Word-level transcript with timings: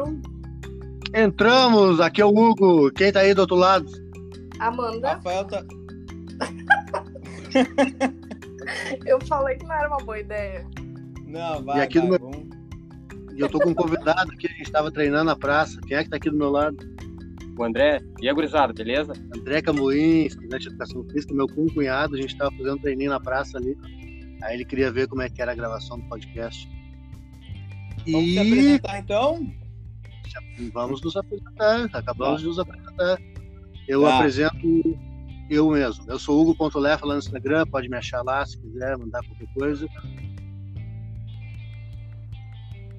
entraram? 0.00 0.22
Entramos, 1.14 2.00
aqui 2.00 2.20
é 2.20 2.24
o 2.24 2.30
Hugo. 2.36 2.90
Quem 2.92 3.12
tá 3.12 3.20
aí 3.20 3.34
do 3.34 3.42
outro 3.42 3.56
lado? 3.56 3.86
Amanda. 4.58 5.12
Rafael 5.14 5.44
tá. 5.44 5.64
Eu 9.06 9.20
falei 9.26 9.56
que 9.56 9.64
não 9.66 9.74
era 9.74 9.88
uma 9.88 9.98
boa 9.98 10.18
ideia. 10.18 10.66
Não, 11.26 11.62
vai. 11.64 11.78
E 11.78 11.80
aqui 11.82 11.98
vai, 11.98 12.06
no 12.08 12.18
meu- 12.18 12.30
vamos- 12.30 12.48
E 13.36 13.40
eu 13.40 13.48
tô 13.48 13.58
com 13.58 13.70
um 13.70 13.74
convidado 13.74 14.30
aqui, 14.32 14.46
a 14.46 14.50
gente 14.50 14.70
tava 14.70 14.90
treinando 14.90 15.24
na 15.24 15.36
praça. 15.36 15.80
Quem 15.86 15.96
é 15.96 16.04
que 16.04 16.10
tá 16.10 16.16
aqui 16.16 16.30
do 16.30 16.36
meu 16.36 16.50
lado? 16.50 16.76
O 17.58 17.64
André. 17.64 18.00
E 18.20 18.28
a 18.28 18.32
gurizada, 18.32 18.72
beleza? 18.72 19.12
André 19.36 19.60
Camoim, 19.60 20.26
estudante 20.26 20.62
de 20.62 20.68
educação 20.68 21.04
física, 21.10 21.34
meu 21.34 21.46
cunhado, 21.48 22.14
a 22.14 22.20
gente 22.20 22.36
tava 22.36 22.50
fazendo 22.52 22.74
um 22.74 22.78
treininho 22.78 23.10
na 23.10 23.20
praça 23.20 23.58
ali. 23.58 23.76
Aí 24.42 24.54
ele 24.54 24.64
queria 24.64 24.90
ver 24.90 25.08
como 25.08 25.22
é 25.22 25.28
que 25.28 25.40
era 25.42 25.52
a 25.52 25.54
gravação 25.54 25.98
do 25.98 26.08
podcast. 26.08 26.68
Vamos 28.06 28.30
se 28.30 28.34
E 28.34 28.38
apresentar 28.38 28.98
então? 28.98 29.46
Vamos 30.72 31.00
nos 31.02 31.16
apresentar, 31.16 31.84
acabamos 31.92 32.34
Tá. 32.36 32.40
de 32.40 32.46
nos 32.46 32.58
apresentar. 32.58 33.18
Eu 33.88 34.02
Tá. 34.02 34.16
apresento 34.18 34.56
eu 35.50 35.70
mesmo. 35.70 36.04
Eu 36.08 36.18
sou 36.18 36.40
Hugo 36.40 36.54
Pontolefa 36.56 37.04
lá 37.06 37.14
no 37.14 37.18
Instagram, 37.20 37.66
pode 37.66 37.88
me 37.88 37.96
achar 37.96 38.22
lá 38.22 38.44
se 38.46 38.58
quiser, 38.58 38.96
mandar 38.96 39.20
qualquer 39.26 39.46
coisa. 39.54 39.86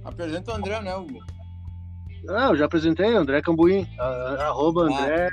Apresenta 0.04 0.52
o 0.52 0.56
André, 0.56 0.82
né, 0.82 0.96
Hugo? 0.96 1.20
Ah, 2.30 2.48
eu 2.50 2.56
já 2.56 2.66
apresentei, 2.66 3.16
André 3.16 3.42
Cambuim, 3.42 3.88
a- 4.00 4.48
arroba 4.48 4.88
Ah. 4.90 5.02
André, 5.04 5.30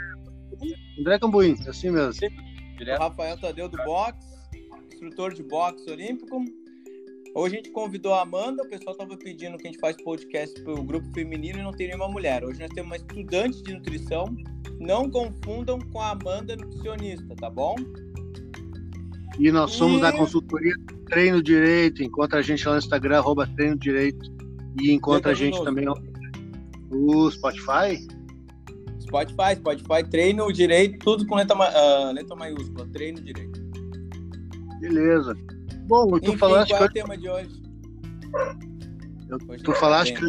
André 0.99 1.19
Cambuim, 1.19 1.57
assim 1.69 1.91
mesmo. 1.91 2.27
O 2.75 2.79
Direto. 2.79 2.99
Rafael 3.01 3.39
Tadeu 3.39 3.69
do 3.69 3.77
boxe, 3.85 4.19
instrutor 4.93 5.33
de 5.35 5.43
boxe 5.43 5.91
olímpico. 5.91 6.43
Hoje 7.35 7.55
a 7.55 7.57
gente 7.59 7.71
convidou 7.71 8.13
a 8.13 8.23
Amanda, 8.23 8.63
o 8.63 8.69
pessoal 8.69 8.93
estava 8.93 9.17
pedindo 9.17 9.57
que 9.57 9.67
a 9.67 9.71
gente 9.71 9.81
faz 9.81 9.97
podcast 10.03 10.61
para 10.63 10.75
o 10.75 10.85
grupo 10.85 11.11
feminino 11.15 11.59
e 11.59 11.63
não 11.63 11.73
tem 11.73 11.87
nenhuma 11.89 12.09
mulher. 12.09 12.45
Hoje 12.45 12.61
nós 12.61 12.69
temos 12.71 12.91
uma 12.91 12.97
estudante 12.97 13.63
de 13.63 13.73
nutrição. 13.73 14.27
Não 14.79 15.09
confundam 15.11 15.79
com 15.79 16.01
a 16.01 16.11
Amanda 16.11 16.55
nutricionista, 16.57 17.35
tá 17.37 17.49
bom? 17.49 17.75
E 19.39 19.51
nós 19.51 19.73
somos 19.73 19.99
E- 19.99 20.03
da 20.03 20.13
consultoria 20.13 20.75
Treino 21.07 21.43
Direito. 21.43 22.03
Encontra 22.03 22.41
a 22.41 22.43
gente 22.43 22.67
lá 22.67 22.75
no 22.75 22.79
Instagram, 22.81 23.19
arroba 23.19 23.47
Treino 23.57 23.79
Direito. 23.79 24.31
E 24.83 24.93
encontra 24.93 25.31
a 25.31 25.35
gente 25.35 25.59
Treino 25.63 25.65
também 25.65 25.87
no 26.91 27.31
Spotify. 27.31 28.07
Spotify, 29.01 29.57
Spotify, 29.57 30.09
treino 30.11 30.51
direito, 30.53 30.99
tudo 31.01 31.27
com 31.27 31.35
letra, 31.35 31.55
ah, 31.57 32.13
letra 32.13 32.35
maiúscula, 32.35 32.87
treino 32.93 33.21
direito. 33.21 33.61
Beleza. 34.81 35.37
Bom, 35.87 36.11
tu 36.19 36.29
Enfim, 36.29 36.37
falaste 36.37 36.71
qual 36.71 36.83
é 36.83 36.85
o 36.85 36.89
que 36.89 36.95
tema 36.95 37.17
de 37.17 37.29
hoje? 37.29 37.63
eu- 39.29 39.39
Hoje 39.49 39.63
tu 39.63 39.73
falaste 39.75 40.15
que 40.15 40.25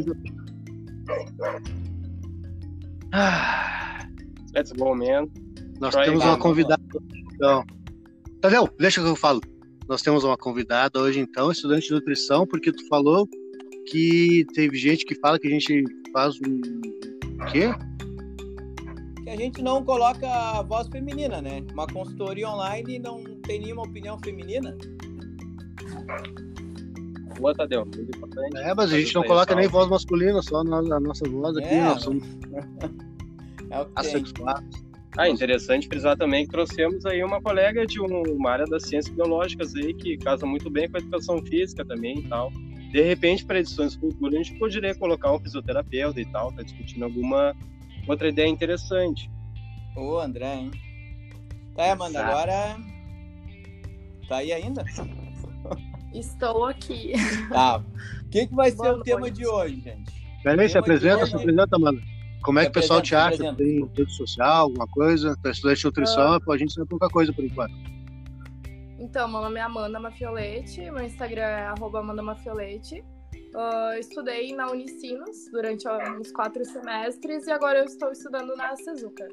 Ah, 3.12 4.08
Let's 4.56 4.72
go, 4.72 4.96
man. 4.96 5.28
nós 5.80 5.94
Try 5.94 6.06
temos 6.06 6.24
uma 6.24 6.38
convidada. 6.38 6.81
Então, 7.36 7.64
Tadeu, 8.42 8.70
deixa 8.80 9.02
que 9.02 9.08
eu 9.08 9.16
falo. 9.16 9.42
Nós 9.88 10.02
temos 10.02 10.24
uma 10.24 10.38
convidada 10.38 11.00
hoje, 11.00 11.20
então, 11.20 11.52
estudante 11.52 11.88
de 11.88 11.94
nutrição, 11.94 12.48
porque 12.48 12.72
tu 12.72 12.88
falou 12.88 13.28
que 13.88 14.46
teve 14.54 14.78
gente 14.78 15.06
que 15.06 15.16
fala 15.16 15.38
que 15.38 15.48
a 15.48 15.52
gente 15.52 15.84
faz 16.12 16.36
um 16.42 16.62
o 17.42 17.46
quê? 17.52 17.70
Que 19.24 19.30
a 19.30 19.36
gente 19.36 19.62
não 19.62 19.84
coloca 19.84 20.28
a 20.28 20.62
voz 20.64 20.88
feminina, 20.88 21.42
né? 21.42 21.62
Uma 21.74 21.86
consultoria 21.88 22.50
online 22.50 23.00
não 23.00 23.22
tem 23.42 23.59
nenhuma 23.59 23.84
opinião 23.84 24.18
feminina. 24.20 24.76
Boa, 27.39 27.53
Tadeu. 27.56 27.85
Muito 27.85 28.01
importante. 28.18 28.57
É, 28.57 28.74
mas 28.74 28.94
a 28.94 29.00
gente 29.00 29.16
não 29.16 29.24
coloca 29.24 29.56
nem 29.56 29.68
voz 29.68 29.90
masculina, 29.90 30.41
só 30.41 30.57
a 30.57 30.63
nossa, 30.63 31.28
voz 31.29 31.57
aqui, 31.57 31.68
É, 31.68 31.84
nós 31.84 32.01
somos 32.03 32.24
É 33.72 33.79
o 33.79 33.85
que 33.85 33.91
tem. 33.94 33.96
assexuados. 33.96 34.84
Ah, 35.18 35.29
interessante 35.29 35.88
frisar 35.88 36.18
também 36.18 36.46
que 36.46 36.51
trouxemos 36.51 37.06
aí 37.06 37.24
uma 37.24 37.40
colega 37.41 37.85
de 37.85 38.01
um- 38.01 38.24
uma 38.35 38.50
área 38.51 38.66
das 38.66 38.84
ciências 38.88 39.16
biológicas 39.16 39.75
aí, 39.75 39.94
que 39.94 40.18
casa 40.18 40.44
muito 40.46 40.69
bem 40.72 40.90
com 40.90 40.97
a 40.97 41.00
educação 41.00 41.40
física 41.46 41.85
também 41.85 42.18
e 42.19 42.24
tal. 42.28 42.51
De 42.91 43.01
repente, 43.01 43.45
para 43.45 43.59
edições 43.59 43.94
futuras, 43.95 44.34
a 44.34 44.38
gente 44.44 44.57
poderia 44.57 44.95
colocar 44.95 45.31
um 45.34 45.40
fisioterapeuta 45.40 46.19
e 46.19 46.25
tal, 46.25 46.51
tá 46.51 46.63
discutindo 46.63 47.03
alguma 47.06 47.56
outra 48.07 48.28
ideia 48.30 48.47
interessante. 48.47 49.30
Ô, 49.95 50.18
André, 50.19 50.56
hein? 50.56 50.72
Tá 51.75 51.84
aí, 51.84 51.90
Amanda, 51.91 52.19
Exato. 52.19 52.30
agora. 52.31 52.78
Tá 54.28 54.38
aí 54.38 54.51
ainda? 54.51 54.84
Estou 56.13 56.66
aqui. 56.66 57.13
Tá. 57.50 57.78
O 57.78 58.29
que, 58.29 58.47
que 58.47 58.56
vai 58.56 58.72
ser 58.72 58.78
Boa 58.78 58.94
o 58.97 59.03
tema 59.03 59.19
noite. 59.22 59.35
de 59.35 59.47
hoje, 59.47 59.81
gente? 59.81 60.12
Peraí, 60.44 60.69
se 60.69 60.78
apresenta, 60.78 61.25
se 61.25 61.35
apresenta, 61.35 61.78
mano. 61.79 62.01
Como 62.44 62.59
é 62.59 62.63
que 62.63 62.69
o 62.69 62.74
pessoal 62.74 63.01
te 63.01 63.16
acha? 63.16 63.38
se 63.38 63.56
Tem 63.56 63.90
rede 63.96 64.13
social, 64.13 64.63
alguma 64.63 64.88
coisa? 64.88 65.35
Tu 65.41 65.47
é 65.47 65.51
estudante 65.51 65.79
de 65.79 65.85
nutrição, 65.85 66.40
a 66.50 66.57
gente 66.57 66.74
sabe 66.74 66.88
pouca 66.88 67.07
coisa 67.07 67.31
por 67.31 67.44
enquanto. 67.44 67.74
Então, 69.00 69.28
meu 69.28 69.41
nome 69.41 69.59
é 69.59 69.62
Amanda 69.62 70.00
Mafiolete, 70.00 70.81
meu 70.91 71.03
Instagram 71.03 71.41
é 71.41 71.66
arroba 71.68 72.00
Amanda 72.00 72.22
Mafiolete. 72.22 73.03
Ah, 73.56 73.95
estudei 74.00 74.53
na 74.56 74.72
Unicinos 74.72 75.50
durante 75.51 75.88
uns 75.88 76.31
quatro 76.31 76.66
semestres 76.66 77.47
e 77.47 77.51
agora 77.51 77.80
eu 77.80 77.85
estou 77.85 78.12
estudando 78.12 78.56
na 78.56 78.75
Sezuca. 78.75 79.28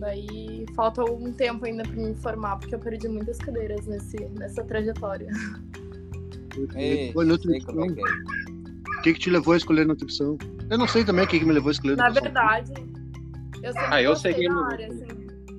Daí 0.00 0.64
falta 0.74 1.04
um 1.04 1.32
tempo 1.32 1.66
ainda 1.66 1.82
para 1.82 1.92
me 1.94 2.14
formar, 2.16 2.56
porque 2.56 2.74
eu 2.74 2.78
perdi 2.78 3.06
muitas 3.08 3.36
cadeiras 3.38 3.86
nesse, 3.86 4.16
nessa 4.38 4.64
trajetória. 4.64 5.28
Ei, 6.74 7.12
Foi 7.12 7.24
sei 7.24 7.32
nutrição. 7.32 7.84
é 7.84 7.88
que 7.88 8.00
é. 8.00 8.04
O 8.98 9.02
que, 9.02 9.14
que 9.14 9.20
te 9.20 9.30
levou 9.30 9.54
a 9.54 9.56
escolher 9.56 9.86
nutrição? 9.86 10.36
Eu 10.68 10.76
não 10.78 10.86
sei 10.88 11.04
também 11.04 11.24
o 11.24 11.28
que, 11.28 11.38
que 11.38 11.44
me 11.44 11.52
levou 11.52 11.68
a 11.68 11.72
escolher 11.72 11.96
Na 11.96 12.08
nutrição. 12.08 12.32
verdade, 12.32 12.72
eu 13.62 13.72
sempre 13.72 13.88
Ah, 13.94 14.02
eu 14.02 14.10
gostei 14.10 14.32
sei 14.34 14.42
que 14.42 14.48
da 14.48 14.66
área, 14.66 14.86
assim, 14.88 15.06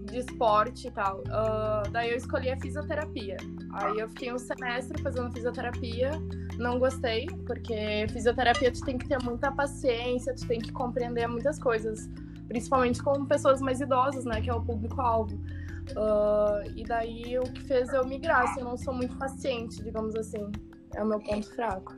de 0.06 0.18
esporte 0.18 0.88
e 0.88 0.92
tal. 0.92 1.24
Ah, 1.30 1.84
daí 1.92 2.12
eu 2.12 2.18
escolhi 2.18 2.50
a 2.52 2.60
fisioterapia. 2.60 3.38
Aí 3.74 4.00
eu 4.00 4.10
fiquei 4.10 4.34
um 4.34 4.38
semestre 4.38 5.02
fazendo 5.02 5.32
fisioterapia, 5.32 6.12
não 6.60 6.78
gostei, 6.78 7.26
porque 7.48 8.06
fisioterapia 8.12 8.72
tu 8.72 8.82
tem 8.82 8.98
que 8.98 9.08
ter 9.08 9.18
muita 9.24 9.52
paciência, 9.52 10.36
tu 10.36 10.46
tem 10.48 10.60
que 10.60 10.72
compreender 10.72 11.28
muitas 11.28 11.58
coisas, 11.58 12.10
principalmente 12.52 13.02
com 13.02 13.26
pessoas 13.26 13.62
mais 13.62 13.80
idosas, 13.80 14.26
né, 14.26 14.42
que 14.42 14.50
é 14.50 14.54
o 14.54 14.62
público-alvo. 14.62 15.40
Ah, 15.96 16.62
e 16.76 16.84
daí 16.84 17.40
o 17.40 17.44
que 17.44 17.62
fez 17.64 17.94
eu 17.94 18.06
migrar, 18.06 18.42
assim, 18.44 18.60
eu 18.60 18.66
não 18.66 18.78
sou 18.78 18.94
muito 18.94 19.16
paciente, 19.18 19.82
digamos 19.82 20.14
assim. 20.16 20.52
É 20.94 21.02
o 21.02 21.08
meu 21.08 21.20
ponto 21.22 21.50
fraco. 21.56 21.96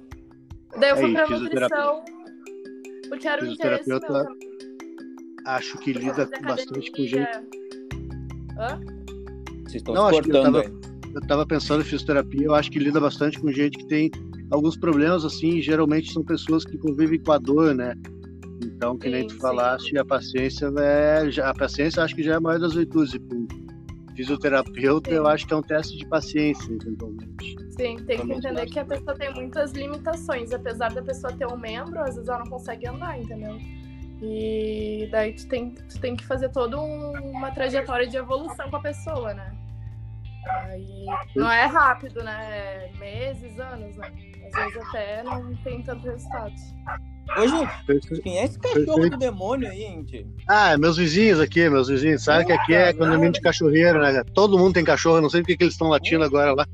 Daí 0.79 0.91
eu 0.91 0.97
fui 0.97 1.05
Aí, 1.05 1.13
pra 1.13 1.27
nutrição, 1.27 2.05
porque 3.09 3.27
era 3.27 3.43
o 3.43 3.47
interesse 3.47 3.89
meu 3.89 3.99
também. 3.99 4.37
Acho 5.45 5.77
que 5.79 5.91
lida 5.91 6.29
bastante 6.43 6.91
com 6.91 7.03
gente. 7.03 7.39
Hã? 8.59 8.79
Vocês 9.63 9.75
estão 9.75 9.95
Não, 9.95 10.05
acho 10.07 10.21
que 10.21 10.29
eu 10.29 10.33
cortando 10.33 10.53
tava- 10.61 10.67
aí. 10.67 10.93
Eu 11.15 11.21
tava 11.27 11.45
pensando 11.47 11.81
em 11.81 11.83
fisioterapia, 11.83 12.45
eu 12.45 12.53
acho 12.53 12.69
que 12.71 12.77
lida 12.77 12.99
bastante 12.99 13.39
com 13.39 13.51
gente 13.51 13.77
que 13.79 13.87
tem 13.87 14.11
alguns 14.51 14.77
problemas, 14.77 15.25
assim, 15.25 15.57
e 15.57 15.61
geralmente 15.63 16.13
são 16.13 16.23
pessoas 16.23 16.63
que 16.63 16.77
convivem 16.77 17.19
com 17.19 17.31
a 17.31 17.39
dor, 17.39 17.73
né? 17.73 17.95
Então, 18.61 18.97
que 18.97 19.09
nem 19.09 19.21
Sim, 19.21 19.27
tu 19.27 19.33
sim. 19.33 19.39
falaste, 19.39 19.97
a 19.97 20.05
paciência 20.05 20.67
é. 20.77 21.41
A 21.41 21.53
paciência 21.53 22.03
acho 22.03 22.15
que 22.15 22.23
já 22.23 22.33
é 22.33 22.35
a 22.35 22.39
maior 22.39 22.59
das 22.59 22.73
virtudes. 22.73 23.17
Fisioterapeuta, 24.15 25.09
Sim. 25.09 25.15
eu 25.15 25.27
acho 25.27 25.47
que 25.47 25.53
é 25.53 25.57
um 25.57 25.61
teste 25.63 25.97
de 25.97 26.05
paciência, 26.07 26.71
eventualmente. 26.71 27.55
Sim, 27.71 27.97
tem 28.05 28.19
que 28.19 28.31
entender 28.31 28.65
que 28.67 28.77
a 28.77 28.85
pessoa 28.85 29.15
tem 29.15 29.33
muitas 29.33 29.71
limitações. 29.71 30.51
Apesar 30.51 30.93
da 30.93 31.01
pessoa 31.01 31.33
ter 31.33 31.47
um 31.47 31.57
membro, 31.57 31.99
às 31.99 32.13
vezes 32.15 32.29
ela 32.29 32.39
não 32.39 32.45
consegue 32.51 32.87
andar, 32.87 33.19
entendeu? 33.19 33.57
E 34.21 35.09
daí 35.11 35.33
tu 35.33 35.47
tem, 35.47 35.71
tu 35.71 35.99
tem 35.99 36.15
que 36.15 36.23
fazer 36.25 36.49
toda 36.49 36.79
um- 36.79 37.11
uma 37.31 37.51
trajetória 37.51 38.05
de 38.07 38.15
evolução 38.15 38.69
com 38.69 38.75
a 38.77 38.81
pessoa, 38.81 39.33
né? 39.33 39.51
Aí 40.45 41.05
não 41.35 41.51
é 41.51 41.65
rápido, 41.65 42.23
né? 42.23 42.47
É 42.51 42.91
meses, 42.99 43.59
anos, 43.59 43.95
né? 43.95 44.11
Às 44.45 44.65
vezes 44.65 44.87
até 44.89 45.23
não 45.23 45.55
tem 45.57 45.81
tanto 45.81 46.05
resultado. 46.05 46.53
Ô, 47.37 47.47
gente, 47.47 48.21
quem 48.21 48.37
é 48.37 48.45
esse 48.45 48.59
cachorro 48.59 48.85
Perfeito. 48.85 49.09
do 49.11 49.17
demônio 49.17 49.69
aí, 49.69 49.79
gente? 49.79 50.27
Ah, 50.47 50.77
meus 50.77 50.97
vizinhos 50.97 51.39
aqui, 51.39 51.69
meus 51.69 51.87
vizinhos. 51.87 52.23
Sabe 52.23 52.45
que 52.45 52.51
aqui 52.51 52.73
é 52.73 52.93
condomínio 52.93 53.31
de 53.31 53.41
cachorreiro, 53.41 54.01
né? 54.01 54.21
Todo 54.33 54.57
mundo 54.59 54.73
tem 54.73 54.83
cachorro, 54.83 55.21
não 55.21 55.29
sei 55.29 55.41
porque 55.41 55.55
que 55.55 55.63
eles 55.63 55.73
estão 55.73 55.87
latindo 55.87 56.23
agora 56.23 56.53
lá. 56.53 56.67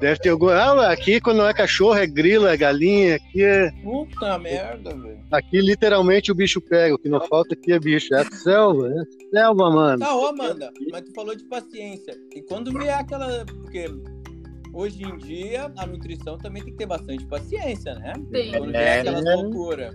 Deve 0.00 0.20
ter 0.20 0.28
algum. 0.30 0.48
Ah, 0.48 0.74
mas 0.76 0.90
aqui 0.90 1.20
quando 1.20 1.38
não 1.38 1.48
é 1.48 1.52
cachorro, 1.54 1.96
é 1.96 2.06
grilo, 2.06 2.46
é 2.46 2.56
galinha. 2.56 3.16
Aqui, 3.16 3.42
é... 3.42 3.70
Puta 3.82 4.38
merda, 4.38 4.90
velho. 4.96 5.20
aqui 5.30 5.60
literalmente 5.60 6.30
o 6.30 6.34
bicho 6.34 6.60
pega. 6.60 6.94
O 6.94 6.98
que 6.98 7.08
não 7.08 7.20
falta 7.26 7.54
aqui 7.54 7.72
é 7.72 7.80
bicho. 7.80 8.14
É 8.14 8.24
selva, 8.24 8.88
é 8.88 9.02
selva, 9.30 9.70
mano. 9.70 9.98
Tá, 9.98 10.14
ô 10.14 10.26
Amanda, 10.26 10.70
mas 10.92 11.02
tu 11.02 11.12
falou 11.14 11.34
de 11.34 11.44
paciência. 11.44 12.14
E 12.34 12.42
quando 12.42 12.70
vier 12.72 12.94
aquela. 12.98 13.44
Porque 13.44 13.86
hoje 14.72 15.02
em 15.02 15.16
dia 15.18 15.72
a 15.76 15.86
nutrição 15.86 16.38
também 16.38 16.62
tem 16.62 16.72
que 16.72 16.78
ter 16.78 16.86
bastante 16.86 17.26
paciência, 17.26 17.94
né? 17.96 18.12
Sim. 18.32 18.52
Quando 18.52 18.74
É. 18.74 19.02
vier 19.02 19.08
aquela 19.16 19.34
loucura. 19.34 19.90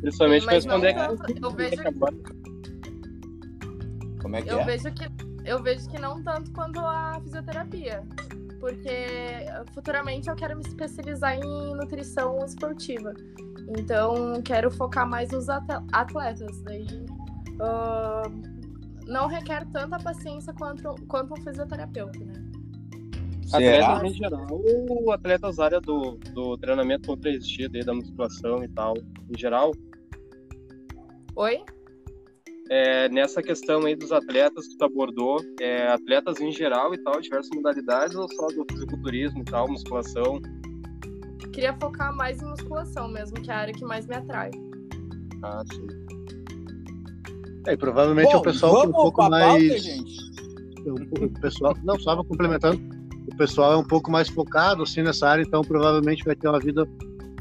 Principalmente 0.00 0.44
para 0.44 0.54
Mas 0.54 0.64
não 0.64 0.80
responder 0.80 1.16
tanto, 1.16 1.44
eu 1.44 1.50
vejo 1.52 1.76
Como 4.20 4.36
é 4.36 4.42
que 4.42 4.48
Eu 4.50 4.58
é? 4.58 4.64
vejo 4.64 4.92
que 4.92 5.04
eu 5.44 5.62
vejo 5.62 5.88
que 5.88 5.98
não 6.00 6.22
tanto 6.22 6.52
quanto 6.52 6.78
a 6.80 7.20
fisioterapia, 7.22 8.02
porque 8.62 9.08
futuramente 9.74 10.30
eu 10.30 10.36
quero 10.36 10.56
me 10.56 10.62
especializar 10.62 11.34
em 11.34 11.74
nutrição 11.74 12.38
esportiva. 12.44 13.12
Então, 13.76 14.40
quero 14.40 14.70
focar 14.70 15.04
mais 15.04 15.32
nos 15.32 15.48
atletas. 15.48 16.62
Daí, 16.62 16.86
uh, 17.54 18.30
não 19.04 19.26
requer 19.26 19.66
tanta 19.72 19.98
paciência 19.98 20.54
quanto, 20.54 20.94
quanto 21.08 21.34
um 21.34 21.42
fisioterapeuta, 21.42 22.20
né? 22.20 22.34
Atletas 23.52 24.02
em 24.04 24.14
geral, 24.14 24.46
ou 24.50 25.10
atletas 25.10 25.58
área 25.58 25.80
do, 25.80 26.12
do 26.32 26.56
treinamento 26.56 27.08
com 27.08 27.16
3G, 27.16 27.84
da 27.84 27.92
musculação 27.92 28.62
e 28.62 28.68
tal, 28.68 28.94
em 29.28 29.36
geral? 29.36 29.72
Oi? 31.34 31.64
É, 32.74 33.06
nessa 33.10 33.42
questão 33.42 33.84
aí 33.84 33.94
dos 33.94 34.10
atletas 34.12 34.66
que 34.66 34.78
tu 34.78 34.84
abordou, 34.86 35.36
é, 35.60 35.88
atletas 35.88 36.40
em 36.40 36.50
geral 36.50 36.94
e 36.94 36.98
tal, 37.02 37.20
diversas 37.20 37.50
modalidades, 37.54 38.16
ou 38.16 38.26
só 38.32 38.46
do 38.46 38.64
fisiculturismo 38.70 39.42
e 39.42 39.44
tal, 39.44 39.68
musculação? 39.68 40.40
Queria 41.52 41.76
focar 41.78 42.16
mais 42.16 42.40
em 42.40 42.46
musculação 42.46 43.08
mesmo, 43.08 43.36
que 43.42 43.50
é 43.50 43.54
a 43.54 43.58
área 43.58 43.74
que 43.74 43.84
mais 43.84 44.06
me 44.06 44.16
atrai. 44.16 44.50
Ah, 45.44 45.62
sim. 45.70 45.86
É, 47.66 47.76
provavelmente 47.76 48.28
Bom, 48.28 48.36
é 48.36 48.36
o 48.38 48.42
pessoal 48.42 48.88
um 48.88 48.92
pouco 48.92 49.28
mais. 49.28 49.68
Pauta, 49.68 49.78
gente. 49.78 50.32
O 51.20 51.40
pessoal, 51.42 51.76
não, 51.84 52.00
só 52.00 52.24
complementando, 52.24 52.80
o 53.30 53.36
pessoal 53.36 53.74
é 53.74 53.76
um 53.76 53.84
pouco 53.84 54.10
mais 54.10 54.30
focado 54.30 54.82
assim 54.82 55.02
nessa 55.02 55.28
área, 55.28 55.42
então 55.42 55.60
provavelmente 55.60 56.24
vai 56.24 56.34
ter 56.34 56.48
uma 56.48 56.58
vida 56.58 56.88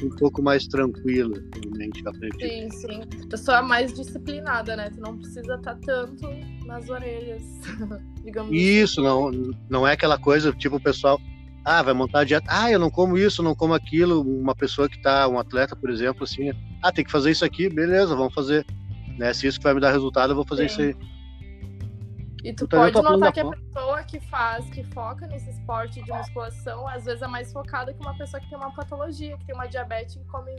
um 0.04 0.10
pouco 0.10 0.42
mais 0.42 0.68
tranquila, 0.68 1.38
realmente, 1.54 2.08
acredito. 2.08 2.40
Sim, 2.40 2.70
sim. 2.72 3.02
A 3.24 3.28
pessoa 3.28 3.58
é 3.58 3.62
mais 3.62 3.94
disciplinada, 3.94 4.76
né? 4.76 4.90
Tu 4.90 5.00
não 5.00 5.18
precisa 5.18 5.56
estar 5.56 5.76
tá 5.76 5.80
tanto 5.86 6.28
nas 6.66 6.90
orelhas, 6.90 7.44
digamos 8.24 8.52
assim. 8.52 8.62
Isso, 8.62 9.02
assim. 9.02 9.10
não, 9.10 9.52
não 9.70 9.88
é 9.88 9.94
aquela 9.94 10.18
coisa, 10.18 10.52
tipo, 10.54 10.78
o 10.78 10.82
pessoal, 10.82 11.20
ah, 11.64 11.82
vai 11.82 11.94
montar 11.94 12.22
a 12.22 12.24
dieta, 12.24 12.48
ah, 12.50 12.72
eu 12.72 12.80
não 12.80 12.90
como 12.90 13.18
isso, 13.18 13.44
não 13.44 13.56
como 13.56 13.74
aquilo. 13.74 14.22
Uma 14.22 14.56
pessoa 14.56 14.90
que 14.90 15.02
tá, 15.02 15.28
um 15.28 15.38
atleta, 15.38 15.76
por 15.76 15.90
exemplo, 15.90 16.24
assim, 16.24 16.52
ah, 16.82 16.92
tem 16.92 17.06
que 17.06 17.12
fazer 17.12 17.32
isso 17.32 17.46
aqui, 17.46 17.70
beleza, 17.70 18.16
vamos 18.16 18.34
fazer. 18.34 18.66
Né? 19.18 19.34
Se 19.34 19.48
isso 19.48 19.60
que 19.60 19.64
vai 19.64 19.74
me 19.74 19.82
dar 19.82 19.92
resultado, 19.92 20.32
eu 20.32 20.36
vou 20.36 20.46
fazer 20.46 20.70
sim. 20.70 20.90
isso 20.90 20.98
aí. 21.00 21.11
E 22.44 22.54
tu 22.54 22.66
então, 22.66 22.80
pode 22.80 23.02
notar 23.02 23.32
que 23.32 23.40
a 23.40 23.50
pessoa 23.50 24.04
que 24.04 24.20
faz, 24.20 24.68
que 24.70 24.84
foca 24.84 25.28
nesse 25.28 25.50
esporte 25.50 26.02
de 26.02 26.12
musculação, 26.12 26.88
às 26.88 27.06
vezes 27.06 27.22
é 27.22 27.28
mais 27.28 27.52
focada 27.54 27.94
que 27.94 28.00
uma 28.00 28.18
pessoa 28.18 28.42
que 28.42 28.50
tem 28.50 28.58
uma 28.58 28.74
patologia, 28.74 29.38
que 29.38 29.46
tem 29.46 29.56
uma 29.56 29.68
diabetes 29.68 30.16
e 30.16 30.20
come. 30.26 30.56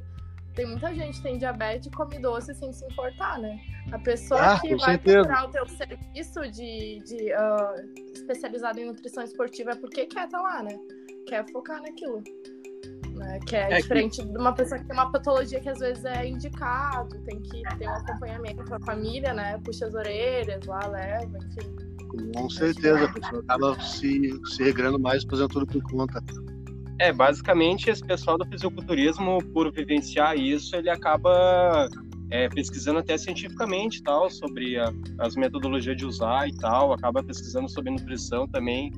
Tem 0.55 0.67
muita 0.67 0.95
gente 0.95 1.17
que 1.17 1.23
tem 1.23 1.39
diabetes 1.39 1.87
e 1.87 1.91
come 1.91 2.19
doce 2.19 2.55
sem 2.55 2.73
se 2.73 2.85
importar, 2.85 3.39
né? 3.39 3.59
A 3.91 3.99
pessoa 3.99 4.53
ah, 4.53 4.61
que 4.61 4.77
vai 4.77 4.97
certeza. 4.97 5.23
procurar 5.23 5.49
o 5.49 5.51
teu 5.51 5.67
serviço 5.67 6.43
de, 6.51 6.99
de 6.99 7.33
uh, 7.33 8.13
especializado 8.13 8.79
em 8.79 8.85
nutrição 8.85 9.25
esportiva 9.25 9.71
é 9.71 9.75
porque 9.75 10.05
quer 10.07 10.27
estar 10.27 10.39
tá 10.39 10.43
lá, 10.43 10.63
né? 10.63 10.79
Quer 11.27 11.51
focar 11.51 11.81
naquilo. 11.81 12.23
Né? 13.15 13.39
Que 13.47 13.57
é, 13.57 13.73
é 13.73 13.81
diferente 13.81 14.23
que... 14.23 14.29
de 14.29 14.39
uma 14.39 14.53
pessoa 14.53 14.81
que 14.81 14.87
tem 14.87 14.97
uma 14.97 15.11
patologia 15.11 15.61
que 15.61 15.69
às 15.69 15.79
vezes 15.79 16.05
é 16.05 16.27
indicado, 16.27 17.19
tem 17.25 17.41
que 17.41 17.63
ter 17.79 17.87
um 17.87 17.95
acompanhamento 17.95 18.65
com 18.65 18.75
a 18.75 18.81
família, 18.81 19.33
né? 19.33 19.59
Puxa 19.65 19.87
as 19.87 19.95
orelhas 19.95 20.65
lá, 20.67 20.87
leva, 20.87 21.39
enfim. 21.39 21.93
Com 22.35 22.51
certeza, 22.51 23.05
a 23.05 23.13
pessoa 23.13 23.43
acaba 23.43 23.81
se, 23.81 24.33
se 24.45 24.63
regrando 24.63 24.99
mais 24.99 25.25
fazendo 25.25 25.49
tudo 25.49 25.67
por 25.67 25.83
conta. 25.91 26.23
É, 26.99 27.13
basicamente 27.13 27.91
esse 27.91 28.05
pessoal 28.05 28.39
do 28.39 28.47
fisiculturismo, 28.47 29.39
por 29.53 29.73
vivenciar 29.73 30.37
isso, 30.37 30.77
ele 30.77 30.91
acaba 30.91 31.89
é, 32.31 32.49
pesquisando 32.49 32.99
até 32.99 33.17
cientificamente 33.19 34.03
tal 34.03 34.31
sobre 34.31 34.79
a, 34.79 34.93
as 35.19 35.35
metodologias 35.35 35.97
de 35.97 36.07
usar 36.07 36.49
e 36.49 36.57
tal, 36.57 36.93
acaba 36.93 37.23
pesquisando 37.23 37.69
sobre 37.69 37.91
nutrição 37.91 38.47
também. 38.47 38.93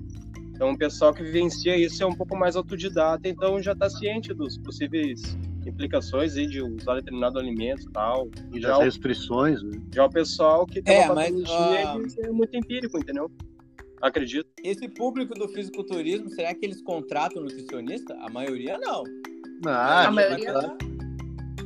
Então, 0.55 0.71
o 0.71 0.79
pessoal 0.79 1.13
que 1.13 1.23
vivencia 1.23 1.77
isso 1.77 2.03
é 2.03 2.07
um 2.07 2.15
pouco 2.15 2.37
mais 2.37 2.55
autodidata, 2.55 3.29
então 3.29 3.61
já 3.61 3.73
está 3.73 3.91
ciente 3.91 4.33
dos 4.33 4.57
possíveis 4.59 5.37
implicações 5.67 6.37
aí 6.37 6.47
de 6.47 6.63
usar 6.63 6.95
determinado 6.95 7.41
alimento 7.41 7.83
e 7.83 7.93
tal. 7.93 8.29
E 8.53 8.61
já 8.61 8.77
as 8.77 8.85
restrições, 8.85 9.61
né? 9.63 9.81
Já 9.93 10.05
o 10.05 10.11
pessoal 10.11 10.65
que 10.65 10.81
tem 10.81 11.03
é, 11.03 11.07
uma 11.07 11.15
mas, 11.17 11.33
uh... 11.33 12.21
é 12.23 12.31
muito 12.31 12.57
empírico, 12.57 12.97
entendeu? 12.99 13.29
Acredito. 14.01 14.47
Esse 14.63 14.89
público 14.89 15.35
do 15.35 15.49
fisiculturismo, 15.49 16.31
será 16.31 16.55
que 16.55 16.65
eles 16.65 16.81
contratam 16.83 17.43
nutricionista? 17.43 18.15
A 18.21 18.31
maioria 18.31 18.79
não. 18.79 19.03
Ah, 19.67 20.07
a 20.07 20.11
maioria 20.13 20.53
não. 20.53 20.77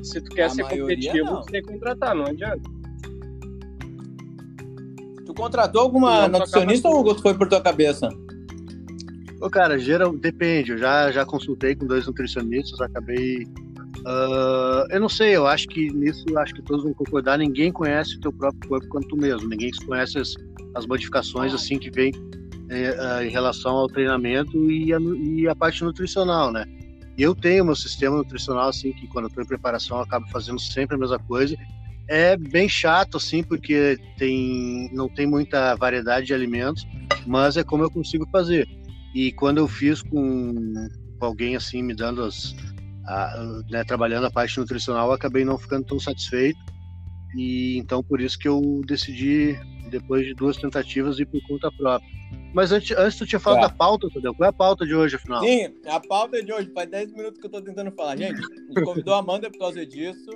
Se 0.02 0.20
tu 0.20 0.30
quer 0.30 0.44
a 0.44 0.50
ser 0.50 0.62
competitivo, 0.62 1.26
não. 1.26 1.42
você 1.42 1.50
tem 1.50 1.62
que 1.62 1.72
contratar, 1.72 2.14
não 2.14 2.26
adianta. 2.26 2.62
Tu 5.26 5.34
contratou 5.34 5.82
alguma 5.82 6.28
nutricionista 6.28 6.88
ou 6.88 7.14
foi 7.16 7.36
por 7.36 7.48
tua 7.48 7.60
cabeça? 7.60 8.08
Ô, 9.40 9.48
cara, 9.48 9.78
geral, 9.78 10.16
depende. 10.16 10.72
Eu 10.72 10.78
já, 10.78 11.12
já 11.12 11.24
consultei 11.24 11.74
com 11.74 11.86
dois 11.86 12.06
nutricionistas, 12.06 12.80
acabei. 12.80 13.44
Uh, 13.98 14.86
eu 14.90 15.00
não 15.00 15.08
sei, 15.08 15.36
eu 15.36 15.46
acho 15.46 15.66
que 15.68 15.92
nisso 15.92 16.24
acho 16.38 16.54
que 16.54 16.62
todos 16.62 16.84
vão 16.84 16.92
concordar. 16.92 17.38
Ninguém 17.38 17.70
conhece 17.70 18.16
o 18.16 18.20
teu 18.20 18.32
próprio 18.32 18.68
corpo 18.68 18.88
quanto 18.88 19.08
tu 19.08 19.16
mesmo. 19.16 19.48
Ninguém 19.48 19.70
conhece 19.86 20.18
as, 20.18 20.34
as 20.74 20.86
modificações 20.86 21.54
assim 21.54 21.78
que 21.78 21.90
vem 21.90 22.12
uh, 22.12 23.22
em 23.22 23.30
relação 23.30 23.76
ao 23.76 23.86
treinamento 23.86 24.70
e 24.70 24.92
a, 24.92 24.98
e 24.98 25.48
a 25.48 25.54
parte 25.54 25.84
nutricional, 25.84 26.52
né? 26.52 26.64
Eu 27.16 27.34
tenho 27.34 27.64
meu 27.64 27.74
sistema 27.74 28.16
nutricional 28.16 28.68
assim 28.68 28.92
que 28.92 29.06
quando 29.08 29.24
eu 29.24 29.28
estou 29.28 29.42
em 29.42 29.46
preparação 29.46 29.98
eu 29.98 30.02
acabo 30.04 30.26
fazendo 30.28 30.60
sempre 30.60 30.96
a 30.96 30.98
mesma 30.98 31.18
coisa. 31.18 31.56
É 32.08 32.36
bem 32.36 32.68
chato 32.68 33.18
assim 33.18 33.42
porque 33.44 33.98
tem 34.16 34.90
não 34.92 35.08
tem 35.08 35.26
muita 35.26 35.74
variedade 35.76 36.26
de 36.26 36.34
alimentos, 36.34 36.86
mas 37.26 37.56
é 37.56 37.62
como 37.62 37.84
eu 37.84 37.90
consigo 37.90 38.26
fazer. 38.30 38.66
E 39.14 39.32
quando 39.32 39.58
eu 39.58 39.68
fiz 39.68 40.02
com, 40.02 40.74
alguém 41.20 41.56
assim 41.56 41.82
me 41.82 41.94
dando 41.94 42.22
as, 42.22 42.54
a, 43.06 43.62
né, 43.70 43.84
trabalhando 43.84 44.26
a 44.26 44.30
parte 44.30 44.58
nutricional, 44.58 45.12
acabei 45.12 45.44
não 45.44 45.58
ficando 45.58 45.86
tão 45.86 45.98
satisfeito. 45.98 46.58
E 47.36 47.78
então 47.78 48.02
por 48.02 48.20
isso 48.20 48.38
que 48.38 48.48
eu 48.48 48.80
decidi, 48.86 49.58
depois 49.90 50.26
de 50.26 50.34
duas 50.34 50.56
tentativas, 50.56 51.18
ir 51.18 51.26
por 51.26 51.40
conta 51.46 51.70
própria. 51.72 52.18
Mas 52.54 52.72
antes, 52.72 52.96
antes 52.96 53.18
tu 53.18 53.26
tinha 53.26 53.40
falado 53.40 53.64
é. 53.64 53.68
da 53.68 53.74
pauta, 53.74 54.06
entendeu? 54.06 54.34
Qual 54.34 54.46
é 54.46 54.50
a 54.50 54.52
pauta 54.52 54.86
de 54.86 54.94
hoje, 54.94 55.16
afinal? 55.16 55.42
Sim, 55.42 55.74
a 55.86 56.00
pauta 56.00 56.42
de 56.42 56.52
hoje, 56.52 56.70
faz 56.74 56.90
10 56.90 57.12
minutos 57.12 57.40
que 57.40 57.46
eu 57.46 57.50
tô 57.50 57.60
tentando 57.60 57.92
falar. 57.92 58.16
Gente, 58.16 58.40
a 58.76 58.82
convidou 58.82 59.14
a 59.14 59.18
Amanda 59.18 59.50
por 59.50 59.58
causa 59.58 59.84
disso. 59.84 60.30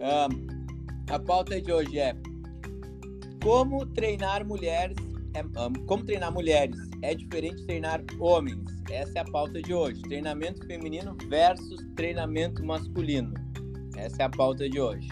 Um, 0.00 1.12
a 1.12 1.18
pauta 1.18 1.60
de 1.60 1.72
hoje 1.72 1.98
é 1.98 2.16
como 3.42 3.86
treinar 3.86 4.44
mulheres 4.46 4.96
é, 5.34 5.42
como 5.86 6.04
treinar 6.04 6.32
mulheres 6.32 6.76
é 7.02 7.14
diferente 7.14 7.56
de 7.56 7.66
treinar 7.66 8.02
homens. 8.18 8.64
Essa 8.90 9.18
é 9.18 9.22
a 9.22 9.24
pauta 9.24 9.60
de 9.62 9.72
hoje. 9.72 10.02
Treinamento 10.02 10.66
feminino 10.66 11.16
versus 11.28 11.80
treinamento 11.96 12.64
masculino. 12.64 13.32
Essa 13.96 14.22
é 14.22 14.24
a 14.26 14.30
pauta 14.30 14.68
de 14.68 14.80
hoje. 14.80 15.08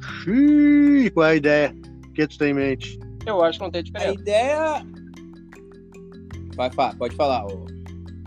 Xiii, 0.00 1.10
qual 1.10 1.26
é 1.26 1.30
a 1.30 1.34
ideia? 1.34 1.76
O 2.08 2.12
que 2.12 2.26
tu 2.26 2.38
tem 2.38 2.50
em 2.50 2.54
mente? 2.54 2.98
Eu 3.26 3.42
acho 3.42 3.58
que 3.58 3.64
não 3.64 3.70
tem 3.70 3.82
diferença. 3.82 4.10
A 4.10 4.14
ideia. 4.14 4.86
Vai, 6.54 6.70
pode 6.96 7.16
falar. 7.16 7.46
Ô. 7.46 7.66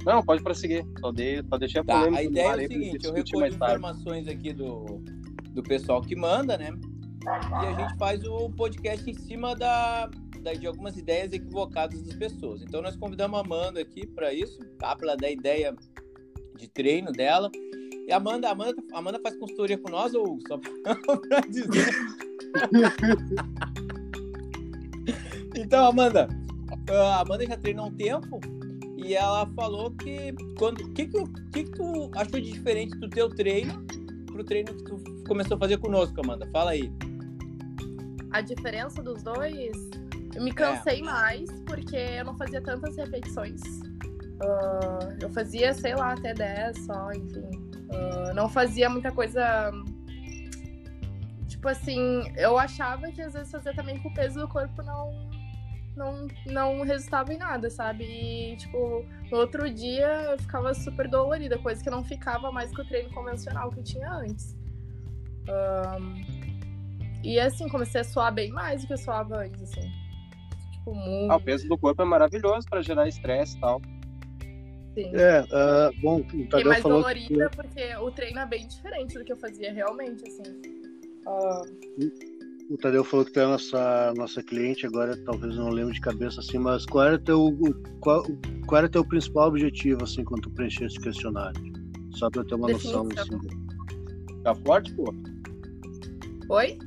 Não, 0.06 0.22
pode 0.22 0.44
prosseguir. 0.44 0.86
Só, 1.00 1.12
de, 1.12 1.44
só 1.50 1.58
deixar 1.58 1.84
tá, 1.84 2.04
A 2.04 2.24
ideia 2.24 2.48
é 2.48 2.56
o 2.56 2.60
seguinte: 2.60 3.06
eu 3.06 3.14
recolho 3.14 3.54
informações 3.54 4.28
aqui 4.28 4.54
do, 4.54 5.02
do 5.52 5.64
pessoal 5.64 6.02
que 6.02 6.16
manda, 6.16 6.58
né? 6.58 6.70
E 7.26 7.66
a 7.66 7.74
gente 7.74 7.98
faz 7.98 8.24
o 8.26 8.50
podcast 8.50 9.10
em 9.10 9.14
cima 9.14 9.56
da, 9.56 10.10
de 10.52 10.68
algumas 10.68 10.98
ideias 10.98 11.32
equivocadas 11.32 12.02
das 12.02 12.16
pessoas. 12.16 12.62
Então 12.62 12.82
nós 12.82 12.96
convidamos 12.96 13.38
a 13.38 13.42
Amanda 13.42 13.80
aqui 13.80 14.06
para 14.06 14.34
isso, 14.34 14.60
tá? 14.78 14.96
Para 14.96 15.16
dar 15.16 15.32
ideia 15.32 15.76
de 16.58 16.68
treino 16.68 17.12
dela. 17.12 17.50
E 18.08 18.12
a 18.12 18.18
Amanda, 18.18 18.50
Amanda, 18.50 18.84
Amanda 18.94 19.20
faz 19.22 19.38
consultoria 19.38 19.78
com 19.78 19.90
nós 19.90 20.14
ou 20.14 20.38
só 20.48 20.58
para 21.28 21.42
dizer? 21.42 21.94
então, 25.56 25.86
Amanda, 25.86 26.28
a 26.90 27.22
Amanda 27.22 27.46
já 27.46 27.58
treina 27.58 27.82
há 27.82 27.86
um 27.86 27.96
tempo 27.96 28.40
e 28.98 29.16
ela 29.16 29.46
falou 29.56 29.92
que 29.92 30.34
quando 30.58 30.90
que 30.94 31.08
que, 31.08 31.24
que 31.52 31.64
que 31.64 31.72
tu 31.72 32.12
achou 32.16 32.40
de 32.40 32.52
diferente 32.52 32.98
do 32.98 33.10
teu 33.10 33.30
treino 33.30 33.86
pro 34.26 34.44
treino 34.44 34.74
que 34.74 34.84
tu 34.84 35.04
começou 35.28 35.56
a 35.56 35.60
fazer 35.60 35.78
conosco, 35.78 36.20
Amanda? 36.22 36.48
Fala 36.52 36.72
aí. 36.72 36.92
A 38.32 38.42
diferença 38.42 39.02
dos 39.02 39.22
dois 39.22 39.78
eu 40.36 40.44
me 40.44 40.52
cansei 40.52 41.00
é. 41.00 41.04
mais 41.04 41.50
porque 41.66 41.96
eu 41.96 42.26
não 42.26 42.38
fazia 42.38 42.62
tantas 42.62 42.96
repetições. 42.98 43.62
Uh, 44.42 45.18
eu 45.22 45.30
fazia, 45.30 45.74
sei 45.74 45.96
lá, 45.96 46.14
até 46.14 46.34
10 46.34 46.86
só, 46.86 47.12
enfim. 47.12 47.50
Uh, 47.90 48.34
não 48.34 48.50
fazia 48.50 48.90
muita 48.90 49.12
coisa. 49.12 49.72
Tipo 51.48 51.70
assim, 51.70 52.24
eu 52.36 52.58
achava 52.58 53.12
que 53.12 53.22
às 53.22 53.34
vezes 53.34 53.52
fazer 53.52 53.76
também 53.76 54.02
com 54.02 54.10
o 54.10 54.14
peso 54.14 54.40
do 54.40 54.48
corpo 54.48 54.82
não, 54.82 55.30
não, 55.96 56.28
não 56.48 56.82
resultava 56.82 57.34
em 57.34 57.38
nada, 57.38 57.70
sabe? 57.70 58.04
E, 58.04 58.58
tipo, 58.58 59.06
no 59.32 59.38
outro 59.38 59.70
dia 59.72 60.08
eu 60.32 60.40
ficava 60.40 60.74
super 60.74 61.08
dolorida, 61.08 61.58
coisa 61.60 61.82
que 61.82 61.90
não 61.90 62.04
ficava 62.04 62.52
mais 62.52 62.76
com 62.76 62.82
o 62.82 62.86
treino 62.86 63.10
convencional 63.12 63.70
que 63.70 63.80
eu 63.80 63.84
tinha 63.84 64.12
antes. 64.12 64.58
Um, 65.48 66.44
e 67.24 67.40
assim, 67.40 67.70
comecei 67.70 68.02
a 68.02 68.04
suar 68.04 68.34
bem 68.34 68.52
mais 68.52 68.82
do 68.82 68.88
que 68.88 68.94
eu 68.94 68.98
suava 68.98 69.38
antes, 69.38 69.62
assim. 69.62 70.03
Ah, 71.30 71.36
o 71.38 71.40
peso 71.40 71.68
do 71.68 71.78
corpo 71.78 72.02
é 72.02 72.06
maravilhoso 72.06 72.68
para 72.70 72.82
gerar 72.82 73.08
estresse 73.08 73.58
e 73.58 73.60
tal. 73.62 73.82
Sim. 74.94 75.10
É, 75.16 75.42
uh, 75.42 76.02
bom, 76.02 76.20
o 76.20 76.48
Tadeu 76.50 76.68
mais 76.70 76.82
falou 76.84 77.00
dolorida 77.00 77.50
porque 77.56 77.96
o 77.96 78.12
treino 78.12 78.40
é 78.40 78.46
bem 78.46 78.68
diferente 78.68 79.18
do 79.18 79.24
que 79.24 79.32
eu 79.32 79.38
fazia 79.38 79.74
realmente, 79.74 80.24
assim. 80.28 80.44
Ah, 81.26 81.62
O 82.70 82.78
Tadeu 82.78 83.04
falou 83.04 83.26
que 83.26 83.32
tu 83.32 83.40
é 83.40 83.44
a 83.44 83.48
nossa, 83.48 84.14
nossa 84.16 84.44
cliente, 84.44 84.86
agora 84.86 85.18
talvez 85.26 85.56
não 85.56 85.70
lembro 85.70 85.94
de 85.94 86.00
cabeça 86.02 86.40
assim, 86.42 86.58
mas 86.60 86.86
qual 86.86 87.06
era 87.06 87.18
teu, 87.20 87.42
o- 87.44 87.74
qual, 88.02 88.24
qual 88.68 88.80
era 88.80 88.90
teu 88.90 89.04
principal 89.08 89.48
objetivo 89.50 90.04
assim 90.04 90.24
quando 90.24 90.42
tu 90.44 90.50
preencheu 90.52 90.86
esse 90.88 91.00
questionário? 91.00 91.60
Só 92.12 92.30
pra 92.30 92.42
eu 92.42 92.46
ter 92.46 92.56
uma 92.56 92.68
noção 92.70 93.08
Definição. 93.08 93.40
assim. 93.40 94.44
Tá 94.44 94.54
forte, 94.56 94.94
pô. 94.94 95.14
Oi? 96.50 96.78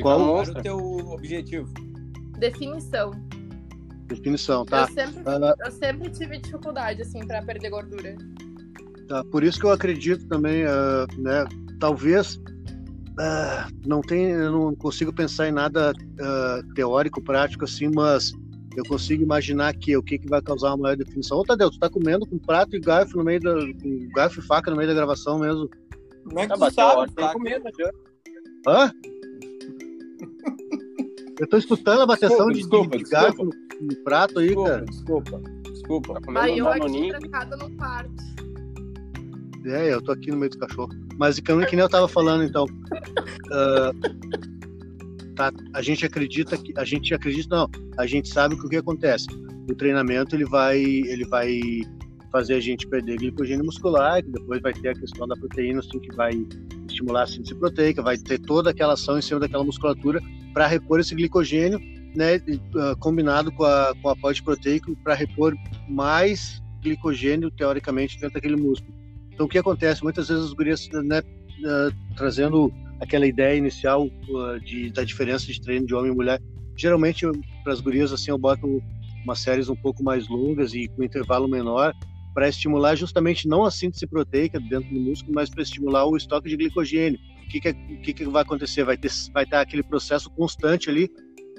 Qual- 0.00 0.18
Qual 0.18 0.42
era 0.42 0.50
o 0.52 0.62
teu 0.62 0.78
objetivo? 1.10 1.68
Definição. 2.38 3.10
Definição, 4.06 4.64
tá? 4.64 4.82
Eu, 4.82 4.88
sempre, 4.88 5.22
Ah, 5.26 5.54
eu 5.64 5.70
sempre 5.72 6.10
tive 6.10 6.38
dificuldade, 6.38 7.02
assim, 7.02 7.26
pra 7.26 7.42
perder 7.42 7.70
gordura. 7.70 8.14
tá. 9.08 9.24
Por 9.24 9.42
isso 9.42 9.58
que 9.58 9.66
eu 9.66 9.72
acredito 9.72 10.26
também, 10.28 10.64
ah, 10.64 11.06
né? 11.18 11.44
Talvez 11.80 12.40
ah, 13.18 13.68
não 13.86 14.00
tem, 14.00 14.30
eu 14.30 14.52
não 14.52 14.74
consigo 14.74 15.12
pensar 15.12 15.48
em 15.48 15.52
nada 15.52 15.92
teórico, 16.74 17.22
prático 17.22 17.64
assim, 17.64 17.88
mas 17.94 18.32
eu 18.76 18.84
consigo 18.84 19.22
imaginar 19.22 19.72
que 19.74 19.96
o 19.96 20.02
que, 20.02 20.18
que 20.18 20.28
vai 20.28 20.42
causar 20.42 20.70
uma 20.70 20.78
maior 20.78 20.96
definição. 20.96 21.38
Ô, 21.38 21.44
Tadeu, 21.44 21.70
tu 21.70 21.78
tá 21.78 21.88
comendo 21.88 22.26
com 22.26 22.38
prato 22.38 22.74
e 22.76 22.80
garfo 22.80 23.16
no 23.16 23.24
meio 23.24 23.40
da. 23.40 23.54
com 23.54 24.08
garfo 24.14 24.40
e 24.40 24.42
faca 24.42 24.70
no 24.70 24.76
meio 24.76 24.88
da 24.88 24.94
gravação 24.94 25.38
mesmo. 25.38 25.68
Como 26.24 26.40
é 26.40 26.42
que 26.42 26.58
Tá 26.58 26.70
tu 26.70 26.74
sabe, 26.74 27.32
comida 27.32 27.70
já. 27.78 27.90
Hã? 28.66 28.90
Eu 31.38 31.48
tô 31.48 31.56
escutando 31.56 32.02
a 32.02 32.06
bateção 32.06 32.48
de, 32.48 32.58
Desculpa, 32.58 32.96
de 32.96 33.02
desculpa, 33.02 33.24
garfo 33.24 33.44
no, 33.44 33.52
no 33.80 33.96
prato 34.04 34.38
aí, 34.38 34.46
Desculpa, 34.48 34.70
cara. 34.70 34.84
desculpa, 34.84 35.42
desculpa. 35.72 36.20
Tá 36.20 36.42
Aí 36.42 36.58
eu 36.58 36.68
aqui 36.68 37.08
trancada 37.08 37.56
num 37.56 37.76
quarto. 37.76 38.24
É, 39.66 39.92
eu 39.94 40.02
tô 40.02 40.12
aqui 40.12 40.30
no 40.30 40.36
meio 40.36 40.50
do 40.50 40.58
cachorro. 40.58 40.90
Mas 41.18 41.40
que 41.40 41.52
nem 41.52 41.66
que 41.66 41.76
nem 41.76 41.82
eu 41.82 41.88
tava 41.88 42.08
falando, 42.08 42.44
então. 42.44 42.66
Ah, 45.36 45.50
tá, 45.50 45.52
a 45.74 45.82
gente 45.82 46.06
acredita 46.06 46.56
que. 46.56 46.72
A 46.76 46.84
gente 46.84 47.12
acredita, 47.12 47.56
não. 47.56 47.70
A 47.98 48.06
gente 48.06 48.28
sabe 48.28 48.56
que 48.56 48.66
o 48.66 48.68
que 48.68 48.76
acontece. 48.76 49.26
O 49.68 49.74
treinamento 49.74 50.36
ele 50.36 50.44
vai, 50.44 50.78
ele 50.80 51.24
vai 51.26 51.60
fazer 52.30 52.54
a 52.54 52.60
gente 52.60 52.86
perder 52.86 53.18
glicogênio 53.18 53.64
muscular, 53.64 54.22
que 54.22 54.30
depois 54.30 54.62
vai 54.62 54.72
ter 54.72 54.90
a 54.90 54.94
questão 54.94 55.26
da 55.26 55.34
proteína, 55.34 55.80
assim, 55.80 55.98
que 55.98 56.14
vai 56.14 56.32
estimular 56.94 57.24
a 57.24 57.26
síntese 57.26 57.54
proteica, 57.54 58.02
vai 58.02 58.16
ter 58.16 58.38
toda 58.38 58.70
aquela 58.70 58.94
ação 58.94 59.18
em 59.18 59.22
cima 59.22 59.40
daquela 59.40 59.64
musculatura 59.64 60.20
para 60.52 60.66
repor 60.66 61.00
esse 61.00 61.14
glicogênio, 61.14 61.78
né, 62.14 62.40
ah, 62.76 62.94
combinado 62.98 63.50
com 63.52 63.64
a, 63.64 63.92
com 64.00 64.08
o 64.08 64.10
aporte 64.10 64.42
proteico 64.42 64.96
para 65.02 65.14
repor 65.14 65.54
mais 65.88 66.62
glicogênio, 66.80 67.50
teoricamente, 67.50 68.18
dentro 68.18 68.34
daquele 68.34 68.56
músculo. 68.56 68.94
Então, 69.32 69.46
o 69.46 69.48
que 69.48 69.58
acontece? 69.58 70.02
Muitas 70.02 70.28
vezes 70.28 70.44
as 70.44 70.52
gurias, 70.52 70.88
né, 70.92 71.22
ah, 71.66 71.90
trazendo 72.16 72.72
aquela 73.00 73.26
ideia 73.26 73.56
inicial 73.56 74.08
ah, 74.36 74.58
de, 74.64 74.90
da 74.90 75.02
diferença 75.02 75.46
de 75.46 75.60
treino 75.60 75.86
de 75.86 75.94
homem 75.94 76.12
e 76.12 76.14
mulher, 76.14 76.40
geralmente 76.76 77.26
para 77.62 77.72
as 77.72 77.80
gurias, 77.80 78.12
assim, 78.12 78.30
eu 78.30 78.38
boto 78.38 78.82
umas 79.24 79.38
séries 79.40 79.68
um 79.68 79.76
pouco 79.76 80.02
mais 80.02 80.28
longas 80.28 80.74
e 80.74 80.86
com 80.88 81.02
intervalo 81.02 81.48
menor, 81.48 81.94
para 82.34 82.48
estimular 82.48 82.96
justamente 82.96 83.46
não 83.48 83.64
a 83.64 83.70
síntese 83.70 84.06
proteica 84.06 84.58
dentro 84.58 84.92
do 84.92 85.00
músculo, 85.00 85.32
mas 85.34 85.48
para 85.48 85.62
estimular 85.62 86.04
o 86.06 86.16
estoque 86.16 86.48
de 86.48 86.56
glicogênio. 86.56 87.18
O 87.44 87.48
que, 87.48 87.60
que, 87.60 87.68
é- 87.68 87.72
o 87.72 88.00
que, 88.00 88.12
que 88.12 88.24
vai 88.24 88.42
acontecer? 88.42 88.82
Vai 88.84 88.96
ter, 88.96 89.10
vai 89.32 89.46
ter 89.46 89.56
aquele 89.56 89.82
processo 89.82 90.28
constante 90.30 90.90
ali. 90.90 91.08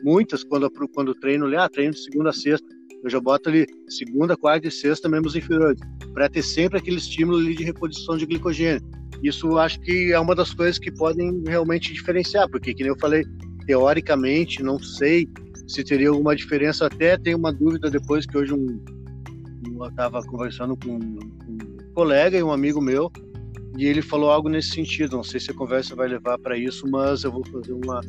Muitas, 0.03 0.43
quando, 0.43 0.69
quando 0.93 1.15
treino 1.15 1.45
ali, 1.45 1.55
ah, 1.55 1.69
treino 1.69 1.93
de 1.93 1.99
segunda 2.03 2.29
a 2.31 2.33
sexta, 2.33 2.67
eu 3.03 3.09
já 3.09 3.19
boto 3.19 3.49
ali 3.49 3.65
segunda, 3.87 4.35
quarta 4.35 4.67
e 4.67 4.71
sexta, 4.71 5.07
membros 5.07 5.35
inferiores, 5.35 5.79
para 6.13 6.27
ter 6.27 6.41
sempre 6.43 6.79
aquele 6.79 6.97
estímulo 6.97 7.37
ali 7.37 7.55
de 7.55 7.63
reposição 7.63 8.17
de 8.17 8.25
glicogênio. 8.25 8.81
Isso 9.23 9.57
acho 9.57 9.79
que 9.79 10.11
é 10.11 10.19
uma 10.19 10.35
das 10.35 10.53
coisas 10.53 10.77
que 10.77 10.91
podem 10.91 11.41
realmente 11.47 11.93
diferenciar, 11.93 12.49
porque, 12.49 12.73
que 12.73 12.83
nem 12.83 12.91
eu 12.91 12.99
falei, 12.99 13.23
teoricamente, 13.65 14.61
não 14.61 14.77
sei 14.79 15.27
se 15.67 15.83
teria 15.83 16.09
alguma 16.09 16.35
diferença. 16.35 16.85
Até 16.85 17.17
tenho 17.17 17.37
uma 17.37 17.51
dúvida 17.53 17.89
depois 17.89 18.25
que 18.25 18.37
hoje 18.37 18.53
um- 18.53 18.83
eu 19.83 19.89
estava 19.89 20.21
conversando 20.23 20.75
com 20.77 20.95
um, 20.95 21.77
colega 21.93 22.37
e 22.37 22.43
um 22.43 22.51
amigo 22.51 22.81
meu, 22.81 23.11
e 23.77 23.85
ele 23.85 24.01
falou 24.01 24.29
algo 24.29 24.49
nesse 24.49 24.69
sentido. 24.69 25.15
Não 25.15 25.23
sei 25.23 25.39
se 25.39 25.51
a 25.51 25.53
conversa 25.53 25.95
vai 25.95 26.07
levar 26.07 26.37
para 26.39 26.57
isso, 26.57 26.85
mas 26.89 27.23
eu 27.23 27.31
vou 27.31 27.45
fazer 27.45 27.73
uma, 27.73 28.01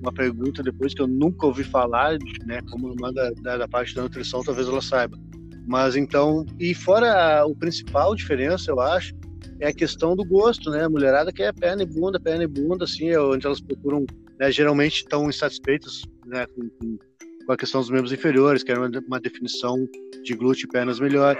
uma 0.00 0.12
pergunta 0.12 0.62
depois 0.62 0.94
que 0.94 1.02
eu 1.02 1.06
nunca 1.06 1.46
ouvi 1.46 1.64
falar, 1.64 2.18
né? 2.46 2.60
Como 2.70 2.92
uma 2.92 3.12
da, 3.12 3.30
da, 3.42 3.56
da 3.58 3.68
parte 3.68 3.94
da 3.94 4.02
nutrição, 4.02 4.42
talvez 4.42 4.68
ela 4.68 4.82
saiba. 4.82 5.18
Mas 5.66 5.96
então, 5.96 6.44
e 6.58 6.74
fora 6.74 7.40
a- 7.40 7.46
o 7.46 7.54
principal 7.54 8.14
diferença, 8.14 8.70
eu 8.70 8.80
acho, 8.80 9.14
é 9.60 9.68
a 9.68 9.74
questão 9.74 10.16
do 10.16 10.24
gosto, 10.24 10.70
né? 10.70 10.84
A 10.84 10.90
mulherada 10.90 11.32
quer 11.32 11.52
perna 11.54 11.82
e 11.82 11.86
bunda, 11.86 12.18
perna 12.18 12.44
e 12.44 12.46
bunda, 12.46 12.84
assim, 12.84 13.10
é 13.10 13.20
onde 13.20 13.46
elas 13.46 13.60
procuram, 13.60 14.06
né? 14.38 14.50
Geralmente 14.50 14.96
estão 14.96 15.28
insatisfeitas, 15.28 16.02
né? 16.26 16.46
Com, 16.46 16.68
com, 16.70 16.98
com 17.46 17.52
a 17.52 17.56
questão 17.56 17.80
dos 17.80 17.90
membros 17.90 18.12
inferiores, 18.12 18.62
querem 18.62 18.82
uma, 18.82 18.90
uma 19.06 19.20
definição 19.20 19.76
de 20.22 20.34
glúteo 20.34 20.66
e 20.66 20.68
pernas 20.68 21.00
melhor. 21.00 21.36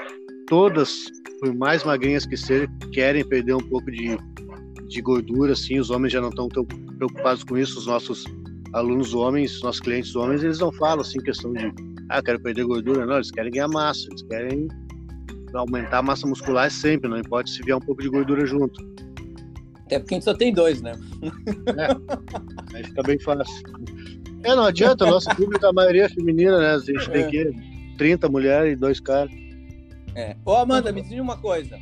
Todas, 0.46 1.06
por 1.38 1.54
mais 1.54 1.84
magrinhas 1.84 2.26
que 2.26 2.36
sejam, 2.36 2.68
querem 2.92 3.26
perder 3.26 3.54
um 3.54 3.68
pouco 3.68 3.90
de, 3.90 4.16
de 4.88 5.00
gordura, 5.00 5.52
assim. 5.52 5.78
Os 5.78 5.90
homens 5.90 6.12
já 6.12 6.20
não 6.20 6.30
estão 6.30 6.48
tão 6.48 6.64
preocupados 6.64 7.44
com 7.44 7.56
isso. 7.56 7.78
Os 7.78 7.86
nossos 7.86 8.24
alunos 8.72 9.14
homens, 9.14 9.56
os 9.56 9.62
nossos 9.62 9.80
clientes 9.80 10.14
homens, 10.16 10.42
eles 10.42 10.58
não 10.58 10.72
falam 10.72 11.00
assim 11.00 11.18
questão 11.20 11.52
de, 11.52 11.72
ah, 12.08 12.22
quero 12.22 12.40
perder 12.40 12.64
gordura, 12.64 13.06
não. 13.06 13.16
Eles 13.16 13.30
querem 13.30 13.52
ganhar 13.52 13.68
massa, 13.68 14.06
eles 14.08 14.22
querem 14.22 14.68
aumentar 15.54 15.98
a 15.98 16.02
massa 16.02 16.26
muscular 16.26 16.70
sempre, 16.70 17.10
não 17.10 17.18
importa 17.18 17.50
se 17.50 17.62
vier 17.62 17.76
um 17.76 17.80
pouco 17.80 18.02
de 18.02 18.08
gordura 18.08 18.46
junto. 18.46 18.80
Até 19.86 19.98
porque 19.98 20.14
a 20.14 20.16
gente 20.16 20.24
só 20.24 20.34
tem 20.34 20.52
dois, 20.52 20.80
né? 20.80 20.92
Aí 22.72 22.84
fica 22.84 23.02
bem 23.02 23.18
fácil. 23.18 23.62
É, 24.42 24.54
não 24.54 24.64
adianta, 24.64 25.04
o 25.04 25.10
nosso 25.10 25.28
público, 25.36 25.64
a 25.66 25.72
maioria 25.72 26.04
é 26.04 26.08
feminina, 26.08 26.58
né? 26.58 26.70
A 26.74 26.78
gente 26.78 27.10
tem 27.10 27.22
É. 27.24 27.28
que 27.30 27.94
30 27.98 28.28
mulheres 28.28 28.72
e 28.72 28.76
dois 28.76 28.98
caras. 29.00 29.30
É. 30.14 30.36
Ô, 30.44 30.54
Amanda, 30.54 30.90
me 30.92 31.02
diz 31.02 31.18
uma 31.20 31.36
coisa. 31.36 31.78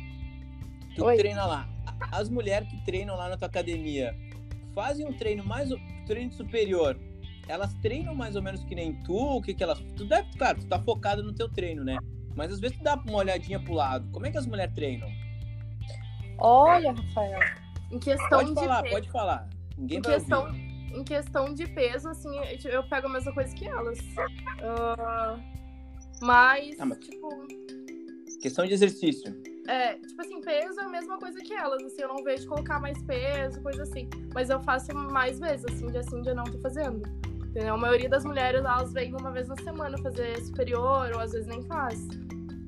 Tu 0.95 1.03
Oi. 1.05 1.15
treina 1.17 1.45
lá. 1.45 1.67
As 2.11 2.29
mulheres 2.29 2.67
que 2.69 2.83
treinam 2.85 3.15
lá 3.15 3.29
na 3.29 3.37
tua 3.37 3.47
academia 3.47 4.13
fazem 4.75 5.05
um 5.05 5.13
treino 5.13 5.45
mais 5.45 5.69
treino 6.05 6.31
superior. 6.31 6.97
Elas 7.47 7.73
treinam 7.75 8.13
mais 8.13 8.35
ou 8.35 8.41
menos 8.41 8.63
que 8.63 8.75
nem 8.75 8.93
tu? 9.03 9.15
O 9.15 9.41
que 9.41 9.53
que 9.53 9.63
elas. 9.63 9.79
Tu 9.95 10.05
deve, 10.05 10.29
claro, 10.37 10.59
tu 10.59 10.67
tá 10.67 10.79
focada 10.79 11.23
no 11.23 11.33
teu 11.33 11.49
treino, 11.49 11.83
né? 11.83 11.97
Mas 12.35 12.51
às 12.51 12.59
vezes 12.59 12.77
tu 12.77 12.83
dá 12.83 12.95
uma 12.95 13.17
olhadinha 13.17 13.59
pro 13.59 13.73
lado. 13.73 14.07
Como 14.11 14.25
é 14.25 14.31
que 14.31 14.37
as 14.37 14.45
mulheres 14.45 14.73
treinam? 14.75 15.09
Olha, 16.37 16.91
Rafael, 16.91 17.39
em 17.91 17.99
questão 17.99 18.29
Pode 18.29 18.49
de 18.49 18.55
falar, 18.55 18.83
pode 18.83 19.09
falar. 19.09 19.49
Ninguém 19.77 19.97
em 19.97 20.01
vai 20.01 20.13
questão, 20.15 20.45
ouvir. 20.45 20.68
Em 20.93 21.03
questão 21.03 21.53
de 21.53 21.67
peso, 21.67 22.09
assim, 22.09 22.29
eu 22.63 22.71
eu 22.71 22.83
pego 22.89 23.07
a 23.07 23.09
mesma 23.11 23.33
coisa 23.33 23.53
que 23.55 23.65
elas. 23.67 23.97
Ah, 24.61 25.39
mas, 26.21 26.79
Ah, 26.79 26.85
mas- 26.85 26.97
tipo, 26.99 27.29
Questão 28.41 28.65
de 28.65 28.73
exercício. 28.73 29.35
é, 29.67 29.95
tipo 29.95 30.21
assim, 30.21 30.39
peso 30.41 30.79
é 30.79 30.83
a 30.83 30.89
mesma 30.89 31.17
coisa 31.17 31.39
que 31.41 31.53
elas, 31.53 31.83
assim, 31.83 32.01
eu 32.01 32.07
não 32.07 32.23
vejo 32.23 32.47
colocar 32.47 32.79
mais 32.79 33.01
peso, 33.03 33.61
coisa 33.61 33.83
assim. 33.83 34.09
Mas 34.33 34.49
eu 34.49 34.61
faço 34.61 34.93
mais 34.95 35.39
vezes, 35.39 35.65
assim, 35.65 35.87
dia 35.87 36.03
sim, 36.03 36.21
dia 36.21 36.33
não 36.33 36.45
tô 36.45 36.57
fazendo. 36.59 37.01
Entendeu? 37.49 37.73
A 37.73 37.77
maioria 37.77 38.07
das 38.07 38.23
mulheres, 38.23 38.59
elas 38.61 38.93
vêm 38.93 39.13
uma 39.13 39.31
vez 39.31 39.47
na 39.47 39.55
semana 39.57 39.97
fazer 39.97 40.39
superior, 40.45 41.11
ou 41.15 41.19
às 41.19 41.31
vezes 41.31 41.47
nem 41.47 41.61
faz. 41.63 42.07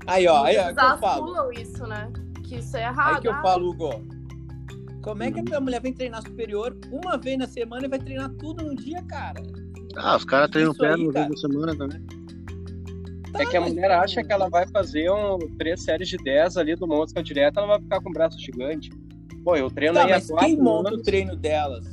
Aí, 0.08 0.28
ó, 0.28 0.44
aí, 0.44 0.58
ó, 0.58 0.62
é 0.70 0.74
que 0.74 0.80
eu 0.80 0.84
elas 0.84 1.00
falo. 1.00 1.52
isso, 1.54 1.86
né? 1.88 2.12
Que 2.44 2.56
isso 2.58 2.76
é 2.76 2.82
errado. 2.82 3.16
Aí 3.16 3.22
que 3.22 3.28
eu 3.28 3.34
Ah, 3.34 3.42
falo, 3.42 3.70
Hugo. 3.70 3.90
Como 5.02 5.24
é 5.24 5.32
que 5.32 5.54
a 5.54 5.60
mulher 5.60 5.82
vem 5.82 5.94
treinar 5.94 6.22
superior 6.22 6.78
uma 6.92 7.18
vez 7.18 7.38
na 7.38 7.48
semana 7.48 7.86
e 7.86 7.90
vai 7.90 8.00
treinar 8.00 8.30
tudo 8.36 8.64
num 8.64 8.76
dia, 8.76 9.02
cara? 9.04 9.42
Ah, 9.96 10.16
os 10.16 10.24
caras 10.24 10.50
treinam 10.52 10.74
perna 10.74 11.04
uma 11.04 11.12
vez 11.12 11.28
na 11.30 11.38
semana 11.38 11.76
também. 11.76 12.02
É 13.36 13.46
que 13.46 13.56
a 13.58 13.62
mas- 13.62 13.74
mulher 13.74 13.92
acha 13.92 14.24
que 14.24 14.32
ela 14.32 14.50
vai 14.50 14.68
fazer 14.68 15.10
um, 15.10 15.38
três 15.58 15.84
séries 15.84 16.08
de 16.10 16.18
10 16.18 16.58
ali 16.58 16.76
do 16.76 16.86
mosca 16.88 17.24
direto, 17.24 17.58
ela 17.58 17.68
vai 17.68 17.82
ficar 17.82 18.02
com 18.02 18.10
o 18.10 18.14
braço 18.14 18.38
gigante. 18.40 18.90
Pô, 19.44 19.56
eu 19.56 19.72
treino 19.72 19.96
Tá, 19.96 20.04
aí 20.06 20.12
mas 20.12 20.28
quatro 20.28 20.46
quem 20.48 20.58
monta 20.58 20.92
o 20.92 20.94
anos. 20.94 21.06
treino 21.06 21.36
delas? 21.36 21.86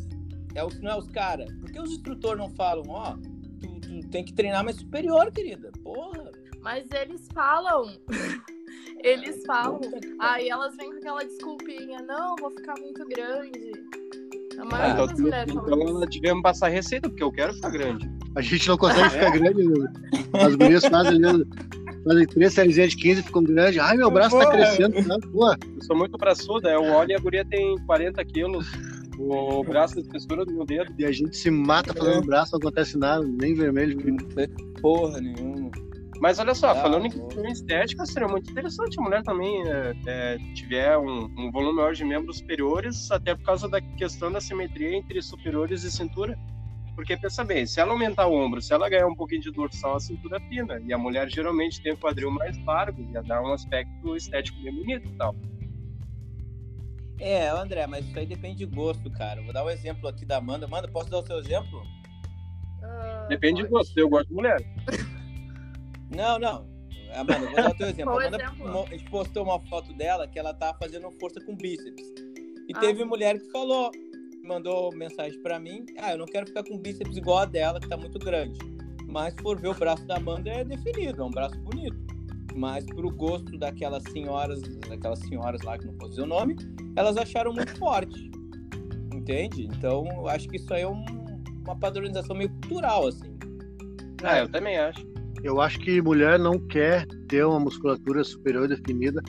É 0.54 0.64
os, 0.64 0.78
não 0.80 0.90
é 0.90 0.98
os 0.98 1.08
caras? 1.08 1.50
Por 1.60 1.70
que 1.70 1.80
os 1.80 1.90
instrutores 1.92 2.38
não 2.38 2.50
falam, 2.50 2.84
ó, 2.88 3.14
tu, 3.60 3.80
tu 3.80 4.08
tem 4.08 4.24
que 4.24 4.34
treinar 4.34 4.64
mais 4.64 4.76
superior, 4.76 5.30
querida? 5.32 5.70
Porra. 5.82 6.30
Mas 6.60 6.90
eles 6.90 7.26
falam. 7.32 7.84
eles 9.02 9.42
falam. 9.46 9.80
Aí 10.20 10.48
elas 10.48 10.76
vêm 10.76 10.90
com 10.90 10.96
aquela 10.98 11.24
desculpinha, 11.24 11.98
não, 12.06 12.34
vou 12.40 12.50
ficar 12.50 12.74
muito 12.80 13.04
grande. 13.06 13.72
A 14.58 14.64
maioria 14.64 14.92
Então, 14.94 15.06
das 15.06 15.20
mulheres 15.20 15.54
então 15.54 15.64
isso. 16.32 16.42
passar 16.42 16.68
receita, 16.68 17.08
porque 17.08 17.22
eu 17.22 17.30
quero 17.32 17.54
ficar 17.54 17.70
grande. 17.70 18.10
A 18.34 18.40
gente 18.40 18.68
não 18.68 18.76
consegue 18.76 19.10
ficar 19.10 19.30
grande. 19.30 19.68
né? 19.68 19.92
As 20.32 20.54
gurias 20.56 20.84
fazem 20.84 21.24
ali, 21.24 21.46
fazem 22.04 22.26
três 22.26 22.52
sériezinhas 22.54 22.90
de 22.90 22.96
15 22.96 23.20
e 23.20 23.22
ficam 23.22 23.44
grandes. 23.44 23.78
Ai, 23.80 23.96
meu 23.96 24.10
braço 24.10 24.36
tá 24.36 24.44
Porra. 24.46 24.56
crescendo. 24.56 24.94
Tá? 25.06 25.16
Pô, 25.32 25.52
Eu 25.52 25.82
sou 25.82 25.96
muito 25.96 26.18
braçuda, 26.18 26.70
eu 26.70 26.82
olho 26.82 27.10
e 27.12 27.14
a 27.14 27.18
guria 27.20 27.44
tem 27.44 27.76
40 27.86 28.24
quilos, 28.24 28.66
o 29.16 29.62
braço 29.62 29.94
da 29.94 30.00
espessura 30.00 30.44
do 30.44 30.52
meu 30.52 30.64
dedo. 30.64 30.92
e 30.98 31.04
a 31.04 31.12
gente 31.12 31.36
se 31.36 31.50
mata 31.50 31.94
fazendo 31.94 32.26
braço, 32.26 32.52
não 32.52 32.58
acontece 32.58 32.98
nada, 32.98 33.24
nem 33.24 33.54
vermelho. 33.54 33.96
Não 34.04 34.16
tem 34.16 34.48
porra 34.80 35.20
nenhuma. 35.20 35.70
Mas 36.20 36.38
olha 36.38 36.54
só, 36.54 36.70
Ah, 36.70 36.74
falando 36.74 37.06
em 37.06 37.10
questão 37.10 37.46
estética, 37.46 38.04
seria 38.04 38.28
muito 38.28 38.50
interessante 38.50 38.98
a 38.98 39.02
mulher 39.02 39.22
também 39.22 39.62
é, 39.68 39.94
é, 40.06 40.38
tiver 40.54 40.98
um, 40.98 41.26
um 41.38 41.50
volume 41.52 41.76
maior 41.76 41.94
de 41.94 42.04
membros 42.04 42.38
superiores, 42.38 43.10
até 43.10 43.34
por 43.34 43.44
causa 43.44 43.68
da 43.68 43.80
questão 43.80 44.30
da 44.32 44.40
simetria 44.40 44.96
entre 44.96 45.22
superiores 45.22 45.84
e 45.84 45.90
cintura. 45.92 46.36
Porque 46.96 47.16
pensa 47.16 47.44
bem, 47.44 47.64
se 47.64 47.78
ela 47.80 47.92
aumentar 47.92 48.26
o 48.26 48.34
ombro, 48.34 48.60
se 48.60 48.72
ela 48.74 48.88
ganhar 48.88 49.06
um 49.06 49.14
pouquinho 49.14 49.40
de 49.40 49.52
dorsal, 49.52 49.94
a 49.94 50.00
cintura 50.00 50.40
fina. 50.40 50.80
E 50.84 50.92
a 50.92 50.98
mulher 50.98 51.30
geralmente 51.30 51.80
tem 51.80 51.92
o 51.92 51.96
quadril 51.96 52.32
mais 52.32 52.58
largo, 52.64 53.00
ia 53.12 53.22
dar 53.22 53.40
um 53.40 53.52
aspecto 53.52 54.16
estético 54.16 54.60
bem 54.60 54.74
bonito 54.74 55.08
e 55.08 55.12
tal. 55.16 55.36
É, 57.20 57.48
André, 57.48 57.86
mas 57.86 58.04
isso 58.04 58.18
aí 58.18 58.26
depende 58.26 58.58
de 58.58 58.66
gosto, 58.66 59.08
cara. 59.12 59.40
Vou 59.42 59.52
dar 59.52 59.64
um 59.64 59.70
exemplo 59.70 60.08
aqui 60.08 60.24
da 60.24 60.38
Amanda. 60.38 60.66
Amanda, 60.66 60.88
posso 60.88 61.08
dar 61.08 61.18
o 61.18 61.26
seu 61.26 61.38
exemplo? 61.38 61.82
Ah, 62.82 63.26
Depende 63.28 63.62
de 63.62 63.68
pode. 63.68 63.72
gosto, 63.72 63.96
eu 63.98 64.08
gosto 64.08 64.28
de 64.28 64.34
mulher. 64.34 64.58
Não, 66.14 66.38
não. 66.38 66.66
Amanda, 67.14 67.46
vou 67.46 67.54
dar 67.54 67.70
o 67.70 67.74
teu 67.74 67.88
exemplo. 67.88 68.12
Amanda, 68.18 68.36
exemplo? 68.36 68.82
a 68.84 68.86
gente 68.90 69.10
postou 69.10 69.44
uma 69.44 69.60
foto 69.68 69.92
dela 69.94 70.26
que 70.28 70.38
ela 70.38 70.52
tá 70.54 70.74
fazendo 70.80 71.10
força 71.20 71.40
com 71.44 71.56
bíceps. 71.56 72.04
E 72.68 72.72
Ah. 72.74 72.80
teve 72.80 73.04
mulher 73.04 73.38
que 73.38 73.50
falou, 73.50 73.90
mandou 74.44 74.92
mensagem 74.94 75.40
pra 75.42 75.58
mim, 75.58 75.84
ah, 75.98 76.12
eu 76.12 76.18
não 76.18 76.26
quero 76.26 76.46
ficar 76.46 76.64
com 76.64 76.78
bíceps 76.78 77.16
igual 77.16 77.38
a 77.38 77.44
dela, 77.46 77.80
que 77.80 77.88
tá 77.88 77.96
muito 77.96 78.18
grande. 78.18 78.58
Mas 79.06 79.34
por 79.34 79.58
ver 79.58 79.68
o 79.68 79.74
braço 79.74 80.06
da 80.06 80.16
Amanda 80.16 80.50
é 80.50 80.64
definido, 80.64 81.22
é 81.22 81.24
um 81.24 81.30
braço 81.30 81.58
bonito. 81.60 81.96
Mas 82.54 82.84
pro 82.84 83.10
gosto 83.10 83.56
daquelas 83.58 84.02
senhoras, 84.12 84.60
daquelas 84.88 85.18
senhoras 85.20 85.62
lá 85.62 85.78
que 85.78 85.86
não 85.86 85.94
posso 85.94 86.10
dizer 86.10 86.22
o 86.22 86.26
nome, 86.26 86.56
elas 86.96 87.16
acharam 87.16 87.52
muito 87.54 87.74
forte. 87.78 88.30
Entende? 89.14 89.64
Então, 89.66 90.06
eu 90.14 90.28
acho 90.28 90.48
que 90.48 90.56
isso 90.56 90.72
aí 90.74 90.82
é 90.82 90.88
um- 90.88 91.04
uma 91.64 91.76
padronização 91.78 92.36
meio 92.36 92.50
cultural, 92.50 93.06
assim. 93.06 93.38
Ah, 94.22 94.38
eu 94.40 94.48
também 94.50 94.76
acho. 94.78 95.06
Eu 95.42 95.60
acho 95.60 95.78
que 95.78 96.00
mulher 96.02 96.38
não 96.38 96.58
quer 96.58 97.06
ter 97.28 97.44
uma 97.44 97.60
musculatura 97.60 98.22
superior 98.24 98.66
definida 98.68 99.20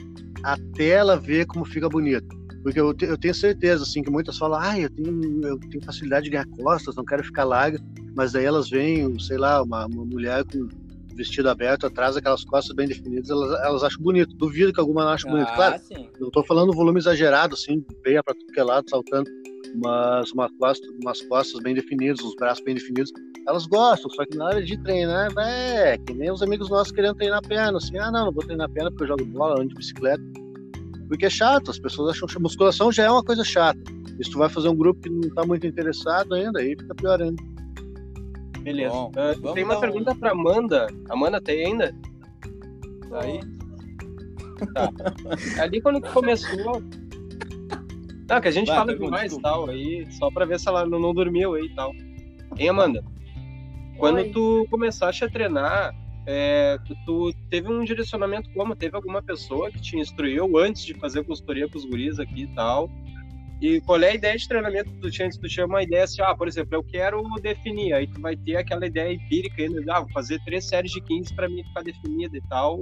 até 0.42 0.88
ela 0.88 1.16
ver 1.16 1.46
como 1.46 1.64
fica 1.64 1.88
bonito. 1.88 2.26
Porque 2.62 2.78
eu, 2.80 2.92
te- 2.92 3.06
eu 3.06 3.16
tenho 3.16 3.34
certeza, 3.34 3.84
assim, 3.84 4.02
que 4.02 4.10
muitas 4.10 4.36
falam, 4.36 4.60
ah, 4.60 4.78
eu 4.78 4.90
tenho, 4.90 5.46
eu 5.46 5.58
tenho 5.58 5.82
facilidade 5.84 6.24
de 6.24 6.30
ganhar 6.30 6.46
costas, 6.58 6.94
não 6.94 7.04
quero 7.04 7.24
ficar 7.24 7.44
larga, 7.44 7.78
mas 8.14 8.32
daí 8.32 8.44
elas 8.44 8.68
veem, 8.68 9.18
sei 9.18 9.38
lá, 9.38 9.62
uma, 9.62 9.86
uma 9.86 10.04
mulher 10.04 10.44
com 10.44 10.68
vestido 11.14 11.48
aberto 11.48 11.86
atrás, 11.86 12.16
aquelas 12.16 12.44
costas 12.44 12.74
bem 12.76 12.86
definidas, 12.86 13.30
elas, 13.30 13.60
elas 13.64 13.82
acham 13.82 14.02
bonito. 14.02 14.34
Duvido 14.36 14.72
que 14.72 14.80
alguma 14.80 15.04
não 15.04 15.10
ache 15.12 15.26
bonito. 15.26 15.48
Ah, 15.50 15.54
Claro, 15.54 15.78
sim. 15.78 16.06
não 16.18 16.30
tô 16.30 16.44
falando 16.44 16.72
volume 16.74 16.98
exagerado, 16.98 17.54
assim, 17.54 17.82
veia 18.04 18.22
pra 18.22 18.34
tudo 18.34 18.52
que 18.52 18.60
é 18.60 18.64
lado, 18.64 18.88
saltando, 18.90 19.30
mas 19.74 20.32
uma 20.32 20.48
costa, 20.58 20.86
umas 21.02 21.20
costas 21.22 21.60
bem 21.62 21.74
definidas, 21.74 22.20
os 22.20 22.34
braços 22.36 22.64
bem 22.64 22.74
definidos, 22.74 23.12
elas 23.46 23.66
gostam, 23.66 24.10
só 24.10 24.24
que 24.26 24.36
na 24.36 24.46
hora 24.46 24.62
de 24.62 24.76
treinar, 24.82 25.30
é 25.38 25.96
que 25.98 26.12
nem 26.14 26.30
os 26.30 26.42
amigos 26.42 26.68
nossos 26.68 26.92
querendo 26.92 27.14
treinar 27.16 27.40
perna, 27.46 27.78
assim, 27.78 27.96
ah, 27.98 28.10
não, 28.10 28.26
não 28.26 28.32
vou 28.32 28.44
treinar 28.44 28.68
perna 28.70 28.90
porque 28.90 29.04
eu 29.04 29.08
jogo 29.08 29.24
bola, 29.26 29.54
ando 29.60 29.68
de 29.68 29.74
bicicleta, 29.74 30.22
porque 31.08 31.26
é 31.26 31.30
chato, 31.30 31.70
as 31.70 31.78
pessoas 31.78 32.10
acham 32.16 32.28
chato. 32.28 32.42
musculação 32.42 32.92
já 32.92 33.04
é 33.04 33.10
uma 33.10 33.24
coisa 33.24 33.42
chata, 33.44 33.80
e 34.18 34.24
se 34.24 34.30
tu 34.30 34.38
vai 34.38 34.48
fazer 34.48 34.68
um 34.68 34.76
grupo 34.76 35.00
que 35.00 35.08
não 35.10 35.28
tá 35.34 35.44
muito 35.46 35.66
interessado 35.66 36.34
ainda, 36.34 36.60
aí 36.60 36.76
fica 36.78 36.94
pior 36.94 37.20
ainda. 37.22 37.42
Beleza. 38.60 38.92
Bom, 38.92 39.10
vamos 39.14 39.54
tem 39.54 39.64
uma 39.64 39.72
dar 39.74 39.78
um- 39.78 39.80
pergunta 39.80 40.14
pra 40.14 40.32
Amanda. 40.32 40.86
Amanda, 41.08 41.40
tem 41.40 41.64
ainda? 41.64 41.94
Tá 43.08 43.22
aí? 43.22 43.40
Ali 45.58 45.80
quando 45.80 46.00
começou. 46.02 46.82
Não, 48.30 48.40
que 48.40 48.46
a 48.46 48.52
gente 48.52 48.68
Vai, 48.68 48.76
fala 48.76 48.96
demais 48.96 49.32
e 49.32 49.42
tal, 49.42 49.68
aí, 49.68 50.06
só 50.12 50.30
pra 50.30 50.44
ver 50.44 50.60
se 50.60 50.68
ela 50.68 50.86
não, 50.86 51.00
não 51.00 51.12
dormiu 51.12 51.54
aí 51.54 51.64
e 51.64 51.74
tal. 51.74 51.92
Hein, 52.56 52.68
Amanda? 52.68 53.04
Quando 53.98 54.18
Oi. 54.18 54.30
tu 54.30 54.66
começaste 54.70 55.24
a 55.24 55.28
treinar, 55.28 55.92
é, 56.26 56.78
tu, 56.86 56.94
tu 57.04 57.32
teve 57.50 57.68
um 57.68 57.84
direcionamento 57.84 58.48
como? 58.54 58.76
Teve 58.76 58.94
alguma 58.94 59.20
pessoa 59.20 59.68
que 59.70 59.80
te 59.80 59.98
instruiu 59.98 60.56
antes 60.58 60.84
de 60.84 60.94
fazer 60.94 61.24
consultoria 61.24 61.68
com 61.68 61.76
os 61.76 61.84
guris 61.84 62.20
aqui 62.20 62.42
e 62.42 62.54
tal? 62.54 62.88
E 63.60 63.80
qual 63.82 64.00
é 64.00 64.10
a 64.10 64.14
ideia 64.14 64.36
de 64.36 64.48
treinamento 64.48 64.90
que 64.90 65.00
tu 65.00 65.10
tinha? 65.10 65.30
Se 65.30 65.38
tu 65.38 65.48
tinha 65.48 65.66
uma 65.66 65.82
ideia 65.82 66.04
assim, 66.04 66.22
ah, 66.22 66.34
por 66.34 66.46
exemplo, 66.48 66.76
eu 66.76 66.84
quero 66.84 67.22
definir, 67.42 67.92
aí 67.92 68.06
tu 68.06 68.20
vai 68.20 68.36
ter 68.36 68.56
aquela 68.56 68.86
ideia 68.86 69.12
empírica 69.12 69.60
ainda, 69.60 69.82
ah, 69.92 70.00
vou 70.00 70.10
fazer 70.12 70.40
três 70.44 70.64
séries 70.66 70.92
de 70.92 71.00
15 71.02 71.34
pra 71.34 71.48
mim 71.48 71.62
ficar 71.64 71.82
definida 71.82 72.36
e 72.36 72.42
tal. 72.48 72.78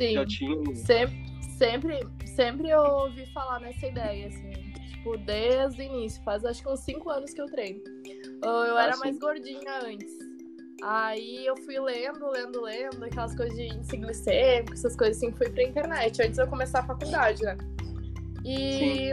Sim. 0.00 0.14
Já 0.14 0.26
tinha 0.26 0.74
Sempre, 0.74 1.16
sempre, 1.56 2.00
sempre 2.34 2.70
eu 2.70 2.80
ouvi 2.80 3.26
falar 3.32 3.60
nessa 3.60 3.86
ideia, 3.86 4.28
assim. 4.28 4.50
Tipo, 4.90 5.16
desde 5.18 5.82
o 5.82 5.84
início. 5.84 6.22
Faz 6.22 6.44
acho 6.44 6.62
que 6.62 6.68
uns 6.68 6.80
5 6.80 7.10
anos 7.10 7.32
que 7.32 7.40
eu 7.40 7.46
treino. 7.46 7.80
Eu 8.42 8.76
Ah, 8.76 8.82
era 8.84 8.92
sim. 8.94 9.00
mais 9.00 9.18
gordinha 9.18 9.78
antes. 9.84 10.12
Aí 10.82 11.46
eu 11.46 11.56
fui 11.56 11.78
lendo, 11.80 12.28
lendo, 12.30 12.60
lendo, 12.60 13.04
aquelas 13.04 13.34
coisas 13.34 13.56
de 13.56 13.66
índice 13.66 13.96
glicêmico, 13.96 14.74
essas 14.74 14.94
coisas 14.94 15.16
assim, 15.16 15.32
fui 15.32 15.48
pra 15.48 15.62
internet, 15.62 16.20
antes 16.20 16.34
de 16.34 16.42
eu 16.42 16.46
começar 16.46 16.80
a 16.80 16.86
faculdade, 16.86 17.42
né? 17.42 17.56
E 18.44 19.10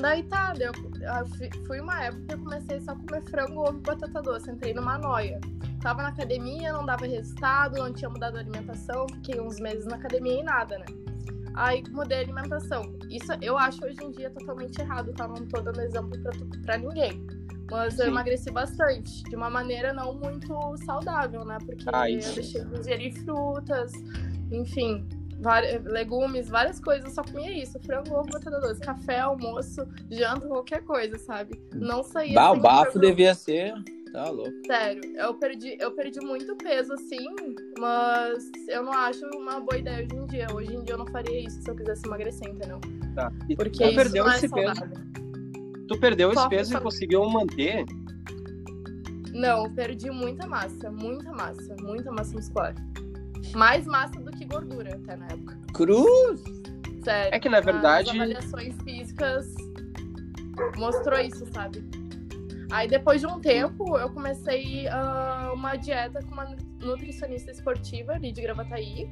daí 0.00 0.22
tá, 0.24 0.52
eu, 0.60 0.72
eu 0.72 1.26
fui, 1.36 1.50
fui 1.66 1.80
uma 1.80 2.04
época 2.04 2.26
que 2.26 2.34
eu 2.34 2.38
comecei 2.40 2.80
só 2.80 2.92
a 2.92 2.96
comer 2.96 3.22
frango, 3.22 3.62
ovo 3.62 3.78
e 3.78 3.80
batata 3.80 4.20
doce, 4.20 4.50
entrei 4.50 4.74
numa 4.74 4.98
noia. 4.98 5.40
Tava 5.82 6.02
na 6.02 6.10
academia, 6.10 6.74
não 6.74 6.84
dava 6.84 7.06
resultado, 7.06 7.78
não 7.78 7.90
tinha 7.92 8.10
mudado 8.10 8.36
a 8.36 8.40
alimentação, 8.40 9.06
fiquei 9.14 9.40
uns 9.40 9.58
meses 9.58 9.86
na 9.86 9.96
academia 9.96 10.40
e 10.40 10.42
nada, 10.42 10.78
né? 10.78 10.84
Aí 11.54 11.82
mudei 11.90 12.18
a 12.18 12.20
alimentação. 12.20 12.82
Isso 13.08 13.32
eu 13.42 13.58
acho 13.58 13.84
hoje 13.84 14.02
em 14.02 14.10
dia 14.10 14.30
totalmente 14.30 14.80
errado, 14.80 15.12
tá? 15.12 15.26
Não 15.26 15.46
tô 15.46 15.60
dando 15.60 15.80
exemplo 15.80 16.10
pra, 16.22 16.32
pra 16.64 16.78
ninguém. 16.78 17.26
Mas 17.70 17.98
eu 17.98 18.06
Sim. 18.06 18.10
emagreci 18.10 18.50
bastante, 18.50 19.22
de 19.24 19.36
uma 19.36 19.48
maneira 19.48 19.92
não 19.92 20.14
muito 20.14 20.76
saudável, 20.84 21.44
né? 21.44 21.56
Porque 21.64 21.84
Ah, 21.92 22.10
eu 22.10 22.18
deixei 22.18 22.64
de 22.64 22.78
ingerir 22.78 23.14
frutas, 23.24 23.92
enfim, 24.50 25.06
legumes, 25.84 26.48
várias 26.48 26.80
coisas, 26.80 27.14
só 27.14 27.22
comia 27.22 27.62
isso, 27.62 27.78
frango, 27.80 28.12
ovo, 28.14 28.28
batata 28.30 28.60
doce, 28.60 28.80
café, 28.80 29.20
almoço, 29.20 29.86
janta, 30.10 30.46
qualquer 30.48 30.82
coisa, 30.82 31.16
sabe? 31.18 31.52
Não 31.72 32.02
saía 32.02 32.34
Bah, 32.34 32.50
o 32.50 32.60
bafo 32.60 32.98
devia 32.98 33.34
ser. 33.34 33.72
Tá 34.12 34.28
louco. 34.28 34.52
Sério, 34.66 35.00
eu 35.16 35.34
perdi, 35.34 35.76
eu 35.78 35.92
perdi 35.92 36.20
muito 36.20 36.56
peso, 36.56 36.92
assim, 36.94 37.28
mas 37.78 38.50
eu 38.68 38.82
não 38.82 38.92
acho 38.92 39.24
uma 39.36 39.60
boa 39.60 39.78
ideia 39.78 40.04
hoje 40.04 40.16
em 40.16 40.26
dia. 40.26 40.46
Hoje 40.52 40.74
em 40.74 40.82
dia 40.82 40.94
eu 40.94 40.98
não 40.98 41.06
faria 41.06 41.46
isso 41.46 41.62
se 41.62 41.70
eu 41.70 41.76
quisesse 41.76 42.04
emagrecer, 42.06 42.48
entendeu? 42.48 42.80
Tá. 43.14 43.32
E 43.48 43.54
Porque 43.54 43.88
tu 43.88 43.94
perdeu 43.94 44.28
é 44.28 44.36
esse 44.36 44.48
peso. 44.48 44.74
saudável. 44.74 44.98
Tu 45.86 46.00
perdeu 46.00 46.32
esse 46.32 46.48
peso 46.48 46.76
e 46.76 46.80
conseguiu 46.80 47.24
manter? 47.28 47.84
Não, 49.32 49.64
eu 49.66 49.70
perdi 49.72 50.10
muita 50.10 50.46
massa, 50.46 50.90
muita 50.90 51.30
massa, 51.32 51.76
muita 51.80 52.10
massa 52.10 52.34
muscular. 52.34 52.74
Mais 53.54 53.86
massa 53.86 54.20
do 54.20 54.30
que 54.32 54.44
gordura 54.44 54.96
até 54.96 55.16
na 55.16 55.26
época. 55.26 55.56
Cruz! 55.72 56.42
É 57.00 57.02
Sério. 57.04 57.40
que, 57.40 57.48
na 57.48 57.60
verdade- 57.60 58.10
As 58.10 58.14
avaliações 58.16 58.74
físicas 58.82 59.54
mostrou 60.76 61.18
isso, 61.20 61.46
sabe? 61.54 61.82
Aí 62.70 62.86
depois 62.86 63.20
de 63.20 63.26
um 63.26 63.40
tempo 63.40 63.98
eu 63.98 64.10
comecei 64.10 64.86
ah, 64.88 65.50
uma 65.52 65.76
dieta 65.76 66.22
com 66.22 66.32
uma 66.32 66.56
nutricionista 66.80 67.50
esportiva 67.50 68.12
ali 68.12 68.32
de 68.32 68.40
Gravataí. 68.40 69.08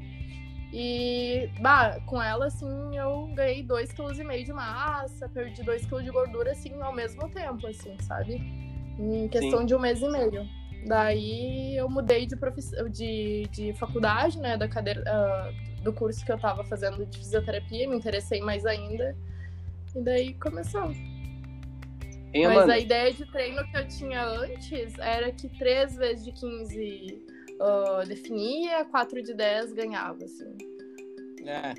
E, 0.73 1.51
bah, 1.61 1.99
com 2.05 2.23
ela, 2.23 2.47
assim, 2.47 2.94
eu 2.94 3.27
ganhei 3.35 3.64
2,5 3.64 4.23
kg 4.23 4.44
de 4.44 4.53
massa, 4.53 5.29
perdi 5.29 5.62
2 5.62 5.87
kg 5.87 6.03
de 6.03 6.11
gordura, 6.11 6.53
assim, 6.53 6.75
ao 6.83 6.94
mesmo 6.94 7.29
tempo, 7.31 7.66
assim, 7.66 7.97
sabe? 8.01 8.35
Em 8.99 9.29
questão 9.29 9.64
de 9.64 9.75
um 9.75 9.79
mês 9.79 10.03
e 10.03 10.09
meio. 10.09 10.47
Daí 10.87 11.77
eu 11.77 11.88
mudei 11.88 12.27
de, 12.27 12.37
profiss... 12.37 12.71
de, 12.90 13.49
de 13.51 13.73
faculdade, 13.75 14.38
né, 14.38 14.57
da 14.57 14.68
cadeira, 14.68 15.03
ah, 15.07 15.51
do 15.83 15.92
curso 15.92 16.25
que 16.25 16.31
eu 16.31 16.38
tava 16.38 16.62
fazendo 16.64 17.07
de 17.07 17.18
fisioterapia, 17.18 17.88
me 17.88 17.97
interessei 17.97 18.40
mais 18.40 18.66
ainda. 18.66 19.16
E 19.97 20.03
daí 20.03 20.35
começou. 20.35 20.92
Hein, 22.34 22.46
Mas 22.46 22.56
Amanda? 22.58 22.72
a 22.74 22.78
ideia 22.78 23.12
de 23.12 23.24
treino 23.26 23.64
que 23.70 23.76
eu 23.76 23.88
tinha 23.88 24.24
antes 24.24 24.98
era 24.98 25.32
que 25.32 25.48
3 25.58 25.96
vezes 25.96 26.24
de 26.24 26.32
15 26.32 27.24
ah, 27.60 28.02
definia, 28.06 28.84
4 28.84 29.22
de 29.22 29.34
10 29.34 29.72
ganhava, 29.72 30.24
assim. 30.24 30.56
É. 31.44 31.74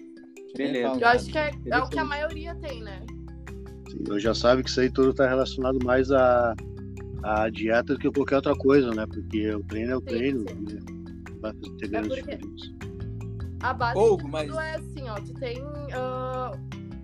Beleza. 0.56 1.00
Eu 1.00 1.08
acho 1.08 1.32
que 1.32 1.38
é, 1.38 1.52
é 1.68 1.78
o 1.78 1.88
que 1.88 2.00
a 2.00 2.04
maioria 2.04 2.56
tem, 2.56 2.82
né? 2.82 3.02
Sim, 3.90 4.04
eu 4.08 4.20
já 4.20 4.34
sabe 4.34 4.64
que 4.64 4.70
isso 4.70 4.82
aí 4.82 4.90
tudo 4.90 5.12
está 5.12 5.28
relacionado 5.28 5.80
mais 5.84 6.12
à, 6.12 6.56
à 7.24 7.50
dieta 7.50 7.94
do 7.94 8.00
que 8.00 8.12
qualquer 8.12 8.38
outra 8.38 8.56
coisa, 8.56 8.92
né? 8.92 9.06
Porque 9.06 9.52
o 9.54 9.64
treino 9.64 9.92
é 9.92 9.96
o 9.96 10.00
Sim, 10.00 10.06
treino, 10.06 10.40
sim. 10.50 10.56
né? 10.56 10.80
vai 11.42 11.54
ter 11.54 11.88
grandes 11.88 12.20
porque-. 12.20 12.40
A 13.62 13.74
base 13.74 14.00
tudo 14.00 14.28
mas- 14.30 14.50
é 14.56 14.76
assim, 14.76 15.10
ó, 15.10 15.16
tu 15.16 15.34
tem 15.36 15.58
ah, 15.94 16.52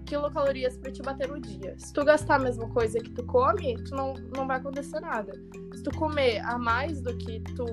quilocalorias 0.06 0.78
pra 0.78 0.91
te 0.91 1.02
bater 1.02 1.28
no 1.28 1.39
dia. 1.39 1.76
Se 1.78 1.91
tu 1.91 2.04
gastar 2.06 2.36
a 2.36 2.39
mesma 2.39 2.70
coisa 2.70 3.00
que 3.00 3.10
tu 3.12 3.24
come, 3.26 3.76
tu 3.84 3.96
não, 3.96 4.13
não 4.36 4.48
vai 4.48 4.58
acontecer 4.58 5.00
nada. 5.00 5.34
Se 5.74 5.84
tu 5.84 5.91
comer 5.98 6.39
a 6.46 6.58
mais 6.58 7.02
do 7.02 7.15
que 7.18 7.41
tu, 7.56 7.65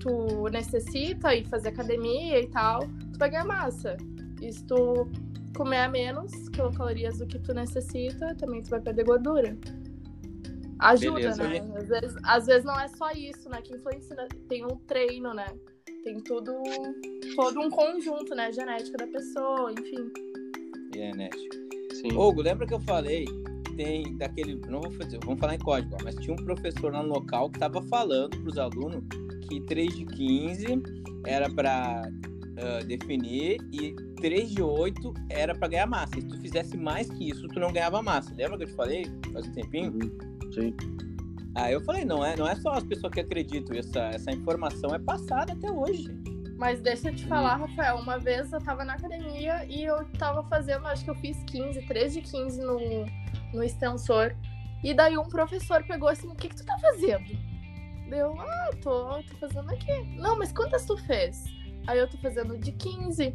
tu 0.00 0.48
necessita 0.50 1.34
e 1.34 1.44
fazer 1.44 1.68
academia 1.68 2.40
e 2.40 2.48
tal, 2.48 2.80
tu 3.12 3.18
vai 3.18 3.30
ganhar 3.30 3.44
massa. 3.44 3.96
E 4.42 4.52
se 4.52 4.64
tu 4.64 5.08
comer 5.56 5.78
a 5.78 5.88
menos 5.88 6.48
quilocalorias 6.50 7.18
do 7.18 7.26
que 7.26 7.38
tu 7.38 7.54
necessita, 7.54 8.34
também 8.34 8.62
tu 8.62 8.70
vai 8.70 8.80
perder 8.80 9.04
gordura. 9.04 9.56
Ajuda, 10.78 11.34
Beleza, 11.36 11.48
né? 11.48 11.58
Às 11.76 11.88
vezes, 11.88 12.16
às 12.24 12.46
vezes 12.46 12.64
não 12.64 12.80
é 12.80 12.88
só 12.88 13.10
isso, 13.10 13.48
né? 13.50 13.60
Que 13.60 13.74
influencia, 13.74 14.16
tem 14.48 14.64
um 14.64 14.76
treino, 14.86 15.34
né? 15.34 15.46
Tem 16.02 16.18
tudo, 16.20 16.54
todo 17.36 17.60
um 17.60 17.68
conjunto, 17.68 18.34
né? 18.34 18.50
Genética 18.50 18.96
da 18.96 19.06
pessoa, 19.06 19.72
enfim. 19.72 20.10
Genética. 21.00 21.56
Sim. 21.94 22.12
Hugo, 22.12 22.42
lembra 22.42 22.66
que 22.66 22.74
eu 22.74 22.80
falei? 22.80 23.24
Tem 23.76 24.16
daquele. 24.16 24.56
Não 24.68 24.80
vou 24.80 24.90
fazer, 24.92 25.18
vamos 25.24 25.40
falar 25.40 25.54
em 25.54 25.58
código, 25.58 25.96
mas 26.02 26.14
tinha 26.16 26.34
um 26.34 26.44
professor 26.44 26.92
lá 26.92 27.02
no 27.02 27.10
local 27.10 27.50
que 27.50 27.56
estava 27.56 27.82
falando 27.82 28.36
para 28.38 28.48
os 28.48 28.58
alunos 28.58 29.02
que 29.48 29.60
3 29.62 29.94
de 29.96 30.04
15 30.04 30.82
era 31.26 31.48
para 31.50 32.02
definir 32.86 33.58
e 33.72 33.94
3 34.20 34.50
de 34.50 34.62
8 34.62 35.14
era 35.30 35.54
para 35.54 35.68
ganhar 35.68 35.86
massa. 35.86 36.18
E 36.18 36.22
se 36.22 36.28
tu 36.28 36.40
fizesse 36.40 36.76
mais 36.76 37.08
que 37.10 37.30
isso, 37.30 37.46
tu 37.48 37.58
não 37.58 37.72
ganhava 37.72 38.02
massa. 38.02 38.34
Lembra 38.34 38.58
que 38.58 38.64
eu 38.64 38.68
te 38.68 38.74
falei 38.74 39.06
faz 39.32 39.46
um 39.46 39.52
tempinho? 39.52 39.92
Uhum. 39.92 40.52
Sim. 40.52 40.74
Aí 41.56 41.72
eu 41.72 41.80
falei, 41.80 42.04
não 42.04 42.24
é, 42.24 42.36
não 42.36 42.48
é 42.48 42.54
só 42.56 42.72
as 42.72 42.84
pessoas 42.84 43.12
que 43.12 43.20
acreditam, 43.20 43.76
essa, 43.76 44.00
essa 44.00 44.30
informação 44.30 44.94
é 44.94 44.98
passada 44.98 45.52
até 45.52 45.70
hoje, 45.70 46.04
gente. 46.04 46.19
Mas 46.60 46.78
deixa 46.82 47.08
eu 47.08 47.14
te 47.16 47.24
falar, 47.26 47.56
Rafael, 47.56 47.96
uma 47.96 48.18
vez 48.18 48.52
eu 48.52 48.60
tava 48.60 48.84
na 48.84 48.92
academia 48.92 49.64
e 49.64 49.82
eu 49.82 50.04
tava 50.18 50.42
fazendo, 50.42 50.86
acho 50.88 51.02
que 51.02 51.08
eu 51.10 51.14
fiz 51.14 51.42
15, 51.44 51.80
3 51.86 52.12
de 52.12 52.20
15 52.20 52.60
no, 52.60 52.78
no 53.54 53.64
extensor. 53.64 54.36
E 54.84 54.92
daí 54.92 55.16
um 55.16 55.26
professor 55.26 55.82
pegou 55.84 56.10
assim, 56.10 56.28
o 56.28 56.34
que 56.34 56.50
que 56.50 56.56
tu 56.56 56.66
tá 56.66 56.76
fazendo? 56.78 57.24
Deu, 58.10 58.38
ah, 58.38 58.70
tô, 58.82 59.22
tô 59.22 59.36
fazendo 59.40 59.70
aqui. 59.70 60.02
Não, 60.18 60.36
mas 60.38 60.52
quantas 60.52 60.84
tu 60.84 60.98
fez? 60.98 61.44
Aí 61.86 61.98
eu 61.98 62.06
tô 62.06 62.18
fazendo 62.18 62.58
de 62.58 62.72
15. 62.72 63.34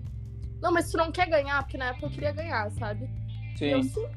Não, 0.61 0.71
mas 0.71 0.91
tu 0.91 0.97
não 0.97 1.11
quer 1.11 1.27
ganhar, 1.27 1.63
porque 1.63 1.79
na 1.79 1.85
época 1.85 2.05
eu 2.05 2.11
queria 2.11 2.31
ganhar, 2.31 2.69
sabe? 2.73 3.09
Eu 3.59 3.81
Sim. 3.81 3.89
sim. 3.89 4.07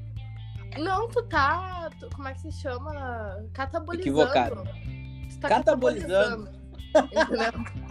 Não, 0.83 1.09
tu 1.09 1.23
tá. 1.23 1.89
tu- 1.99 2.11
como 2.15 2.29
é 2.29 2.35
que 2.35 2.41
se 2.43 2.53
chama? 2.53 2.93
Catabolizando. 3.55 4.03
Equivocado. 4.03 4.65
Tu 5.31 5.39
tá 5.41 5.49
Catabolizando. 5.49 6.51
catabolizando. 6.93 7.88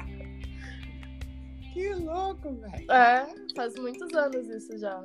Que 1.78 1.94
louco, 1.94 2.56
velho. 2.56 2.92
É, 2.92 3.28
faz 3.56 3.76
muitos 3.76 4.12
anos 4.16 4.50
isso 4.50 4.76
já. 4.80 5.00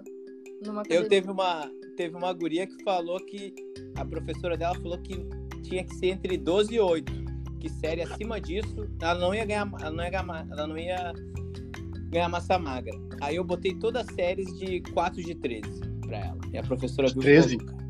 Numa 0.64 0.82
Eu 0.88 1.06
teve 1.06 1.30
uma, 1.30 1.70
teve 1.98 2.16
uma 2.16 2.32
guria 2.32 2.66
que 2.66 2.82
falou 2.82 3.20
que 3.20 3.54
a 3.94 4.02
professora 4.06 4.56
dela 4.56 4.74
falou 4.76 4.96
que 4.96 5.14
tinha 5.62 5.84
que 5.84 5.94
ser 5.96 6.06
entre 6.06 6.38
12 6.38 6.74
e 6.74 6.80
8. 6.80 7.12
Que 7.60 7.68
série 7.68 8.00
acima 8.00 8.40
disso, 8.40 8.88
ela 9.02 9.20
não 9.20 9.34
ia 9.34 9.44
ganhar, 9.44 9.70
ela 9.82 9.90
não 9.90 10.02
ia 10.02 10.10
ganhar, 10.10 10.46
ela 10.50 10.66
não 10.66 10.78
ia 10.78 11.12
ganhar 12.08 12.30
massa 12.30 12.58
magra. 12.58 12.98
Aí 13.20 13.36
eu 13.36 13.44
botei 13.44 13.74
todas 13.74 14.08
as 14.08 14.14
séries 14.14 14.48
de 14.58 14.80
4 14.94 15.22
de 15.22 15.34
13 15.34 15.68
pra 16.06 16.20
ela. 16.20 16.38
E 16.54 16.56
a 16.56 16.62
professora 16.62 17.08
viu 17.08 17.20
13? 17.20 17.58
ficou 17.58 17.66
louca. 17.66 17.82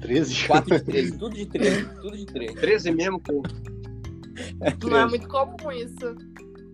13? 0.00 0.46
4 0.48 0.78
de 0.78 0.84
13, 0.84 1.18
tudo 1.18 1.36
de 1.36 1.46
13, 1.46 1.88
tudo 2.02 2.16
de 2.16 2.26
13. 2.26 2.54
13 2.54 2.90
mesmo, 2.90 3.20
pô. 3.20 3.40
Não 4.82 4.96
é 4.96 5.06
muito 5.06 5.28
comum 5.28 5.70
isso. 5.70 6.16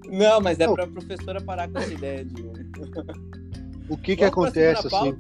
Não, 0.09 0.41
mas 0.41 0.59
é 0.61 0.67
Não. 0.67 0.75
pra 0.75 0.87
professora 0.87 1.41
parar 1.41 1.69
com 1.69 1.79
essa 1.79 1.93
ideia 1.93 2.25
de. 2.25 2.43
O 3.89 3.97
que 3.97 4.17
que 4.17 4.25
Vamos 4.25 4.33
acontece, 4.33 4.87
assim? 4.87 5.15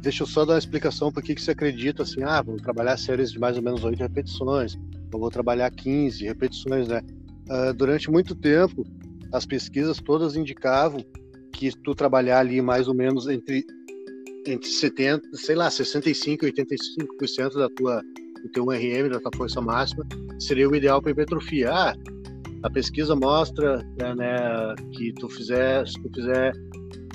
Deixa 0.00 0.22
eu 0.22 0.26
só 0.26 0.44
dar 0.44 0.54
uma 0.54 0.58
explicação 0.58 1.10
por 1.10 1.22
que 1.22 1.34
que 1.34 1.40
você 1.40 1.52
acredita, 1.52 2.02
assim, 2.02 2.22
ah, 2.22 2.42
vou 2.42 2.56
trabalhar 2.56 2.96
séries 2.98 3.32
de 3.32 3.38
mais 3.38 3.56
ou 3.56 3.62
menos 3.62 3.82
8 3.84 3.98
repetições, 3.98 4.76
eu 5.12 5.18
vou 5.18 5.30
trabalhar 5.30 5.70
15 5.70 6.24
repetições, 6.24 6.88
né? 6.88 7.00
Ah, 7.48 7.72
durante 7.72 8.10
muito 8.10 8.34
tempo, 8.34 8.84
as 9.32 9.46
pesquisas 9.46 9.98
todas 9.98 10.36
indicavam 10.36 11.04
que 11.52 11.70
tu 11.82 11.94
trabalhar 11.94 12.40
ali 12.40 12.60
mais 12.60 12.88
ou 12.88 12.94
menos 12.94 13.28
entre, 13.28 13.64
entre 14.46 14.68
70, 14.68 15.28
sei 15.34 15.54
lá, 15.54 15.70
65 15.70 16.46
e 16.46 16.52
85% 16.52 17.54
da 17.54 17.68
tua, 17.70 18.02
do 18.42 18.48
teu 18.50 18.64
RM, 18.66 19.08
da 19.10 19.20
tua 19.20 19.30
força 19.36 19.60
máxima, 19.60 20.06
seria 20.38 20.68
o 20.68 20.74
ideal 20.74 21.00
para 21.00 21.12
hipertrofia. 21.12 21.70
Ah, 21.70 21.94
a 22.64 22.70
pesquisa 22.70 23.14
mostra 23.14 23.76
né, 24.00 24.14
né, 24.14 24.74
que 24.92 25.12
tu 25.12 25.28
fizer, 25.28 25.86
se 25.86 26.00
tu 26.02 26.10
fizer 26.14 26.52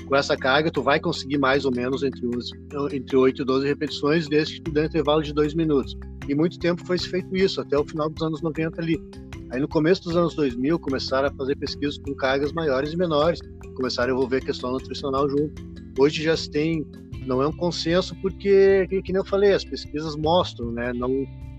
com 0.06 0.14
essa 0.14 0.36
carga, 0.36 0.70
tu 0.70 0.80
vai 0.80 1.00
conseguir 1.00 1.38
mais 1.38 1.64
ou 1.64 1.72
menos 1.72 2.04
entre, 2.04 2.24
os, 2.24 2.52
entre 2.92 3.16
8 3.16 3.42
e 3.42 3.44
12 3.44 3.66
repetições, 3.66 4.28
desde 4.28 4.54
que 4.54 4.62
tu 4.62 4.70
dê 4.70 4.82
um 4.82 4.84
intervalo 4.84 5.22
de 5.22 5.34
2 5.34 5.54
minutos. 5.54 5.96
E 6.28 6.34
muito 6.36 6.56
tempo 6.60 6.86
foi 6.86 6.98
feito 6.98 7.34
isso, 7.36 7.60
até 7.60 7.76
o 7.76 7.84
final 7.84 8.08
dos 8.08 8.22
anos 8.22 8.40
90 8.42 8.80
ali. 8.80 8.96
Aí 9.50 9.60
no 9.60 9.66
começo 9.66 10.04
dos 10.04 10.16
anos 10.16 10.36
2000, 10.36 10.78
começaram 10.78 11.28
a 11.28 11.32
fazer 11.32 11.56
pesquisas 11.56 11.98
com 11.98 12.14
cargas 12.14 12.52
maiores 12.52 12.92
e 12.92 12.96
menores, 12.96 13.40
começaram 13.74 14.12
a 14.12 14.16
envolver 14.16 14.36
a 14.36 14.46
questão 14.46 14.70
nutricional 14.70 15.28
junto. 15.28 15.62
Hoje 15.98 16.22
já 16.22 16.36
se 16.36 16.48
tem, 16.48 16.86
não 17.26 17.42
é 17.42 17.48
um 17.48 17.56
consenso, 17.56 18.14
porque, 18.22 18.86
que, 18.88 19.02
que 19.02 19.12
nem 19.12 19.20
eu 19.20 19.26
falei, 19.26 19.52
as 19.52 19.64
pesquisas 19.64 20.14
mostram, 20.14 20.70
né? 20.70 20.92
Não, 20.92 21.10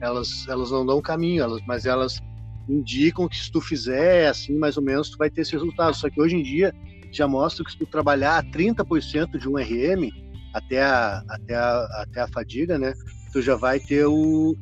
elas, 0.02 0.48
elas 0.48 0.72
não 0.72 0.86
dão 0.86 1.02
caminho, 1.02 1.44
elas, 1.44 1.62
mas 1.68 1.86
elas 1.86 2.22
indicam 2.68 3.28
que 3.28 3.38
se 3.38 3.52
tu 3.52 3.62
fizer 3.62 4.28
assim, 4.28 4.58
mais 4.58 4.78
ou 4.78 4.84
menos, 4.84 5.10
tu 5.10 5.18
vai 5.18 5.30
ter 5.30 5.42
esse 5.42 5.54
resultado. 5.54 5.96
Só 5.96 6.10
que 6.10 6.22
hoje 6.22 6.36
em 6.36 6.44
dia, 6.44 6.74
já 7.12 7.28
mostra 7.28 7.64
que 7.64 7.72
se 7.72 7.78
tu 7.78 7.86
trabalhar 7.86 8.44
30% 8.52 9.38
de 9.38 9.50
um 9.50 9.58
RM 9.58 10.10
até 10.54 10.82
a, 10.82 11.24
até, 11.30 11.56
a, 11.56 12.04
até 12.04 12.22
a 12.22 12.28
fadiga, 12.28 12.78
né, 12.78 12.94
tu 13.32 13.42
já 13.42 13.56
vai 13.56 13.80
ter 13.80 14.06
o, 14.06 14.56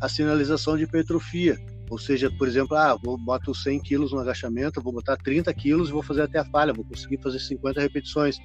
a 0.00 0.08
sinalização 0.08 0.76
de 0.76 0.84
hipertrofia. 0.84 1.56
Ou 1.90 1.98
seja, 1.98 2.30
por 2.38 2.48
exemplo, 2.48 2.74
ah, 2.74 2.96
vou 2.96 3.18
boto 3.18 3.54
100 3.54 3.80
quilos 3.80 4.12
no 4.12 4.18
agachamento, 4.18 4.80
vou 4.80 4.94
botar 4.94 5.16
30 5.16 5.52
quilos 5.52 5.90
e 5.90 5.92
vou 5.92 6.02
fazer 6.02 6.22
até 6.22 6.38
a 6.38 6.44
falha, 6.44 6.72
vou 6.72 6.84
conseguir 6.84 7.20
fazer 7.22 7.38
50 7.38 7.80
repetições. 7.80 8.38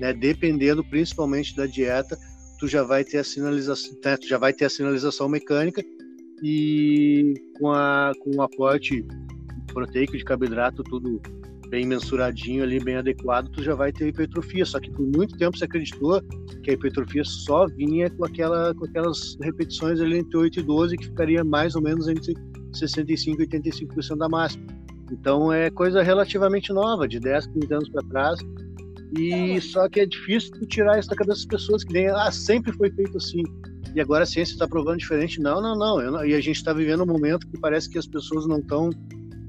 Né, 0.00 0.12
dependendo 0.12 0.82
principalmente 0.84 1.54
da 1.54 1.66
dieta, 1.66 2.18
tu 2.58 2.66
já 2.66 2.82
vai 2.82 3.04
ter 3.04 3.18
a 3.18 3.24
sinalização, 3.24 3.92
né, 4.04 4.16
tu 4.16 4.26
já 4.26 4.36
vai 4.36 4.52
ter 4.52 4.64
a 4.64 4.70
sinalização 4.70 5.28
mecânica 5.28 5.82
e 6.42 7.34
com, 7.58 7.70
a, 7.72 8.12
com 8.22 8.36
o 8.36 8.42
aporte 8.42 9.04
proteico 9.72 10.16
de 10.16 10.24
carboidrato, 10.24 10.82
tudo 10.84 11.20
bem 11.68 11.86
mensuradinho 11.86 12.62
ali, 12.62 12.80
bem 12.80 12.96
adequado, 12.96 13.48
tu 13.50 13.62
já 13.62 13.74
vai 13.74 13.92
ter 13.92 14.08
hipertrofia. 14.08 14.64
Só 14.64 14.80
que 14.80 14.90
por 14.90 15.06
muito 15.06 15.36
tempo 15.36 15.56
você 15.56 15.64
acreditou 15.64 16.20
que 16.62 16.70
a 16.70 16.74
hipertrofia 16.74 17.24
só 17.24 17.66
vinha 17.66 18.10
com, 18.10 18.24
aquela, 18.24 18.74
com 18.74 18.84
aquelas 18.84 19.36
repetições 19.42 20.00
ali 20.00 20.18
entre 20.18 20.36
8 20.36 20.60
e 20.60 20.62
12, 20.62 20.96
que 20.96 21.04
ficaria 21.06 21.44
mais 21.44 21.74
ou 21.74 21.82
menos 21.82 22.08
entre 22.08 22.34
65 22.72 23.42
e 23.42 23.46
85% 23.46 24.16
da 24.16 24.28
máxima. 24.28 24.66
Então 25.10 25.52
é 25.52 25.70
coisa 25.70 26.02
relativamente 26.02 26.72
nova, 26.72 27.06
de 27.08 27.18
10, 27.20 27.46
15 27.48 27.74
anos 27.74 27.88
para 27.90 28.02
trás. 28.08 28.40
E 29.18 29.58
só 29.60 29.88
que 29.88 30.00
é 30.00 30.06
difícil 30.06 30.52
tirar 30.66 30.98
isso 30.98 31.08
da 31.08 31.16
cabeça 31.16 31.38
das 31.38 31.46
pessoas, 31.46 31.84
que 31.84 31.92
nem, 31.94 32.08
ah, 32.08 32.30
sempre 32.30 32.72
foi 32.72 32.90
feito 32.90 33.16
assim. 33.16 33.42
E 33.98 34.00
agora 34.00 34.22
a 34.22 34.26
ciência 34.26 34.52
está 34.52 34.68
provando 34.68 34.98
diferente. 34.98 35.40
Não, 35.40 35.60
não, 35.60 35.76
não. 35.76 36.24
E 36.24 36.32
a 36.32 36.40
gente 36.40 36.54
está 36.54 36.72
vivendo 36.72 37.02
um 37.02 37.06
momento 37.06 37.48
que 37.48 37.58
parece 37.58 37.90
que 37.90 37.98
as 37.98 38.06
pessoas 38.06 38.46
não 38.46 38.60
estão 38.60 38.90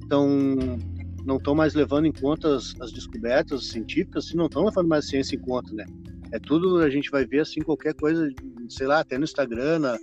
tão, 0.09 0.57
não 1.23 1.37
estão 1.37 1.53
mais 1.53 1.75
levando 1.75 2.07
em 2.07 2.11
conta 2.11 2.55
as, 2.55 2.73
as 2.81 2.91
descobertas 2.91 3.67
científicas, 3.67 4.25
assim, 4.25 4.35
não 4.35 4.47
estão 4.47 4.65
levando 4.65 4.87
mais 4.87 5.05
a 5.05 5.07
ciência 5.07 5.35
em 5.35 5.39
conta, 5.39 5.71
né? 5.71 5.85
É 6.31 6.39
tudo, 6.39 6.77
a 6.77 6.89
gente 6.89 7.11
vai 7.11 7.27
ver 7.27 7.41
assim, 7.41 7.61
qualquer 7.61 7.93
coisa, 7.93 8.27
sei 8.69 8.87
lá, 8.87 9.01
até 9.01 9.19
no 9.19 9.23
Instagram, 9.23 9.77
na, 9.77 9.93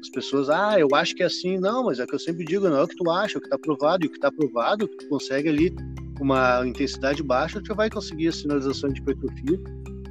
as 0.00 0.08
pessoas, 0.14 0.48
ah, 0.48 0.78
eu 0.78 0.86
acho 0.94 1.12
que 1.16 1.24
é 1.24 1.26
assim, 1.26 1.58
não, 1.58 1.86
mas 1.86 1.98
é 1.98 2.06
que 2.06 2.14
eu 2.14 2.18
sempre 2.20 2.44
digo, 2.44 2.68
não 2.68 2.76
é 2.76 2.82
o 2.84 2.86
que 2.86 2.94
tu 2.94 3.10
acha, 3.10 3.34
é 3.34 3.38
o 3.38 3.40
que 3.40 3.48
está 3.48 3.58
provado, 3.58 4.04
e 4.04 4.06
o 4.06 4.10
que 4.10 4.18
está 4.18 4.30
provado, 4.30 4.86
tu 4.86 5.08
consegue 5.08 5.48
ali 5.48 5.74
uma 6.20 6.64
intensidade 6.64 7.24
baixa, 7.24 7.60
tu 7.60 7.74
vai 7.74 7.90
conseguir 7.90 8.28
a 8.28 8.32
sinalização 8.32 8.88
de 8.88 9.00
hipertrofia, 9.00 9.60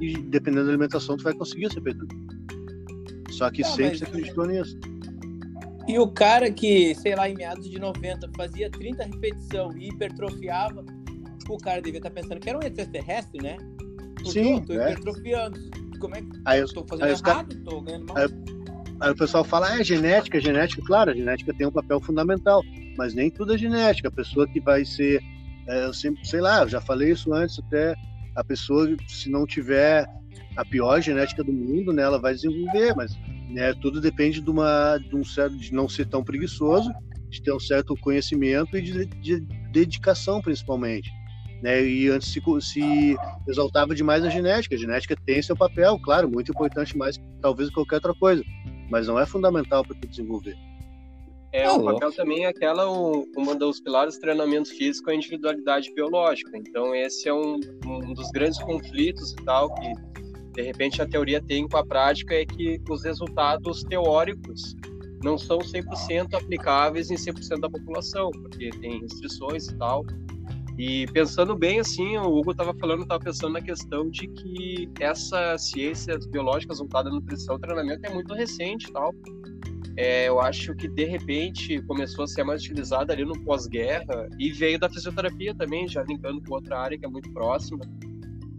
e 0.02 0.18
dependendo 0.18 0.66
da 0.66 0.72
alimentação, 0.72 1.16
tu 1.16 1.24
vai 1.24 1.32
conseguir 1.32 1.64
essa 1.64 1.78
hipertrofia. 1.78 2.40
Só 3.40 3.50
que 3.50 3.62
Não, 3.62 3.70
sempre 3.70 3.88
mas- 3.88 3.98
se 3.98 4.04
acreditou 4.04 4.46
nisso. 4.46 4.78
E 5.88 5.98
o 5.98 6.06
cara 6.08 6.50
que, 6.50 6.94
sei 6.96 7.16
lá, 7.16 7.26
em 7.26 7.34
meados 7.34 7.70
de 7.70 7.78
90 7.78 8.28
fazia 8.36 8.70
30 8.70 9.02
repetição 9.04 9.74
e 9.78 9.88
hipertrofiava, 9.88 10.84
o 11.48 11.56
cara 11.56 11.80
devia 11.80 12.00
estar 12.00 12.10
pensando 12.10 12.38
que 12.38 12.50
era 12.50 12.58
um 12.58 12.62
extraterrestre, 12.62 13.42
né? 13.42 13.56
Porque 14.16 14.30
Sim, 14.30 14.56
eu 14.58 14.60
tô 14.66 14.72
é. 14.74 14.92
hipertrofiando. 14.92 15.58
Como 15.98 16.14
é 16.16 16.20
que 16.20 16.28
Aí 16.44 16.60
eu 16.60 16.68
tô 16.68 16.84
fazendo 16.86 17.06
aí 17.06 17.12
errado? 17.12 17.64
Tô 17.64 17.80
ganhando 17.80 18.06
mal? 18.08 18.18
Aí- 18.18 18.28
Aí 19.00 19.10
o 19.12 19.16
pessoal 19.16 19.42
fala, 19.42 19.70
ah, 19.70 19.80
é 19.80 19.82
genética, 19.84 20.38
genética, 20.38 20.82
claro, 20.84 21.10
a 21.10 21.14
genética 21.14 21.54
tem 21.54 21.66
um 21.66 21.72
papel 21.72 21.98
fundamental, 22.02 22.62
mas 22.98 23.14
nem 23.14 23.30
tudo 23.30 23.54
é 23.54 23.58
genética. 23.58 24.08
A 24.08 24.12
pessoa 24.12 24.46
que 24.46 24.60
vai 24.60 24.84
ser, 24.84 25.22
é, 25.66 25.86
eu 25.86 25.94
sempre, 25.94 26.22
sei 26.28 26.42
lá, 26.42 26.60
eu 26.64 26.68
já 26.68 26.82
falei 26.82 27.10
isso 27.12 27.32
antes 27.32 27.58
até, 27.60 27.94
a 28.36 28.44
pessoa, 28.44 28.94
se 29.08 29.30
não 29.30 29.46
tiver 29.46 30.06
a 30.54 30.64
pior 30.66 31.00
genética 31.00 31.42
do 31.42 31.50
mundo, 31.50 31.94
né, 31.94 32.02
ela 32.02 32.18
vai 32.20 32.34
desenvolver, 32.34 32.94
mas 32.94 33.16
né, 33.50 33.74
tudo 33.74 34.00
depende 34.00 34.40
de, 34.40 34.50
uma, 34.50 34.98
de 34.98 35.14
um 35.14 35.24
certo, 35.24 35.56
de 35.56 35.72
não 35.72 35.88
ser 35.88 36.06
tão 36.06 36.22
preguiçoso, 36.22 36.90
de 37.28 37.42
ter 37.42 37.52
um 37.52 37.60
certo 37.60 37.96
conhecimento 37.96 38.76
e 38.76 38.82
de, 38.82 39.06
de 39.06 39.40
dedicação, 39.70 40.40
principalmente. 40.40 41.10
Né, 41.62 41.84
e 41.84 42.08
antes 42.08 42.32
se, 42.32 42.40
se 42.60 43.16
exaltava 43.46 43.94
demais 43.94 44.24
a 44.24 44.30
genética. 44.30 44.74
A 44.74 44.78
genética 44.78 45.14
tem 45.26 45.42
seu 45.42 45.54
papel, 45.56 45.98
claro, 46.00 46.30
muito 46.30 46.50
importante, 46.50 46.96
mais 46.96 47.20
talvez 47.42 47.68
qualquer 47.70 47.96
outra 47.96 48.14
coisa 48.14 48.42
mas 48.90 49.06
não 49.06 49.18
é 49.18 49.24
fundamental 49.24 49.84
para 49.84 49.96
tu 49.96 50.08
desenvolver. 50.08 50.58
É, 51.52 51.68
o 51.68 51.82
papel 51.82 52.12
também 52.12 52.44
é 52.44 52.48
aquela, 52.48 52.88
o, 52.88 53.26
uma 53.36 53.54
dos 53.56 53.80
pilares 53.80 54.14
do 54.16 54.20
treinamento 54.20 54.68
físico 54.68 55.10
é 55.10 55.14
a 55.14 55.16
individualidade 55.16 55.92
biológica. 55.94 56.56
Então, 56.56 56.94
esse 56.94 57.28
é 57.28 57.34
um, 57.34 57.58
um 57.86 58.12
dos 58.12 58.30
grandes 58.30 58.58
conflitos 58.62 59.32
e 59.32 59.44
tal, 59.44 59.74
que 59.74 59.92
de 60.52 60.62
repente 60.62 61.00
a 61.00 61.06
teoria 61.06 61.40
tem 61.40 61.68
com 61.68 61.76
a 61.76 61.84
prática, 61.84 62.34
é 62.34 62.44
que 62.44 62.80
os 62.88 63.04
resultados 63.04 63.82
teóricos 63.84 64.74
não 65.22 65.36
são 65.36 65.58
100% 65.58 66.34
aplicáveis 66.34 67.10
em 67.10 67.14
100% 67.14 67.60
da 67.60 67.70
população, 67.70 68.30
porque 68.30 68.70
tem 68.70 69.00
restrições 69.00 69.68
e 69.68 69.76
tal. 69.76 70.04
E 70.78 71.06
pensando 71.08 71.54
bem, 71.54 71.78
assim, 71.78 72.16
o 72.16 72.38
Hugo 72.38 72.52
estava 72.52 72.72
falando, 72.74 73.02
estava 73.02 73.22
pensando 73.22 73.52
na 73.52 73.60
questão 73.60 74.08
de 74.08 74.26
que 74.28 74.88
essa 74.98 75.58
ciência 75.58 76.18
biológica 76.30 76.74
voltada 76.74 77.10
à 77.10 77.12
nutrição 77.12 77.56
e 77.56 77.60
treinamento 77.60 78.06
é 78.06 78.14
muito 78.14 78.32
recente 78.32 78.88
e 78.88 78.92
tal. 78.92 79.14
É, 79.96 80.28
eu 80.28 80.40
acho 80.40 80.74
que 80.74 80.88
de 80.88 81.04
repente 81.04 81.82
começou 81.82 82.24
a 82.24 82.26
ser 82.26 82.44
mais 82.44 82.62
utilizada 82.62 83.12
ali 83.12 83.24
no 83.24 83.38
pós-guerra 83.44 84.28
e 84.38 84.50
veio 84.50 84.78
da 84.78 84.88
fisioterapia 84.88 85.54
também, 85.54 85.86
já 85.86 86.02
linkando 86.02 86.40
com 86.42 86.54
outra 86.54 86.78
área 86.78 86.98
que 86.98 87.04
é 87.04 87.08
muito 87.08 87.30
próxima. 87.32 87.80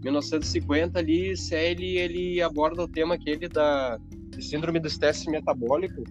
1950 0.04 1.00
ali, 1.00 1.36
Selle 1.38 1.98
ele 1.98 2.42
aborda 2.42 2.84
o 2.84 2.88
tema 2.88 3.16
aquele 3.16 3.48
da 3.48 4.00
síndrome 4.40 4.80
do 4.80 4.88
estresse 4.88 5.30
metabólico. 5.30 6.04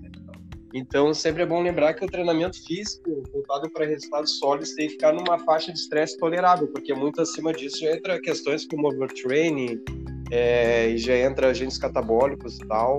Então 0.72 1.12
sempre 1.12 1.42
é 1.42 1.46
bom 1.46 1.62
lembrar 1.62 1.94
que 1.94 2.04
o 2.04 2.08
treinamento 2.08 2.64
físico 2.64 3.22
voltado 3.32 3.68
para 3.70 3.84
resultados 3.86 4.38
sólidos 4.38 4.72
tem 4.74 4.86
que 4.86 4.92
ficar 4.92 5.12
numa 5.12 5.38
faixa 5.40 5.72
de 5.72 5.78
estresse 5.78 6.16
tolerável, 6.16 6.68
porque 6.68 6.94
muito 6.94 7.20
acima 7.20 7.52
disso 7.52 7.80
já 7.80 7.96
entra 7.96 8.20
questões 8.20 8.64
como 8.66 8.86
overtraining, 8.86 9.82
é, 10.30 10.90
e 10.90 10.98
já 10.98 11.16
entra 11.16 11.48
agentes 11.48 11.76
catabólicos 11.76 12.56
e 12.58 12.68
tal. 12.68 12.98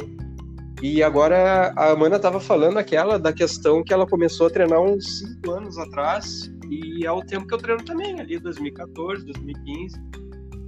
E 0.82 1.02
agora 1.04 1.74
a 1.78 1.92
Amanda 1.92 2.18
estava 2.18 2.40
falando 2.40 2.78
aquela 2.78 3.18
da 3.18 3.32
questão 3.32 3.84
que 3.84 3.94
ela 3.94 4.06
começou 4.06 4.48
a 4.48 4.50
treinar 4.50 4.82
uns 4.82 5.20
5 5.20 5.52
anos 5.52 5.78
atrás, 5.78 6.52
e 6.70 7.06
é 7.06 7.12
o 7.12 7.22
tempo 7.22 7.48
que 7.48 7.54
eu 7.54 7.58
treino 7.58 7.84
também, 7.86 8.20
ali 8.20 8.40
2014, 8.40 9.26
2015. 9.26 9.96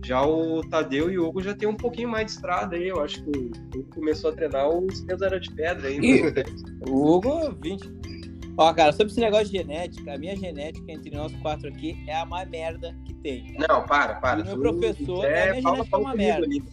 Já 0.03 0.25
o 0.25 0.61
Tadeu 0.69 1.09
e 1.09 1.17
o 1.17 1.27
Hugo 1.27 1.41
já 1.41 1.55
tem 1.55 1.67
um 1.67 1.75
pouquinho 1.75 2.09
mais 2.09 2.25
de 2.25 2.31
estrada 2.33 2.75
aí, 2.75 2.89
eu 2.89 3.01
acho 3.01 3.23
que 3.23 3.29
o 3.29 3.51
Hugo 3.79 3.89
começou 3.95 4.31
a 4.31 4.33
treinar 4.33 4.69
os 4.69 5.01
pesos 5.01 5.21
era 5.21 5.39
de 5.39 5.49
pedra 5.51 5.87
ainda. 5.87 6.41
E 6.41 6.43
o 6.89 7.15
Hugo, 7.15 7.55
20. 7.61 7.89
Ó, 8.57 8.71
cara, 8.73 8.91
sobre 8.91 9.07
esse 9.07 9.19
negócio 9.19 9.45
de 9.47 9.57
genética, 9.57 10.13
a 10.13 10.17
minha 10.17 10.35
genética 10.35 10.91
entre 10.91 11.09
nós 11.09 11.33
quatro 11.37 11.69
aqui 11.69 12.03
é 12.07 12.15
a 12.15 12.25
mais 12.25 12.47
merda 12.49 12.95
que 13.05 13.13
tem. 13.15 13.55
Não, 13.57 13.85
para, 13.85 14.15
para. 14.15 14.41
O 14.41 14.57
meu 14.57 14.75
professor, 14.77 15.25
a 15.25 15.29
minha 15.29 15.61
genética 15.61 15.95
é 15.95 15.99
uma 15.99 16.15
merda. 16.15 16.45
Ali. 16.45 16.63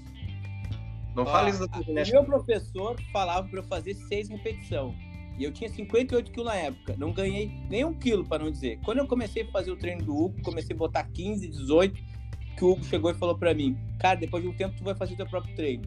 Não 1.14 1.22
Ó, 1.22 1.26
fale 1.26 1.50
isso 1.50 1.60
da 1.60 1.68
tua 1.68 1.80
O 1.80 1.84
genética. 1.84 2.20
meu 2.20 2.26
professor 2.26 2.96
falava 3.12 3.48
pra 3.48 3.60
eu 3.60 3.64
fazer 3.64 3.94
seis 3.94 4.28
repetições. 4.28 4.94
E 5.38 5.44
eu 5.44 5.52
tinha 5.52 5.70
58 5.70 6.30
quilos 6.32 6.48
na 6.48 6.56
época. 6.56 6.94
Não 6.98 7.12
ganhei 7.12 7.50
nem 7.70 7.82
um 7.82 7.94
quilo, 7.94 8.26
pra 8.26 8.38
não 8.38 8.50
dizer. 8.50 8.78
Quando 8.84 8.98
eu 8.98 9.06
comecei 9.06 9.42
a 9.44 9.50
fazer 9.50 9.70
o 9.70 9.76
treino 9.76 10.04
do 10.04 10.14
Hugo, 10.14 10.42
comecei 10.42 10.76
a 10.76 10.78
botar 10.78 11.04
15, 11.04 11.48
18, 11.48 11.98
que 12.56 12.64
o 12.64 12.72
Hugo 12.72 12.84
chegou 12.84 13.10
e 13.10 13.14
falou 13.14 13.36
pra 13.36 13.54
mim, 13.54 13.76
cara, 13.98 14.18
depois 14.18 14.42
de 14.42 14.48
um 14.48 14.54
tempo 14.54 14.76
tu 14.76 14.84
vai 14.84 14.94
fazer 14.94 15.16
teu 15.16 15.26
próprio 15.26 15.54
treino. 15.54 15.84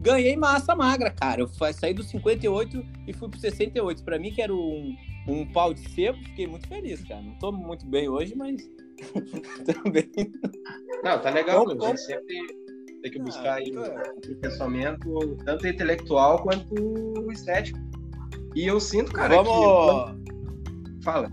Ganhei 0.00 0.36
massa 0.36 0.74
magra, 0.74 1.10
cara. 1.10 1.42
Eu 1.42 1.48
saí 1.72 1.94
dos 1.94 2.08
58 2.08 2.84
e 3.06 3.12
fui 3.12 3.28
pro 3.28 3.38
68. 3.38 4.02
Pra 4.02 4.18
mim, 4.18 4.32
que 4.32 4.42
era 4.42 4.52
um, 4.52 4.96
um 5.28 5.46
pau 5.52 5.72
de 5.72 5.88
sebo, 5.90 6.18
fiquei 6.24 6.48
muito 6.48 6.66
feliz, 6.66 7.04
cara. 7.04 7.22
Não 7.22 7.38
tô 7.38 7.52
muito 7.52 7.86
bem 7.86 8.08
hoje, 8.08 8.34
mas 8.34 8.68
também. 9.64 10.10
Não, 11.04 11.20
tá 11.20 11.30
legal, 11.30 11.64
bom. 11.64 11.84
a 11.84 11.88
gente 11.90 12.00
sempre 12.00 12.34
tem 13.00 13.12
que 13.12 13.18
buscar 13.20 13.54
aí 13.54 13.72
Ah, 13.76 13.80
um 13.80 14.18
aperfeiçoamento 14.18 15.36
tanto 15.44 15.66
intelectual 15.68 16.42
quanto 16.42 17.30
estético. 17.30 17.78
E 18.56 18.66
eu 18.66 18.80
sinto, 18.80 19.12
cara, 19.12 19.38
que... 19.38 19.44
Vamos, 19.44 20.22
Fala. 21.04 21.32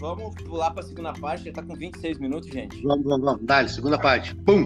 Vamos 0.00 0.34
pular 0.42 0.70
pra 0.72 0.82
segunda 0.82 1.12
parte, 1.12 1.44
já 1.44 1.52
tá 1.52 1.62
com 1.62 1.74
26 1.74 2.18
minutos, 2.18 2.48
gente. 2.50 2.82
Vamos, 2.82 3.04
vamos, 3.04 3.24
vamos. 3.24 3.42
Dale, 3.44 3.68
segunda 3.68 3.98
parte. 3.98 4.34
Pum! 4.36 4.64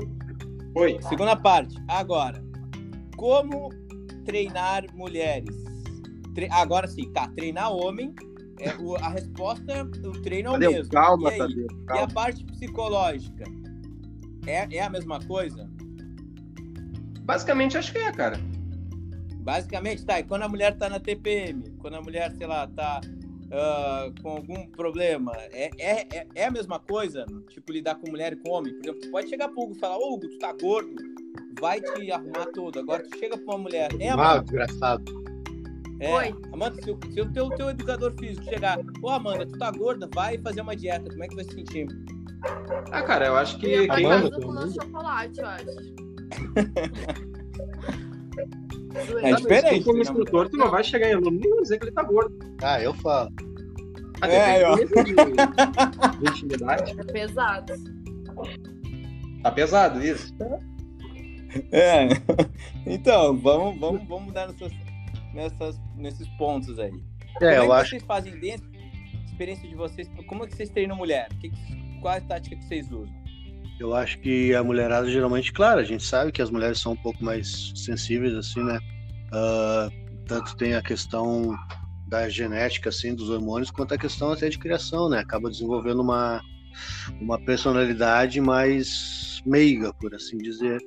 Oi. 0.76 0.98
Segunda 1.02 1.36
parte. 1.36 1.74
Agora, 1.88 2.42
como 3.16 3.68
treinar 4.24 4.84
mulheres? 4.94 5.54
Tre- 6.34 6.48
Agora 6.50 6.86
sim, 6.88 7.12
tá. 7.12 7.28
Treinar 7.28 7.72
homem, 7.72 8.12
é, 8.60 8.74
o- 8.76 8.96
a 8.96 9.08
resposta, 9.08 9.84
o 10.04 10.12
treino 10.22 10.54
é 10.54 10.56
o 10.56 10.58
mesmo. 10.58 10.90
calma, 10.90 11.32
e? 11.32 11.38
Tadeu, 11.38 11.66
e 11.66 11.82
a 11.82 11.86
calma. 11.86 12.08
parte 12.08 12.44
psicológica? 12.44 13.44
É, 14.46 14.76
é 14.76 14.82
a 14.82 14.90
mesma 14.90 15.20
coisa? 15.20 15.68
Basicamente, 17.20 17.78
acho 17.78 17.92
que 17.92 17.98
é, 17.98 18.12
cara. 18.12 18.38
Basicamente, 19.38 20.04
tá. 20.04 20.20
E 20.20 20.24
quando 20.24 20.42
a 20.42 20.48
mulher 20.48 20.76
tá 20.76 20.88
na 20.88 20.98
TPM, 21.00 21.70
quando 21.78 21.94
a 21.94 22.02
mulher, 22.02 22.32
sei 22.36 22.46
lá, 22.46 22.66
tá 22.66 23.00
ah, 23.56 24.10
com 24.22 24.30
algum 24.30 24.66
problema, 24.68 25.32
é, 25.52 25.70
é, 25.78 26.06
é, 26.18 26.26
é 26.34 26.44
a 26.46 26.50
mesma 26.50 26.78
coisa? 26.78 27.24
Tipo, 27.48 27.72
lidar 27.72 27.94
com 27.96 28.10
mulher 28.10 28.32
e 28.32 28.36
com 28.36 28.50
homem? 28.50 28.72
Por 28.74 28.82
exemplo, 28.82 29.00
tu 29.00 29.10
pode 29.10 29.28
chegar 29.28 29.48
pro 29.48 29.62
Hugo 29.62 29.74
e 29.76 29.78
falar, 29.78 29.96
ô 29.98 30.14
Hugo, 30.14 30.28
tu 30.28 30.38
tá 30.38 30.52
gordo, 30.52 30.94
vai 31.60 31.80
te 31.80 32.10
arrumar 32.10 32.46
todo. 32.46 32.78
Agora 32.78 33.02
tu 33.02 33.16
chega 33.18 33.36
pra 33.38 33.54
uma 33.54 33.62
mulher, 33.62 33.88
é 34.00 34.08
a 34.10 34.14
Ah, 34.14 34.38
desgraçado. 34.38 35.04
É, 36.00 36.12
Oi. 36.12 36.34
Amanda, 36.52 36.82
se 36.82 36.90
o, 36.90 36.98
se 37.12 37.20
o 37.20 37.32
teu, 37.32 37.48
teu 37.50 37.70
educador 37.70 38.12
físico 38.18 38.44
chegar, 38.44 38.78
ô 39.00 39.08
Amanda, 39.08 39.46
tu 39.46 39.56
tá 39.58 39.70
gorda, 39.70 40.08
vai 40.12 40.36
fazer 40.38 40.60
uma 40.60 40.74
dieta, 40.74 41.08
como 41.08 41.22
é 41.22 41.28
que 41.28 41.34
tu 41.34 41.36
vai 41.36 41.44
se 41.44 41.52
sentir? 41.54 41.86
Ah, 42.90 43.02
cara, 43.02 43.26
eu 43.26 43.36
acho 43.36 43.56
que... 43.58 43.86
Quem- 43.86 44.06
Amanda, 44.06 44.30
casa 44.30 44.72
chocolate, 44.74 45.40
eu 45.40 45.46
acho. 45.46 45.64
É 49.22 49.34
diferente, 49.34 49.78
tu 49.80 49.84
como 49.84 49.96
né, 49.96 50.02
instrutor, 50.02 50.48
tu 50.48 50.56
não 50.56 50.70
vai 50.70 50.84
chegar 50.84 51.08
em 51.10 51.14
aluno 51.14 51.40
e 51.42 51.62
dizer 51.62 51.78
que 51.78 51.84
ele 51.86 51.92
tá 51.92 52.02
gordo. 52.02 52.36
Ah, 52.62 52.80
eu 52.80 52.94
falo. 52.94 53.30
Ah, 54.20 54.28
É, 54.28 54.76
nível 54.76 55.04
de- 55.04 55.12
de 55.14 56.30
intimidade. 56.30 56.94
É 56.98 57.04
pesado. 57.04 57.72
Tá 59.42 59.50
pesado 59.50 60.02
isso. 60.04 60.32
É. 61.72 62.08
Então, 62.86 63.36
vamos, 63.38 63.80
vamos, 63.80 64.06
vamos 64.06 64.24
mudar 64.26 64.48
nessas, 64.48 64.72
nessas, 65.32 65.80
nesses 65.96 66.28
pontos 66.36 66.78
aí. 66.78 66.90
como 67.38 67.50
É, 67.50 67.54
é 67.54 67.58
eu 67.58 67.66
que 67.66 67.72
acho. 67.72 67.90
vocês 67.90 68.02
fazem 68.02 68.38
dentro, 68.38 68.68
experiência 69.26 69.66
de 69.68 69.74
vocês, 69.74 70.10
como 70.28 70.44
é 70.44 70.46
que 70.46 70.54
vocês 70.54 70.68
treinam 70.68 70.94
mulher? 70.96 71.28
Que- 71.40 71.50
qual 72.02 72.12
é 72.14 72.18
a 72.18 72.20
tática 72.20 72.56
que 72.56 72.64
vocês 72.66 72.90
usam? 72.92 73.23
Eu 73.78 73.94
acho 73.94 74.18
que 74.20 74.54
a 74.54 74.62
mulherada 74.62 75.10
geralmente, 75.10 75.52
claro, 75.52 75.80
a 75.80 75.84
gente 75.84 76.04
sabe 76.04 76.30
que 76.30 76.40
as 76.40 76.50
mulheres 76.50 76.78
são 76.78 76.92
um 76.92 76.96
pouco 76.96 77.22
mais 77.24 77.72
sensíveis, 77.74 78.34
assim, 78.34 78.62
né? 78.62 78.78
Ah, 79.32 79.88
tanto 80.26 80.56
tem 80.56 80.74
a 80.74 80.82
questão 80.82 81.56
da 82.06 82.28
genética, 82.28 82.90
assim, 82.90 83.14
dos 83.14 83.30
hormônios, 83.30 83.70
quanto 83.70 83.94
a 83.94 83.98
questão 83.98 84.32
até 84.32 84.48
de 84.48 84.58
criação, 84.58 85.08
né? 85.08 85.18
Acaba 85.18 85.50
desenvolvendo 85.50 86.00
uma, 86.00 86.40
uma 87.20 87.42
personalidade 87.44 88.40
mais 88.40 89.42
meiga, 89.44 89.92
por 89.94 90.14
assim 90.14 90.38
dizer, 90.38 90.80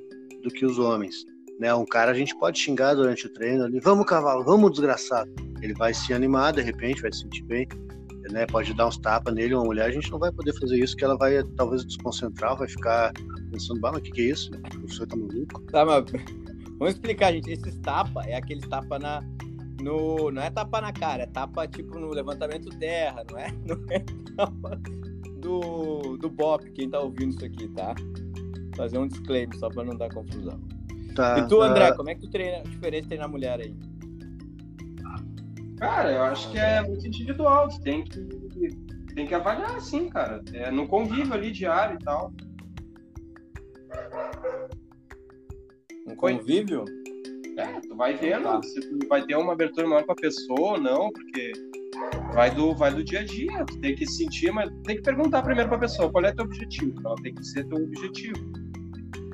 do 0.43 0.49
que 0.49 0.65
os 0.65 0.79
homens. 0.79 1.15
Né? 1.59 1.73
Um 1.73 1.85
cara 1.85 2.11
a 2.11 2.13
gente 2.13 2.37
pode 2.37 2.59
xingar 2.59 2.93
durante 2.93 3.25
o 3.25 3.33
treino 3.33 3.63
ali, 3.63 3.79
vamos 3.79 4.05
cavalo, 4.05 4.43
vamos 4.43 4.71
desgraçado. 4.71 5.29
Ele 5.61 5.73
vai 5.73 5.93
se 5.93 6.13
animar, 6.13 6.53
de 6.53 6.61
repente, 6.61 7.01
vai 7.01 7.11
se 7.11 7.21
sentir 7.21 7.43
bem, 7.43 7.67
né? 8.31 8.45
Pode 8.45 8.73
dar 8.73 8.87
uns 8.87 8.97
tapas 8.97 9.33
nele, 9.33 9.53
uma 9.53 9.63
mulher, 9.63 9.85
a 9.85 9.91
gente 9.91 10.11
não 10.11 10.19
vai 10.19 10.31
poder 10.31 10.53
fazer 10.59 10.77
isso, 10.77 10.95
que 10.95 11.03
ela 11.03 11.17
vai 11.17 11.43
talvez 11.55 11.85
desconcentrar, 11.85 12.57
vai 12.57 12.67
ficar 12.67 13.11
pensando, 13.51 13.79
bah, 13.79 13.91
mas 13.91 13.99
o 13.99 14.03
que, 14.03 14.11
que 14.11 14.21
é 14.21 14.25
isso? 14.25 14.51
O 14.53 14.79
professor 14.79 15.07
tá 15.07 15.15
maluco? 15.15 15.61
Tá, 15.71 15.85
mas 15.85 16.05
vamos 16.77 16.93
explicar, 16.93 17.31
gente. 17.31 17.51
Esses 17.51 17.77
tapa 17.79 18.23
é 18.25 18.35
aqueles 18.35 18.67
tapa 18.67 18.99
na. 18.99 19.21
No, 19.81 20.31
não 20.31 20.41
é 20.41 20.49
tapa 20.49 20.81
na 20.81 20.91
cara, 20.91 21.23
é 21.23 21.27
tapa 21.27 21.67
tipo 21.67 21.99
no 21.99 22.09
levantamento 22.09 22.69
terra, 22.79 23.23
não 23.29 23.37
é? 23.37 23.51
Não 23.63 23.77
é 23.91 23.99
tapa 24.35 24.81
do, 25.39 26.17
do 26.17 26.29
Bop, 26.29 26.69
quem 26.71 26.89
tá 26.89 26.99
ouvindo 26.99 27.35
isso 27.35 27.45
aqui, 27.45 27.67
tá? 27.69 27.93
Fazer 28.75 28.97
um 28.97 29.07
disclaimer 29.07 29.55
só 29.57 29.69
pra 29.69 29.83
não 29.83 29.95
dar 29.95 30.09
confusão. 30.13 30.59
Tá, 31.15 31.39
E 31.39 31.47
tu, 31.47 31.61
André, 31.61 31.87
ah, 31.87 31.95
como 31.95 32.09
é 32.09 32.15
que 32.15 32.21
tu 32.21 32.29
treina 32.29 32.57
a 32.57 32.63
diferença 32.63 33.03
de 33.03 33.07
treinar 33.07 33.29
mulher 33.29 33.59
aí? 33.59 33.75
Cara, 35.79 36.11
eu 36.11 36.23
acho 36.23 36.51
que 36.51 36.57
é 36.57 36.81
muito 36.81 37.05
individual. 37.05 37.67
Tu 37.69 37.81
tem 37.81 38.03
que, 38.03 38.19
tem 39.13 39.27
que 39.27 39.35
avaliar, 39.35 39.75
assim, 39.75 40.09
cara. 40.09 40.41
É 40.53 40.71
no 40.71 40.87
convívio 40.87 41.33
ali 41.33 41.51
diário 41.51 41.97
e 41.99 42.03
tal. 42.03 42.33
Um 46.07 46.15
convívio? 46.15 46.85
É, 47.57 47.79
tu 47.81 47.95
vai 47.95 48.15
vendo 48.15 48.43
Tá. 48.43 48.61
se 48.63 48.79
tu 48.79 49.07
vai 49.07 49.25
ter 49.25 49.35
uma 49.35 49.53
abertura 49.53 49.87
maior 49.87 50.05
pra 50.05 50.15
pessoa 50.15 50.73
ou 50.73 50.79
não, 50.79 51.11
porque 51.11 51.51
vai 52.33 52.53
do, 52.53 52.73
vai 52.75 52.93
do 52.93 53.03
dia 53.03 53.19
a 53.21 53.23
dia. 53.25 53.65
Tu 53.65 53.79
tem 53.79 53.95
que 53.95 54.05
sentir, 54.05 54.51
mas 54.51 54.69
tem 54.83 54.97
que 54.97 55.01
perguntar 55.01 55.41
primeiro 55.41 55.69
pra 55.69 55.79
pessoa 55.79 56.11
qual 56.11 56.23
é 56.25 56.33
teu 56.33 56.45
objetivo. 56.45 56.93
Ela 57.05 57.15
tem 57.15 57.33
que 57.33 57.43
ser 57.43 57.67
teu 57.67 57.83
objetivo. 57.83 58.66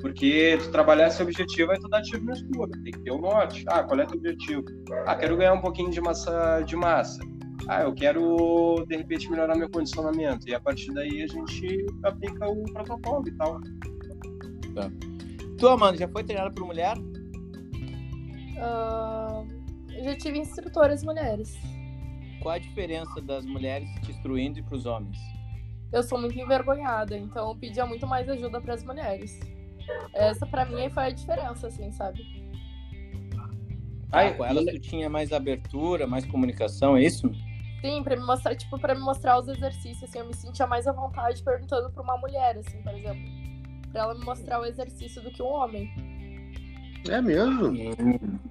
Porque 0.04 0.58
tu 0.62 0.70
trabalhar 0.70 1.08
esse 1.08 1.22
objetivo 1.22 1.72
é 1.72 1.78
tu 1.78 1.88
dar 1.88 2.02
tiro 2.02 2.22
na 2.26 2.34
escura. 2.34 2.70
Tem 2.82 2.92
que 2.92 2.98
ter 2.98 3.10
o 3.10 3.16
norte. 3.16 3.64
Ah, 3.68 3.82
qual 3.82 3.98
é 3.98 4.04
teu 4.04 4.18
objetivo? 4.18 4.62
Ah, 5.06 5.16
quero 5.16 5.34
ganhar 5.34 5.54
um 5.54 5.62
pouquinho 5.62 5.90
de 5.90 5.98
massa 5.98 6.60
de 6.60 6.76
massa. 6.76 7.18
Ah, 7.66 7.84
eu 7.84 7.94
quero, 7.94 8.84
de 8.86 8.98
repente, 8.98 9.30
melhorar 9.30 9.56
meu 9.56 9.70
condicionamento. 9.70 10.46
E 10.46 10.54
a 10.54 10.60
partir 10.60 10.92
daí 10.92 11.22
a 11.22 11.26
gente 11.26 11.86
aplica 12.02 12.46
o 12.46 12.64
protocolo 12.64 13.26
e 13.26 13.32
tal. 13.32 13.58
Tu, 15.56 15.66
Amanda, 15.66 15.96
já 15.96 16.06
foi 16.06 16.22
treinada 16.22 16.52
por 16.52 16.66
mulher? 16.66 16.98
Eu 19.96 20.04
já 20.04 20.14
tive 20.18 20.38
instrutoras 20.38 21.02
mulheres. 21.02 21.56
Qual 22.42 22.54
a 22.54 22.58
diferença 22.58 23.22
das 23.22 23.46
mulheres 23.46 23.88
te 24.02 24.10
instruindo 24.10 24.58
e 24.58 24.62
pros 24.64 24.84
homens? 24.84 25.16
Eu 25.90 26.02
sou 26.02 26.20
muito 26.20 26.38
envergonhada, 26.38 27.16
então 27.16 27.48
eu 27.48 27.56
pedia 27.56 27.86
muito 27.86 28.06
mais 28.06 28.28
ajuda 28.28 28.60
para 28.60 28.74
as 28.74 28.84
mulheres. 28.84 29.40
Essa 30.12 30.46
pra 30.46 30.64
mim 30.64 30.88
foi 30.90 31.04
a 31.04 31.10
diferença, 31.10 31.66
assim, 31.66 31.90
sabe? 31.92 32.24
Ah, 34.12 34.30
com 34.32 34.44
elas 34.44 34.64
tu 34.64 34.78
tinha 34.78 35.10
mais 35.10 35.32
abertura, 35.32 36.06
mais 36.06 36.24
comunicação, 36.24 36.96
é 36.96 37.02
isso? 37.02 37.30
Sim, 37.80 38.02
pra 38.02 38.16
me 38.16 38.24
mostrar, 38.24 38.54
tipo, 38.54 38.78
pra 38.78 38.94
me 38.94 39.00
mostrar 39.00 39.38
os 39.38 39.48
exercícios, 39.48 40.04
assim, 40.04 40.20
eu 40.20 40.26
me 40.26 40.34
sentia 40.34 40.66
mais 40.66 40.86
à 40.86 40.92
vontade 40.92 41.42
perguntando 41.42 41.90
pra 41.90 42.02
uma 42.02 42.16
mulher, 42.16 42.56
assim, 42.56 42.80
por 42.80 42.94
exemplo. 42.94 43.22
Pra 43.92 44.02
ela 44.02 44.14
me 44.14 44.24
mostrar 44.24 44.60
o 44.60 44.64
exercício 44.64 45.20
do 45.20 45.30
que 45.30 45.42
um 45.42 45.48
homem. 45.48 45.92
É 47.08 47.20
mesmo? 47.20 47.72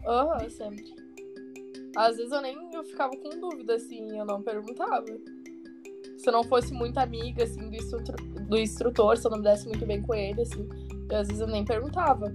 Aham, 0.06 0.43
uhum, 0.43 0.50
sempre. 0.50 0.86
Às 1.96 2.17
vezes 2.17 2.32
eu 2.32 2.41
nem 2.41 2.58
eu 2.74 2.84
ficava 2.84 3.15
com 3.15 3.30
dúvida, 3.39 3.76
assim, 3.76 4.17
eu 4.17 4.26
não 4.26 4.41
perguntava. 4.41 5.06
Se 6.24 6.30
eu 6.30 6.34
não 6.34 6.44
fosse 6.46 6.74
muito 6.74 6.98
amiga, 7.00 7.44
assim, 7.44 7.70
do 7.70 7.76
instrutor, 7.76 8.16
do 8.16 8.58
instrutor 8.58 9.18
se 9.18 9.28
eu 9.28 9.32
não 9.32 9.40
me 9.40 9.44
desse 9.44 9.68
muito 9.68 9.86
bem 9.86 10.02
com 10.02 10.16
ele, 10.16 10.42
assim, 10.42 10.70
eu, 11.12 11.20
às 11.20 11.28
vezes 11.28 11.42
eu 11.42 11.48
nem 11.48 11.66
perguntava. 11.66 12.34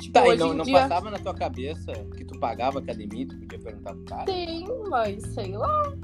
Tipo, 0.00 0.14
tá, 0.14 0.26
e 0.26 0.36
não, 0.36 0.52
não 0.52 0.64
dia... 0.64 0.80
passava 0.80 1.08
na 1.08 1.18
tua 1.18 1.32
cabeça 1.32 1.92
que 2.16 2.24
tu 2.24 2.36
pagava 2.40 2.80
academia, 2.80 3.28
tu 3.28 3.38
podia 3.38 3.58
perguntar 3.60 3.94
pro 3.94 4.04
cara? 4.04 4.24
Sim, 4.32 4.66
mas 4.90 5.22
sei 5.28 5.52
lá. 5.56 5.94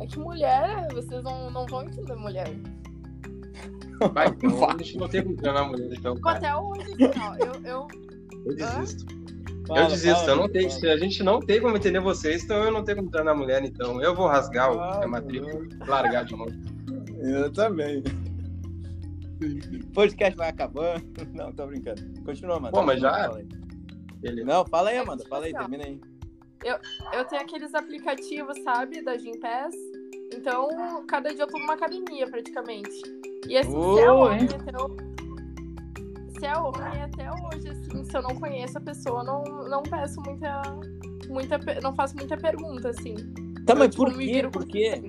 É 0.00 0.06
que 0.06 0.18
mulher, 0.18 0.88
vocês 0.94 1.22
não, 1.22 1.50
não 1.50 1.66
vão 1.66 1.82
entender 1.82 2.14
mulher. 2.14 2.48
Vai, 4.14 4.28
então, 4.42 4.70
a 4.70 4.82
gente 4.82 4.96
não 4.96 5.08
tem 5.08 5.22
como 5.22 5.36
treinar 5.36 5.68
mulher, 5.68 5.92
então. 5.92 6.16
Até 6.24 6.56
hoje, 6.56 6.94
assim, 6.94 7.42
eu, 7.44 7.70
eu... 7.70 7.88
eu 8.46 8.54
desisto. 8.54 9.04
Fala, 9.68 9.80
eu 9.80 9.86
desisto, 9.88 10.20
fala, 10.20 10.30
eu 10.30 10.36
não 10.36 10.48
tenho, 10.48 10.70
se 10.70 10.88
a 10.88 10.96
gente 10.96 11.22
não 11.22 11.40
tem 11.40 11.60
como 11.60 11.76
entender 11.76 12.00
vocês, 12.00 12.42
então 12.42 12.64
eu 12.64 12.72
não 12.72 12.82
tenho 12.82 12.96
como 12.96 13.10
treinar 13.10 13.36
mulher, 13.36 13.62
então 13.62 14.02
eu 14.02 14.14
vou 14.14 14.26
rasgar 14.26 14.70
ah, 14.70 15.04
o 15.04 15.08
matrícula, 15.08 15.60
largar 15.86 16.24
de 16.24 16.34
mão. 16.34 16.46
Eu 17.20 17.52
também. 17.52 18.02
O 19.40 19.92
podcast 19.92 20.36
vai 20.36 20.48
acabando. 20.48 21.04
Não, 21.32 21.52
tô 21.52 21.66
brincando. 21.66 22.02
Continua, 22.24 22.56
Amanda. 22.56 22.76
Pô, 22.76 22.82
mas 22.82 23.00
já. 23.00 23.30
Ele... 24.22 24.42
Não, 24.42 24.66
fala 24.66 24.90
aí, 24.90 24.98
Amanda. 24.98 25.24
Fala 25.28 25.46
aí, 25.46 25.52
termina 25.52 25.84
aí. 25.84 26.00
Eu, 26.64 26.76
eu 27.12 27.24
tenho 27.24 27.42
aqueles 27.42 27.72
aplicativos, 27.72 28.60
sabe, 28.64 29.00
da 29.02 29.16
Gympass. 29.16 29.74
Então, 30.32 31.04
cada 31.06 31.32
dia 31.32 31.44
eu 31.44 31.46
tô 31.46 31.58
numa 31.58 31.74
academia, 31.74 32.28
praticamente. 32.28 33.00
E 33.46 33.56
assim, 33.56 33.72
oh, 33.74 33.98
é 33.98 34.10
homem, 34.10 34.44
até, 34.44 34.72
se 36.38 36.46
é 36.46 36.56
homem, 36.56 37.02
até 37.02 37.30
hoje, 37.30 37.68
assim, 37.68 38.04
se 38.04 38.16
eu 38.16 38.22
não 38.22 38.34
conheço 38.36 38.78
a 38.78 38.80
pessoa, 38.80 39.24
não, 39.24 39.42
não 39.68 39.82
peço 39.82 40.20
muita, 40.22 40.62
muita. 41.28 41.58
Não 41.82 41.94
faço 41.94 42.16
muita 42.16 42.36
pergunta, 42.36 42.90
assim. 42.90 43.14
Tá, 43.66 43.74
mas 43.74 43.90
tipo, 43.90 44.04
por 44.04 44.16
quê? 44.16 44.48
Por 44.50 44.66
quê? 44.66 45.02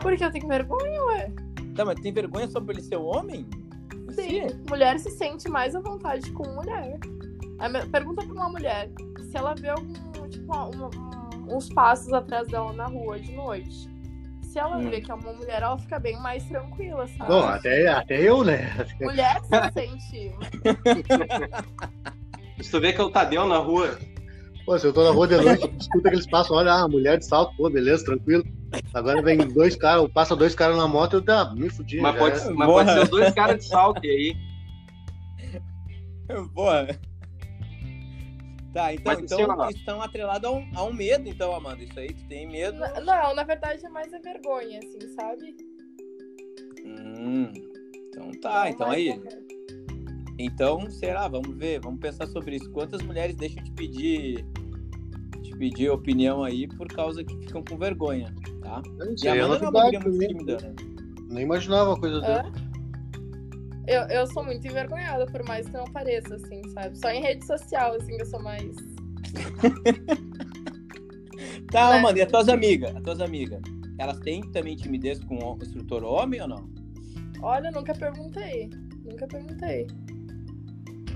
Porque 0.00 0.24
eu 0.24 0.30
tenho 0.30 0.48
vergonha, 0.48 1.04
ué. 1.04 1.32
Tá, 1.74 1.84
mas 1.84 2.00
tem 2.00 2.12
vergonha 2.12 2.48
sobre 2.48 2.74
ele 2.74 2.82
ser 2.82 2.96
homem? 2.96 3.46
Sim, 4.10 4.46
mulher 4.68 4.98
se 4.98 5.10
sente 5.10 5.48
mais 5.48 5.74
à 5.74 5.80
vontade 5.80 6.30
com 6.32 6.48
mulher. 6.48 6.98
Pergunta 7.92 8.24
pra 8.24 8.32
uma 8.32 8.48
mulher 8.48 8.90
se 9.30 9.36
ela 9.36 9.54
vê 9.54 9.68
algum, 9.68 9.92
tipo, 10.28 10.56
um, 10.56 10.86
um, 10.86 11.56
uns 11.56 11.68
passos 11.68 12.12
atrás 12.12 12.48
dela 12.48 12.72
na 12.72 12.86
rua 12.86 13.18
de 13.18 13.32
noite. 13.32 13.90
Se 14.50 14.58
ela 14.58 14.78
hum. 14.78 14.90
vê 14.90 15.00
que 15.00 15.08
é 15.08 15.14
uma 15.14 15.32
mulher, 15.32 15.62
ela 15.62 15.78
fica 15.78 16.00
bem 16.00 16.20
mais 16.20 16.42
tranquila, 16.48 17.06
sabe? 17.06 17.30
Bom, 17.30 17.44
até, 17.44 17.86
até 17.86 18.20
eu, 18.20 18.42
né? 18.42 18.68
Mulher 19.00 19.40
se 19.44 19.72
sente. 19.72 20.34
se 22.60 22.68
tu 22.68 22.80
vê 22.80 22.92
que 22.92 23.00
é 23.00 23.04
o 23.04 23.10
Tadeu 23.10 23.46
na 23.46 23.58
rua. 23.58 23.96
Pô, 24.66 24.76
se 24.76 24.88
eu 24.88 24.92
tô 24.92 25.04
na 25.04 25.10
rua 25.10 25.28
de 25.28 25.36
noite, 25.36 25.70
escuta 25.78 26.08
aqueles 26.08 26.26
passos, 26.26 26.50
olha, 26.50 26.72
ah, 26.72 26.88
mulher 26.88 27.18
de 27.18 27.26
salto, 27.26 27.56
pô, 27.56 27.70
beleza, 27.70 28.04
tranquilo. 28.04 28.42
Agora 28.92 29.22
vem 29.22 29.38
dois 29.38 29.76
caras, 29.76 30.10
passa 30.12 30.34
dois 30.34 30.52
caras 30.52 30.76
na 30.76 30.88
moto, 30.88 31.14
eu 31.14 31.22
tá, 31.22 31.54
me 31.54 31.70
fudi. 31.70 32.00
Mas, 32.00 32.18
pode, 32.18 32.40
é. 32.40 32.50
mas 32.50 32.68
pode 32.68 32.92
ser 32.92 33.02
os 33.04 33.08
dois 33.08 33.32
caras 33.32 33.56
de 33.56 33.64
salto 33.66 34.00
aí. 34.02 34.34
Boa. 36.52 36.88
Tá, 38.72 38.94
então, 38.94 39.04
Mas, 39.12 39.20
então 39.20 39.60
assim, 39.62 39.76
estão 39.76 40.00
atrelados 40.00 40.48
a 40.48 40.52
um, 40.52 40.70
a 40.74 40.84
um 40.84 40.92
medo, 40.92 41.28
então, 41.28 41.54
Amanda. 41.54 41.82
Isso 41.82 41.98
aí, 41.98 42.12
tu 42.12 42.24
tem 42.28 42.48
medo? 42.48 42.78
Não, 43.04 43.34
na 43.34 43.42
verdade 43.42 43.84
é 43.84 43.88
mais 43.88 44.12
a 44.14 44.18
vergonha, 44.18 44.78
assim, 44.78 45.08
sabe? 45.14 45.56
Hum, 46.84 47.50
então 48.08 48.30
tá, 48.40 48.64
não, 48.64 48.70
então 48.70 48.90
aí. 48.90 49.20
Então, 50.38 50.88
será? 50.88 51.26
Vamos 51.26 51.56
ver, 51.56 51.80
vamos 51.80 52.00
pensar 52.00 52.26
sobre 52.28 52.56
isso. 52.56 52.70
Quantas 52.70 53.02
mulheres 53.02 53.34
deixam 53.34 53.62
de 53.62 53.72
pedir 53.72 54.46
de 55.42 55.56
pedir 55.56 55.90
opinião 55.90 56.44
aí 56.44 56.68
por 56.68 56.86
causa 56.88 57.24
que 57.24 57.36
ficam 57.38 57.62
com 57.62 57.76
vergonha, 57.76 58.32
tá? 58.62 58.82
e 59.22 59.28
a 59.28 59.44
Amanda 59.44 59.64
é 59.64 59.68
uma 59.68 59.84
mulher 59.84 60.04
muito 60.04 60.18
tímida, 60.18 60.56
né? 60.58 60.74
Nem 61.28 61.44
imaginava 61.44 61.90
uma 61.90 62.00
coisa 62.00 62.20
dessa. 62.20 62.52
Eu, 63.90 64.02
eu 64.02 64.24
sou 64.28 64.44
muito 64.44 64.64
envergonhada, 64.64 65.26
por 65.26 65.42
mais 65.48 65.66
que 65.66 65.72
não 65.72 65.84
pareça, 65.86 66.36
assim, 66.36 66.62
sabe? 66.70 66.96
Só 66.96 67.10
em 67.10 67.22
rede 67.22 67.44
social, 67.44 67.94
assim, 67.96 68.16
eu 68.20 68.24
sou 68.24 68.40
mais. 68.40 68.72
tá, 71.72 71.96
né? 71.96 72.00
mano, 72.00 72.16
e 72.16 72.22
as 72.22 72.30
tuas 72.30 72.48
amigas? 72.48 72.94
As 72.94 73.02
tuas 73.02 73.20
amigas, 73.20 73.60
elas 73.98 74.20
têm 74.20 74.48
também 74.52 74.76
timidez 74.76 75.18
com 75.24 75.34
o 75.38 75.58
instrutor 75.60 76.04
homem 76.04 76.40
ou 76.40 76.46
não? 76.46 76.70
Olha, 77.42 77.68
nunca 77.72 77.92
perguntei. 77.92 78.70
Nunca 79.04 79.26
perguntei. 79.26 79.88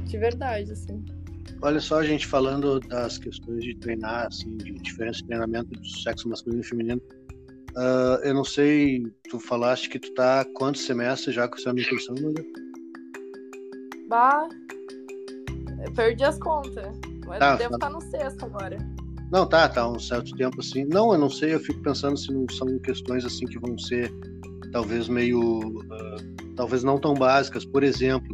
De 0.02 0.18
verdade, 0.18 0.72
assim. 0.72 1.04
Olha 1.62 1.78
só, 1.78 2.00
a 2.00 2.04
gente 2.04 2.26
falando 2.26 2.80
das 2.80 3.18
questões 3.18 3.62
de 3.62 3.76
treinar, 3.76 4.26
assim, 4.26 4.56
de 4.56 4.72
diferença 4.72 5.20
de 5.20 5.26
treinamento 5.26 5.70
do 5.70 5.86
sexo 5.86 6.28
masculino 6.28 6.60
e 6.60 6.66
feminino. 6.66 7.00
Uh, 7.76 8.18
eu 8.24 8.34
não 8.34 8.44
sei, 8.44 9.06
tu 9.30 9.38
falaste 9.38 9.88
que 9.88 10.00
tu 10.00 10.12
tá 10.14 10.44
quantos 10.54 10.84
semestres 10.84 11.36
já 11.36 11.46
com 11.46 11.54
essa 11.54 11.72
nutrição, 11.72 12.16
mulher? 12.16 12.63
Bah, 14.14 14.48
perdi 15.96 16.22
as 16.22 16.38
contas. 16.38 16.96
Mas 17.26 17.40
tá, 17.40 17.56
devo 17.56 17.70
tá. 17.70 17.88
estar 17.88 17.90
no 17.90 18.00
sexto 18.00 18.44
agora. 18.44 18.78
Não, 19.32 19.44
tá, 19.44 19.68
tá 19.68 19.88
um 19.88 19.98
certo 19.98 20.36
tempo 20.36 20.60
assim. 20.60 20.84
Não, 20.84 21.12
eu 21.12 21.18
não 21.18 21.28
sei, 21.28 21.54
eu 21.54 21.58
fico 21.58 21.82
pensando 21.82 22.16
se 22.16 22.32
não 22.32 22.46
são 22.48 22.78
questões 22.78 23.24
assim 23.24 23.44
que 23.44 23.58
vão 23.58 23.76
ser 23.76 24.14
talvez 24.70 25.08
meio. 25.08 25.40
Uh, 25.40 26.54
talvez 26.54 26.84
não 26.84 26.96
tão 26.96 27.12
básicas. 27.12 27.64
Por 27.64 27.82
exemplo, 27.82 28.30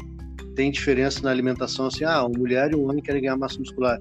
tem 0.54 0.70
diferença 0.70 1.22
na 1.22 1.30
alimentação 1.30 1.86
assim, 1.86 2.04
ah, 2.04 2.26
uma 2.26 2.38
mulher 2.38 2.72
e 2.72 2.76
um 2.76 2.84
homem 2.84 3.02
querem 3.02 3.22
ganhar 3.22 3.38
massa 3.38 3.58
muscular, 3.58 3.98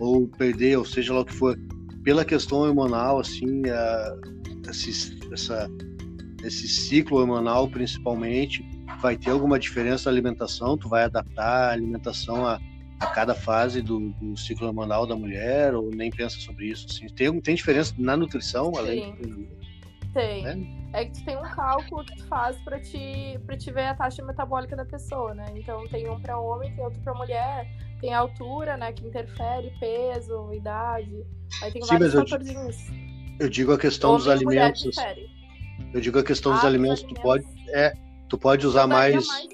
ou 0.00 0.26
perder, 0.28 0.78
ou 0.78 0.84
seja 0.86 1.12
lá 1.12 1.20
o 1.20 1.26
que 1.26 1.34
for. 1.34 1.58
Pela 2.04 2.24
questão 2.24 2.60
hormonal, 2.60 3.20
assim, 3.20 3.60
uh, 3.66 4.70
esse, 4.70 5.18
essa, 5.30 5.70
esse 6.42 6.66
ciclo 6.66 7.18
hormonal 7.18 7.68
principalmente, 7.68 8.64
vai 9.00 9.16
ter 9.16 9.30
alguma 9.30 9.58
diferença 9.58 10.10
na 10.10 10.14
alimentação, 10.14 10.76
tu 10.76 10.88
vai 10.88 11.04
adaptar 11.04 11.68
a 11.68 11.72
alimentação 11.72 12.46
a, 12.46 12.60
a 13.00 13.06
cada 13.06 13.34
fase 13.34 13.80
do, 13.80 14.10
do, 14.10 14.36
ciclo 14.36 14.66
hormonal 14.66 15.06
da 15.06 15.16
mulher, 15.16 15.74
ou 15.74 15.90
nem 15.90 16.10
pensa 16.10 16.38
sobre 16.40 16.66
isso? 16.66 16.86
Assim? 16.90 17.06
Tem, 17.08 17.40
tem 17.40 17.54
diferença 17.54 17.94
na 17.98 18.16
nutrição, 18.16 18.72
Sim. 18.72 18.78
além 18.78 19.14
do... 19.16 19.58
Tem. 20.12 20.46
É? 20.46 21.00
é? 21.00 21.04
que 21.04 21.12
tu 21.12 21.24
tem 21.24 21.36
um 21.36 21.42
cálculo 21.42 22.04
que 22.04 22.16
tu 22.16 22.24
faz 22.26 22.56
para 22.62 22.80
te, 22.80 23.38
pra 23.46 23.56
te 23.56 23.70
ver 23.70 23.86
a 23.86 23.94
taxa 23.94 24.24
metabólica 24.24 24.74
da 24.74 24.84
pessoa, 24.84 25.34
né? 25.34 25.44
Então 25.54 25.86
tem 25.88 26.08
um 26.08 26.18
para 26.18 26.38
homem, 26.38 26.74
tem 26.74 26.82
outro 26.82 26.98
para 27.00 27.14
mulher, 27.14 27.68
tem 28.00 28.14
a 28.14 28.18
altura, 28.18 28.76
né, 28.76 28.92
que 28.92 29.06
interfere, 29.06 29.72
peso, 29.78 30.52
idade. 30.54 31.24
Aí 31.62 31.70
tem 31.70 31.82
Sim, 31.82 31.88
vários 31.90 32.14
fatorzinhos. 32.14 32.88
Eu, 33.38 33.46
eu 33.46 33.48
digo 33.48 33.72
a 33.72 33.78
questão 33.78 34.16
dos 34.16 34.28
alimentos. 34.28 34.96
Eu 35.92 36.00
digo 36.00 36.18
a 36.18 36.24
questão 36.24 36.52
ah, 36.52 36.56
dos 36.56 36.64
alimentos, 36.64 37.04
alimentos, 37.04 37.20
tu 37.20 37.22
pode. 37.22 37.44
É, 37.68 37.92
Tu 38.28 38.38
pode 38.38 38.66
usar 38.66 38.86
mais... 38.86 39.26
mais... 39.26 39.48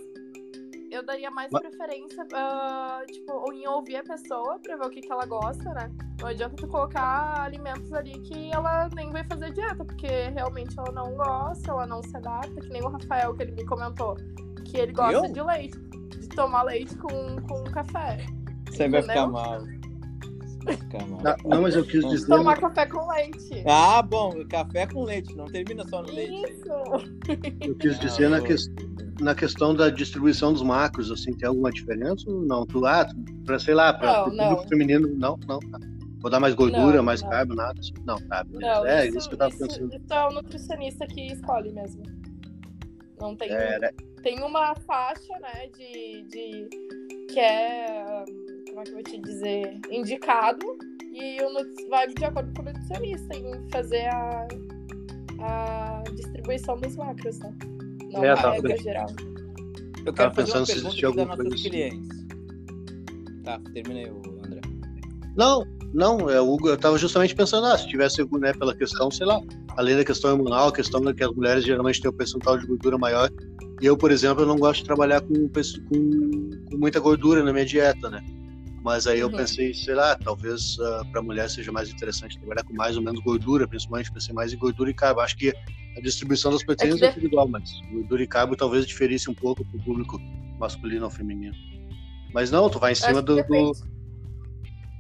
Eu 0.90 1.04
daria 1.04 1.28
mais 1.28 1.50
Mas... 1.50 1.60
preferência, 1.60 2.22
uh, 2.22 3.04
tipo, 3.12 3.52
em 3.52 3.66
ouvir 3.66 3.96
a 3.96 4.04
pessoa 4.04 4.60
pra 4.62 4.76
ver 4.76 4.86
o 4.86 4.90
que, 4.90 5.00
que 5.00 5.10
ela 5.10 5.26
gosta, 5.26 5.74
né? 5.74 5.90
Não 6.20 6.28
adianta 6.28 6.54
tu 6.54 6.68
colocar 6.68 7.40
alimentos 7.40 7.92
ali 7.92 8.20
que 8.20 8.52
ela 8.52 8.88
nem 8.94 9.10
vai 9.10 9.24
fazer 9.24 9.52
dieta, 9.52 9.84
porque 9.84 10.06
realmente 10.06 10.78
ela 10.78 10.92
não 10.92 11.12
gosta, 11.16 11.68
ela 11.68 11.84
não 11.84 12.00
se 12.00 12.16
adapta, 12.16 12.60
que 12.60 12.68
nem 12.68 12.80
o 12.80 12.88
Rafael 12.88 13.34
que 13.34 13.42
ele 13.42 13.52
me 13.52 13.64
comentou, 13.66 14.14
que 14.64 14.78
ele 14.78 14.92
gosta 14.92 15.26
Eu? 15.26 15.32
de 15.32 15.42
leite, 15.42 15.76
de 15.80 16.28
tomar 16.28 16.62
leite 16.62 16.96
com, 16.96 17.42
com 17.48 17.64
café. 17.72 18.24
Você 18.70 18.88
vai 18.88 19.02
ficar 19.02 19.26
mal. 19.26 19.62
Não, 21.22 21.36
não, 21.50 21.62
mas 21.62 21.74
eu 21.74 21.84
quis 21.84 22.06
dizer. 22.08 22.26
Tomar 22.26 22.58
café 22.58 22.86
com 22.86 23.06
leite. 23.08 23.64
Ah, 23.66 24.02
bom, 24.02 24.32
café 24.48 24.86
com 24.86 25.04
leite, 25.04 25.34
não 25.34 25.46
termina 25.46 25.86
só 25.88 26.02
no 26.02 26.08
Isso. 26.08 26.14
leite. 26.14 26.64
Eu 27.60 27.74
quis 27.76 27.98
dizer 27.98 28.30
na, 28.30 28.40
que, 28.40 28.54
na 29.20 29.34
questão 29.34 29.74
da 29.74 29.90
distribuição 29.90 30.52
dos 30.52 30.62
macros, 30.62 31.10
assim, 31.10 31.32
tem 31.32 31.48
alguma 31.48 31.70
diferença? 31.70 32.24
Não, 32.28 32.64
tu, 32.66 32.84
ah, 32.86 33.06
pra, 33.44 33.58
sei 33.58 33.74
lá, 33.74 33.92
para 33.92 34.24
o 34.24 34.30
público 34.30 34.68
feminino, 34.68 35.08
não, 35.16 35.38
não, 35.46 35.58
tá. 35.58 35.78
Vou 36.20 36.30
dar 36.30 36.40
mais 36.40 36.54
gordura, 36.54 36.96
não, 36.96 37.04
mais 37.04 37.20
não. 37.20 37.28
carbo, 37.28 37.54
nada 37.54 37.78
assim. 37.78 37.92
Não, 38.06 38.16
tá, 38.28 38.44
Não, 38.48 38.86
é 38.86 39.06
isso, 39.06 39.18
isso, 39.18 39.28
que 39.28 39.34
eu 39.34 39.38
tava 39.38 39.50
isso, 39.50 39.58
pensando. 39.58 39.94
Isso 39.94 40.12
é 40.12 40.26
o 40.26 40.30
nutricionista 40.30 41.06
que 41.06 41.26
escolhe 41.26 41.70
mesmo. 41.70 42.02
Não 43.20 43.36
tem. 43.36 43.50
É, 43.50 43.78
né? 43.78 43.90
Tem 44.22 44.42
uma 44.42 44.74
faixa, 44.86 45.38
né, 45.40 45.68
de, 45.76 46.22
de 46.28 46.68
que 47.30 47.38
é 47.38 48.24
como 48.74 48.80
é 48.80 48.84
que 48.84 48.90
eu 48.90 48.94
vou 48.94 49.02
te 49.04 49.18
dizer, 49.20 49.80
indicado 49.88 50.66
e 51.12 51.40
o 51.40 51.88
vai 51.88 52.08
de 52.08 52.24
acordo 52.24 52.52
com 52.54 52.62
o 52.62 52.64
nutricionista 52.64 53.36
em 53.36 53.70
fazer 53.70 54.06
a, 54.08 54.48
a 55.38 56.02
distribuição 56.12 56.76
dos 56.80 56.96
macros, 56.96 57.38
né? 57.38 57.54
Não 58.12 58.24
é, 58.24 58.30
a 58.30 58.36
tá, 58.36 58.50
regra 58.50 58.76
geral. 58.76 59.06
Eu 60.04 60.12
quero 60.12 60.34
fazer 60.34 60.52
uma 60.58 60.66
pergunta 60.66 60.92
aqui 60.92 61.02
das 61.02 61.14
nossas 61.14 61.46
assim. 61.46 61.70
clientes. 61.70 62.08
Tá, 63.44 63.60
terminei, 63.72 64.08
André. 64.44 64.60
Não, 65.36 65.64
Não, 65.92 66.28
é, 66.28 66.38
eu, 66.38 66.58
eu 66.64 66.76
tava 66.76 66.98
justamente 66.98 67.34
pensando, 67.36 67.68
ah, 67.68 67.78
se 67.78 67.86
tivesse, 67.86 68.26
né, 68.40 68.52
pela 68.54 68.74
questão, 68.74 69.08
sei 69.08 69.26
lá, 69.26 69.40
além 69.76 69.96
da 69.96 70.04
questão 70.04 70.32
hormonal, 70.32 70.68
a 70.68 70.72
questão 70.72 71.00
de 71.00 71.14
que 71.14 71.22
as 71.22 71.32
mulheres 71.32 71.64
geralmente 71.64 72.00
têm 72.00 72.10
um 72.10 72.14
percentual 72.14 72.58
de 72.58 72.66
gordura 72.66 72.98
maior. 72.98 73.30
Eu, 73.80 73.96
por 73.96 74.10
exemplo, 74.10 74.42
eu 74.42 74.46
não 74.48 74.56
gosto 74.56 74.80
de 74.80 74.86
trabalhar 74.86 75.20
com, 75.20 75.48
com, 75.48 76.50
com 76.70 76.76
muita 76.76 76.98
gordura 76.98 77.44
na 77.44 77.52
minha 77.52 77.64
dieta, 77.64 78.10
né? 78.10 78.20
Mas 78.84 79.06
aí 79.06 79.20
eu 79.20 79.28
uhum. 79.28 79.36
pensei, 79.36 79.72
sei 79.72 79.94
lá, 79.94 80.14
talvez 80.14 80.76
uh, 80.76 80.84
ah, 80.84 81.04
para 81.10 81.22
mulher 81.22 81.48
seja 81.48 81.72
mais 81.72 81.88
interessante 81.88 82.38
trabalhar 82.38 82.64
com 82.64 82.74
mais 82.74 82.98
ou 82.98 83.02
menos 83.02 83.18
gordura, 83.20 83.66
principalmente 83.66 84.12
pensei 84.12 84.34
mais 84.34 84.52
em 84.52 84.58
gordura 84.58 84.90
e 84.90 84.94
carbo. 84.94 85.20
Acho 85.20 85.38
que 85.38 85.54
a 85.96 86.00
distribuição 86.02 86.52
das 86.52 86.62
proteínas 86.62 87.00
é, 87.00 87.06
é 87.06 87.12
tudo 87.12 87.24
igual, 87.24 87.48
mas 87.48 87.80
gordura 87.90 88.22
e 88.22 88.26
carbo 88.26 88.54
talvez 88.54 88.86
diferisse 88.86 89.30
um 89.30 89.34
pouco 89.34 89.64
para 89.64 89.78
o 89.78 89.82
público 89.82 90.18
masculino 90.58 91.06
ou 91.06 91.10
feminino. 91.10 91.56
Mas 92.34 92.50
não, 92.50 92.68
tu 92.68 92.78
vai 92.78 92.92
em 92.92 92.94
cima 92.94 93.22
do, 93.22 93.36
do, 93.36 93.72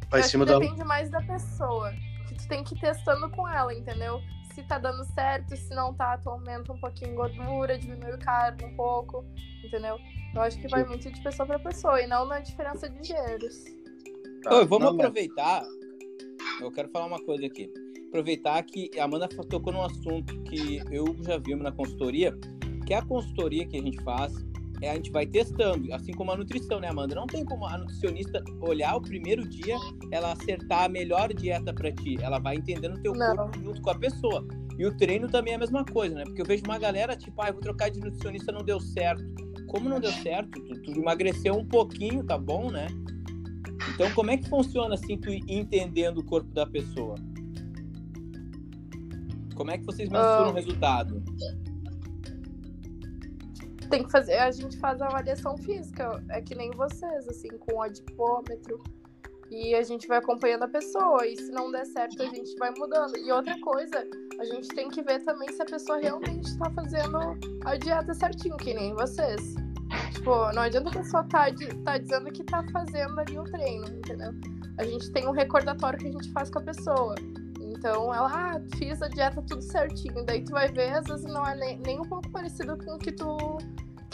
Vai 0.08 0.20
em 0.20 0.22
cima 0.22 0.46
da. 0.46 0.58
Depende 0.58 0.84
mais 0.84 1.10
da 1.10 1.20
pessoa. 1.20 1.92
Que 2.26 2.36
tu 2.36 2.48
tem 2.48 2.64
que 2.64 2.74
ir 2.74 2.80
testando 2.80 3.28
com 3.32 3.46
ela, 3.46 3.74
entendeu? 3.74 4.18
Se 4.54 4.62
tá 4.62 4.78
dando 4.78 5.04
certo, 5.04 5.56
se 5.56 5.74
não 5.74 5.92
tá, 5.92 6.16
tu 6.18 6.30
aumenta 6.30 6.72
um 6.72 6.78
pouquinho 6.78 7.14
gordura, 7.14 7.76
diminui 7.76 8.12
o 8.12 8.18
carbo 8.18 8.64
um 8.64 8.76
pouco, 8.76 9.24
entendeu? 9.64 9.98
Eu 10.32 10.42
acho 10.42 10.60
que 10.60 10.68
vai 10.68 10.84
muito 10.84 11.10
de 11.10 11.20
pessoa 11.20 11.44
para 11.44 11.58
pessoa 11.58 12.00
e 12.00 12.06
não 12.06 12.24
na 12.24 12.38
diferença 12.38 12.88
de 12.88 13.08
gêneros. 13.08 13.64
Tá. 14.44 14.54
Ô, 14.54 14.66
vamos 14.66 14.84
não, 14.84 14.94
aproveitar. 14.94 15.64
Eu 16.60 16.70
quero 16.70 16.88
falar 16.90 17.06
uma 17.06 17.20
coisa 17.24 17.46
aqui. 17.46 17.68
Aproveitar 18.08 18.62
que 18.62 18.90
a 18.96 19.04
Amanda 19.04 19.28
tocou 19.28 19.72
num 19.72 19.82
assunto 19.82 20.40
que 20.42 20.80
eu 20.88 21.16
já 21.24 21.36
vi 21.36 21.56
na 21.56 21.72
consultoria, 21.72 22.32
que 22.86 22.94
é 22.94 22.98
a 22.98 23.04
consultoria 23.04 23.66
que 23.66 23.76
a 23.76 23.82
gente 23.82 24.00
faz 24.04 24.32
é, 24.84 24.90
a 24.90 24.94
gente 24.94 25.10
vai 25.10 25.26
testando, 25.26 25.92
assim 25.92 26.12
como 26.12 26.30
a 26.30 26.36
nutrição, 26.36 26.78
né, 26.78 26.88
Amanda? 26.88 27.14
Não 27.14 27.26
tem 27.26 27.44
como 27.44 27.66
a 27.66 27.78
nutricionista 27.78 28.42
olhar 28.60 28.96
o 28.96 29.00
primeiro 29.00 29.46
dia, 29.48 29.76
ela 30.10 30.32
acertar 30.32 30.84
a 30.84 30.88
melhor 30.88 31.32
dieta 31.32 31.72
para 31.72 31.90
ti. 31.90 32.16
Ela 32.20 32.38
vai 32.38 32.56
entendendo 32.56 32.96
o 32.96 33.02
teu 33.02 33.14
Não. 33.14 33.36
corpo 33.36 33.58
junto 33.62 33.80
com 33.80 33.90
a 33.90 33.94
pessoa. 33.94 34.46
E 34.78 34.84
o 34.84 34.96
treino 34.96 35.28
também 35.28 35.52
é 35.52 35.56
a 35.56 35.58
mesma 35.58 35.84
coisa, 35.84 36.14
né? 36.16 36.24
Porque 36.24 36.42
eu 36.42 36.46
vejo 36.46 36.64
uma 36.64 36.78
galera, 36.78 37.16
tipo, 37.16 37.40
ah, 37.40 37.50
vou 37.50 37.60
trocar 37.60 37.90
de 37.90 38.00
nutricionista, 38.00 38.52
não 38.52 38.62
deu 38.62 38.80
certo. 38.80 39.24
Como 39.68 39.88
não 39.88 40.00
deu 40.00 40.12
certo? 40.12 40.60
Tu, 40.60 40.82
tu 40.82 40.90
emagreceu 40.92 41.54
um 41.54 41.64
pouquinho, 41.64 42.24
tá 42.24 42.36
bom, 42.36 42.70
né? 42.70 42.86
Então, 43.94 44.10
como 44.12 44.30
é 44.30 44.36
que 44.36 44.48
funciona, 44.48 44.94
assim, 44.94 45.16
tu 45.16 45.30
entendendo 45.30 46.18
o 46.18 46.24
corpo 46.24 46.50
da 46.52 46.66
pessoa? 46.66 47.14
Como 49.54 49.70
é 49.70 49.78
que 49.78 49.84
vocês 49.84 50.08
mensuram 50.08 50.48
uh... 50.48 50.50
o 50.50 50.54
resultado? 50.54 51.22
Tem 53.94 54.02
que 54.02 54.10
fazer, 54.10 54.38
a 54.38 54.50
gente 54.50 54.76
faz 54.78 55.00
a 55.00 55.06
avaliação 55.06 55.56
física, 55.56 56.20
é 56.30 56.42
que 56.42 56.56
nem 56.56 56.68
vocês, 56.72 57.28
assim, 57.28 57.48
com 57.58 57.76
o 57.76 57.82
adipômetro. 57.82 58.82
E 59.50 59.72
a 59.76 59.84
gente 59.84 60.08
vai 60.08 60.18
acompanhando 60.18 60.64
a 60.64 60.68
pessoa, 60.68 61.24
e 61.24 61.36
se 61.36 61.52
não 61.52 61.70
der 61.70 61.86
certo, 61.86 62.20
a 62.20 62.26
gente 62.26 62.56
vai 62.56 62.72
mudando. 62.76 63.16
E 63.16 63.30
outra 63.30 63.56
coisa, 63.60 64.04
a 64.40 64.44
gente 64.46 64.66
tem 64.68 64.88
que 64.88 65.00
ver 65.00 65.22
também 65.22 65.48
se 65.52 65.62
a 65.62 65.64
pessoa 65.64 65.98
realmente 65.98 66.46
está 66.46 66.68
fazendo 66.70 67.18
a 67.64 67.76
dieta 67.76 68.12
certinho, 68.14 68.56
que 68.56 68.74
nem 68.74 68.92
vocês. 68.94 69.54
Tipo, 70.12 70.52
não 70.52 70.62
adianta 70.62 70.88
a 70.88 70.92
pessoa 70.92 71.22
estar 71.22 71.54
tá, 71.54 71.74
tá 71.84 71.98
dizendo 71.98 72.32
que 72.32 72.42
tá 72.42 72.64
fazendo 72.72 73.20
ali 73.20 73.38
o 73.38 73.44
treino, 73.44 73.86
entendeu? 73.86 74.32
A 74.76 74.82
gente 74.82 75.12
tem 75.12 75.28
um 75.28 75.32
recordatório 75.32 76.00
que 76.00 76.08
a 76.08 76.12
gente 76.12 76.32
faz 76.32 76.50
com 76.50 76.58
a 76.58 76.62
pessoa. 76.62 77.14
Então, 77.60 78.12
ela, 78.12 78.56
ah, 78.56 78.60
fiz 78.76 79.00
a 79.02 79.08
dieta 79.08 79.40
tudo 79.42 79.62
certinho. 79.62 80.24
Daí 80.24 80.42
tu 80.42 80.50
vai 80.50 80.72
ver, 80.72 80.94
às 80.94 81.04
vezes 81.04 81.26
não 81.26 81.46
é 81.46 81.54
nem, 81.54 81.78
nem 81.78 82.00
um 82.00 82.08
pouco 82.08 82.28
parecido 82.30 82.76
com 82.76 82.96
o 82.96 82.98
que 82.98 83.12
tu 83.12 83.36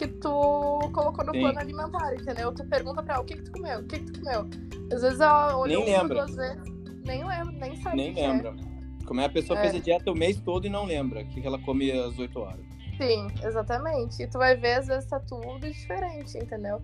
que 0.01 0.09
tu 0.09 0.78
colocou 0.94 1.24
no 1.26 1.34
Sim. 1.34 1.40
plano 1.40 1.59
alimentar, 1.59 2.14
entendeu? 2.14 2.55
Tu 2.55 2.64
pergunta 2.64 3.03
pra 3.03 3.14
ela, 3.14 3.22
o 3.22 3.26
que 3.26 3.34
que 3.34 3.42
tu 3.42 3.53
comeu? 3.53 3.80
O 3.80 3.84
que 3.84 3.98
que 3.98 4.12
tu 4.12 4.20
comeu? 4.20 4.48
Às 4.90 5.03
vezes 5.03 5.20
ela 5.20 5.59
olhou 5.59 5.84
nem 5.84 5.94
lembra. 5.94 6.14
duas 6.14 6.34
vezes, 6.34 6.62
nem 7.05 7.22
lembra, 7.22 7.53
nem 7.53 7.76
sabe 7.76 7.96
Nem 7.96 8.18
é. 8.18 8.32
lembra. 8.32 8.48
É. 8.48 9.05
Como 9.05 9.20
é 9.20 9.26
a 9.26 9.28
pessoa 9.28 9.59
é. 9.59 9.62
fez 9.62 9.74
a 9.74 9.78
dieta 9.78 10.11
o 10.11 10.14
mês 10.14 10.40
todo 10.40 10.66
e 10.66 10.70
não 10.70 10.86
lembra 10.86 11.22
que 11.24 11.46
ela 11.46 11.59
come 11.59 11.92
às 11.92 12.18
8 12.18 12.38
horas. 12.38 12.64
Sim, 12.96 13.26
exatamente. 13.44 14.22
E 14.22 14.26
tu 14.26 14.38
vai 14.38 14.57
ver, 14.57 14.78
às 14.78 14.86
vezes 14.86 15.07
tá 15.07 15.20
tudo 15.20 15.61
diferente, 15.61 16.38
entendeu? 16.38 16.80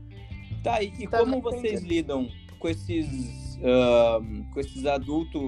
Tá, 0.62 0.82
e, 0.82 0.88
e 0.98 1.06
como 1.06 1.40
vocês 1.40 1.82
lidam 1.82 2.28
com 2.58 2.68
esses, 2.68 3.56
uh, 3.56 4.52
com 4.52 4.60
esses 4.60 4.84
adultos 4.84 5.42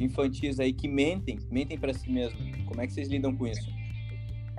infantis 0.00 0.58
aí 0.58 0.72
que 0.72 0.88
mentem, 0.88 1.38
mentem 1.48 1.78
para 1.78 1.94
si 1.94 2.10
mesmo? 2.10 2.38
Como 2.66 2.80
é 2.80 2.86
que 2.88 2.92
vocês 2.92 3.08
lidam 3.08 3.36
com 3.36 3.46
isso? 3.46 3.77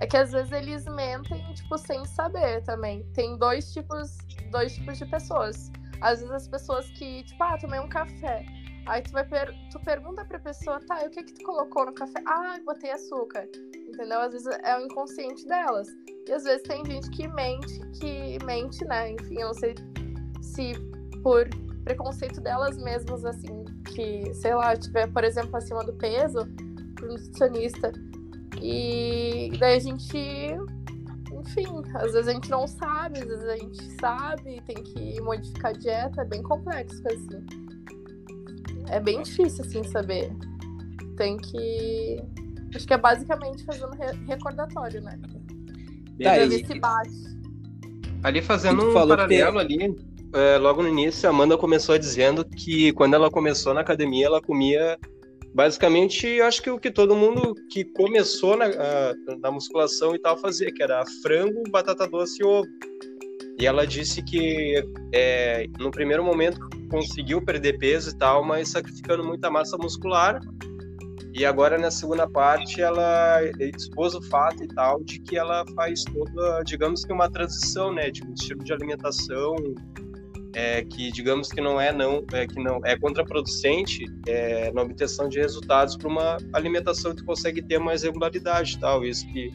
É 0.01 0.07
que 0.07 0.15
às 0.15 0.31
vezes 0.31 0.51
eles 0.53 0.85
mentem, 0.85 1.43
tipo, 1.53 1.77
sem 1.77 2.05
saber 2.05 2.63
também. 2.63 3.03
Tem 3.13 3.37
dois 3.37 3.73
tipos, 3.73 4.17
dois 4.49 4.73
tipos 4.73 4.97
de 4.97 5.05
pessoas. 5.05 5.69
Às 6.01 6.19
vezes 6.19 6.33
as 6.33 6.47
pessoas 6.47 6.89
que, 6.91 7.23
tipo, 7.23 7.43
ah, 7.43 7.57
tomei 7.57 7.79
um 7.81 7.89
café. 7.89 8.45
Aí 8.85 9.01
tu 9.01 9.11
vai 9.11 9.27
per 9.27 9.53
tu 9.71 9.79
pergunta 9.81 10.23
pra 10.23 10.39
pessoa, 10.39 10.79
tá, 10.87 11.03
o 11.05 11.09
que 11.09 11.23
que 11.23 11.33
tu 11.33 11.43
colocou 11.43 11.85
no 11.85 11.93
café? 11.93 12.23
Ah, 12.25 12.57
botei 12.65 12.91
açúcar. 12.91 13.45
Entendeu? 13.75 14.21
Às 14.21 14.31
vezes 14.31 14.47
é 14.63 14.77
o 14.77 14.85
inconsciente 14.85 15.45
delas. 15.45 15.89
E 16.27 16.31
às 16.31 16.43
vezes 16.43 16.63
tem 16.63 16.83
gente 16.85 17.09
que 17.09 17.27
mente, 17.27 17.79
que 17.99 18.43
mente, 18.45 18.85
né? 18.85 19.11
Enfim, 19.11 19.41
eu 19.41 19.47
não 19.47 19.53
sei 19.53 19.75
se 20.41 20.73
por 21.21 21.49
preconceito 21.83 22.39
delas 22.39 22.77
mesmas, 22.77 23.25
assim, 23.25 23.65
que, 23.93 24.33
sei 24.33 24.55
lá, 24.55 24.77
tiver, 24.77 25.11
por 25.11 25.25
exemplo, 25.25 25.57
acima 25.57 25.83
do 25.83 25.93
peso, 25.93 26.47
pro 26.95 27.07
nutricionista 27.07 27.91
e 28.61 29.51
daí 29.57 29.77
a 29.77 29.79
gente, 29.79 30.17
enfim, 31.31 31.67
às 31.95 32.13
vezes 32.13 32.27
a 32.27 32.33
gente 32.33 32.49
não 32.49 32.67
sabe, 32.67 33.19
às 33.19 33.25
vezes 33.25 33.45
a 33.45 33.57
gente 33.57 33.83
sabe, 33.99 34.61
tem 34.67 34.83
que 34.83 35.21
modificar 35.21 35.71
a 35.71 35.77
dieta, 35.77 36.21
é 36.21 36.25
bem 36.25 36.43
complexo 36.43 37.01
assim. 37.07 37.45
É 38.89 38.99
bem 38.99 39.21
difícil 39.21 39.63
assim 39.63 39.83
saber. 39.83 40.31
Tem 41.15 41.37
que. 41.37 42.21
Acho 42.75 42.87
que 42.87 42.93
é 42.93 42.97
basicamente 42.97 43.63
fazendo 43.63 43.91
re 43.91 44.11
recordatório, 44.27 45.01
né? 45.01 45.19
Tá, 46.21 46.33
pra 46.35 46.45
ver 46.45 46.65
se 46.65 46.79
bate. 46.79 47.39
Ali 48.23 48.41
fazendo 48.41 48.89
um 48.89 48.93
paralelo 48.93 49.59
ali, 49.59 49.95
é, 50.33 50.57
logo 50.57 50.83
no 50.83 50.89
início, 50.89 51.27
a 51.27 51.31
Amanda 51.31 51.57
começou 51.57 51.97
dizendo 51.97 52.43
que 52.43 52.91
quando 52.93 53.13
ela 53.13 53.31
começou 53.31 53.73
na 53.73 53.81
academia, 53.81 54.25
ela 54.25 54.41
comia 54.41 54.97
basicamente 55.53 56.41
acho 56.41 56.61
que 56.61 56.69
o 56.69 56.79
que 56.79 56.91
todo 56.91 57.15
mundo 57.15 57.55
que 57.69 57.83
começou 57.85 58.55
na, 58.55 58.67
na 59.41 59.51
musculação 59.51 60.15
e 60.15 60.19
tal 60.19 60.37
fazia, 60.37 60.71
que 60.71 60.83
era 60.83 61.03
frango, 61.21 61.63
batata 61.69 62.07
doce 62.07 62.41
e 62.41 62.45
ovo. 62.45 62.67
E 63.59 63.67
ela 63.67 63.85
disse 63.85 64.23
que 64.23 64.81
é, 65.13 65.65
no 65.79 65.91
primeiro 65.91 66.23
momento 66.23 66.59
conseguiu 66.89 67.41
perder 67.41 67.77
peso 67.77 68.11
e 68.11 68.17
tal, 68.17 68.43
mas 68.43 68.69
sacrificando 68.69 69.23
muita 69.23 69.49
massa 69.49 69.77
muscular. 69.77 70.39
E 71.33 71.45
agora 71.45 71.77
na 71.77 71.91
segunda 71.91 72.27
parte 72.27 72.81
ela 72.81 73.41
expôs 73.59 74.15
o 74.15 74.21
fato 74.23 74.63
e 74.63 74.67
tal 74.69 75.03
de 75.03 75.19
que 75.19 75.37
ela 75.37 75.63
faz 75.75 76.03
toda, 76.05 76.63
digamos 76.63 77.05
que 77.05 77.13
uma 77.13 77.29
transição, 77.29 77.93
né, 77.93 78.09
de 78.09 78.23
um 78.23 78.33
estilo 78.33 78.63
de 78.63 78.73
alimentação 78.73 79.55
é, 80.53 80.83
que 80.83 81.11
digamos 81.11 81.49
que 81.51 81.61
não 81.61 81.79
é 81.79 81.91
não 81.91 82.25
é 82.33 82.47
que 82.47 82.59
não 82.61 82.79
é 82.83 82.97
contraproducente 82.97 84.05
é, 84.27 84.71
na 84.71 84.81
obtenção 84.81 85.29
de 85.29 85.39
resultados 85.39 85.95
para 85.95 86.07
uma 86.07 86.37
alimentação 86.53 87.15
que 87.15 87.23
consegue 87.23 87.61
ter 87.61 87.79
mais 87.79 88.03
regularidade 88.03 88.79
tal. 88.79 89.05
Isso 89.05 89.27
que 89.27 89.51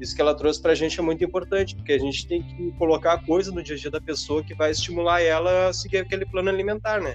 isso 0.00 0.14
que 0.14 0.20
ela 0.20 0.34
trouxe 0.34 0.60
para 0.60 0.72
a 0.72 0.74
gente 0.74 0.98
é 0.98 1.02
muito 1.02 1.24
importante 1.24 1.74
porque 1.74 1.92
a 1.92 1.98
gente 1.98 2.26
tem 2.26 2.42
que 2.42 2.72
colocar 2.72 3.14
a 3.14 3.18
coisa 3.24 3.52
no 3.52 3.62
dia 3.62 3.76
a 3.76 3.78
dia 3.78 3.90
da 3.90 4.00
pessoa 4.00 4.42
que 4.42 4.54
vai 4.54 4.72
estimular 4.72 5.22
ela 5.22 5.68
a 5.68 5.72
seguir 5.72 5.98
aquele 5.98 6.26
plano 6.26 6.50
alimentar 6.50 7.00
né? 7.00 7.14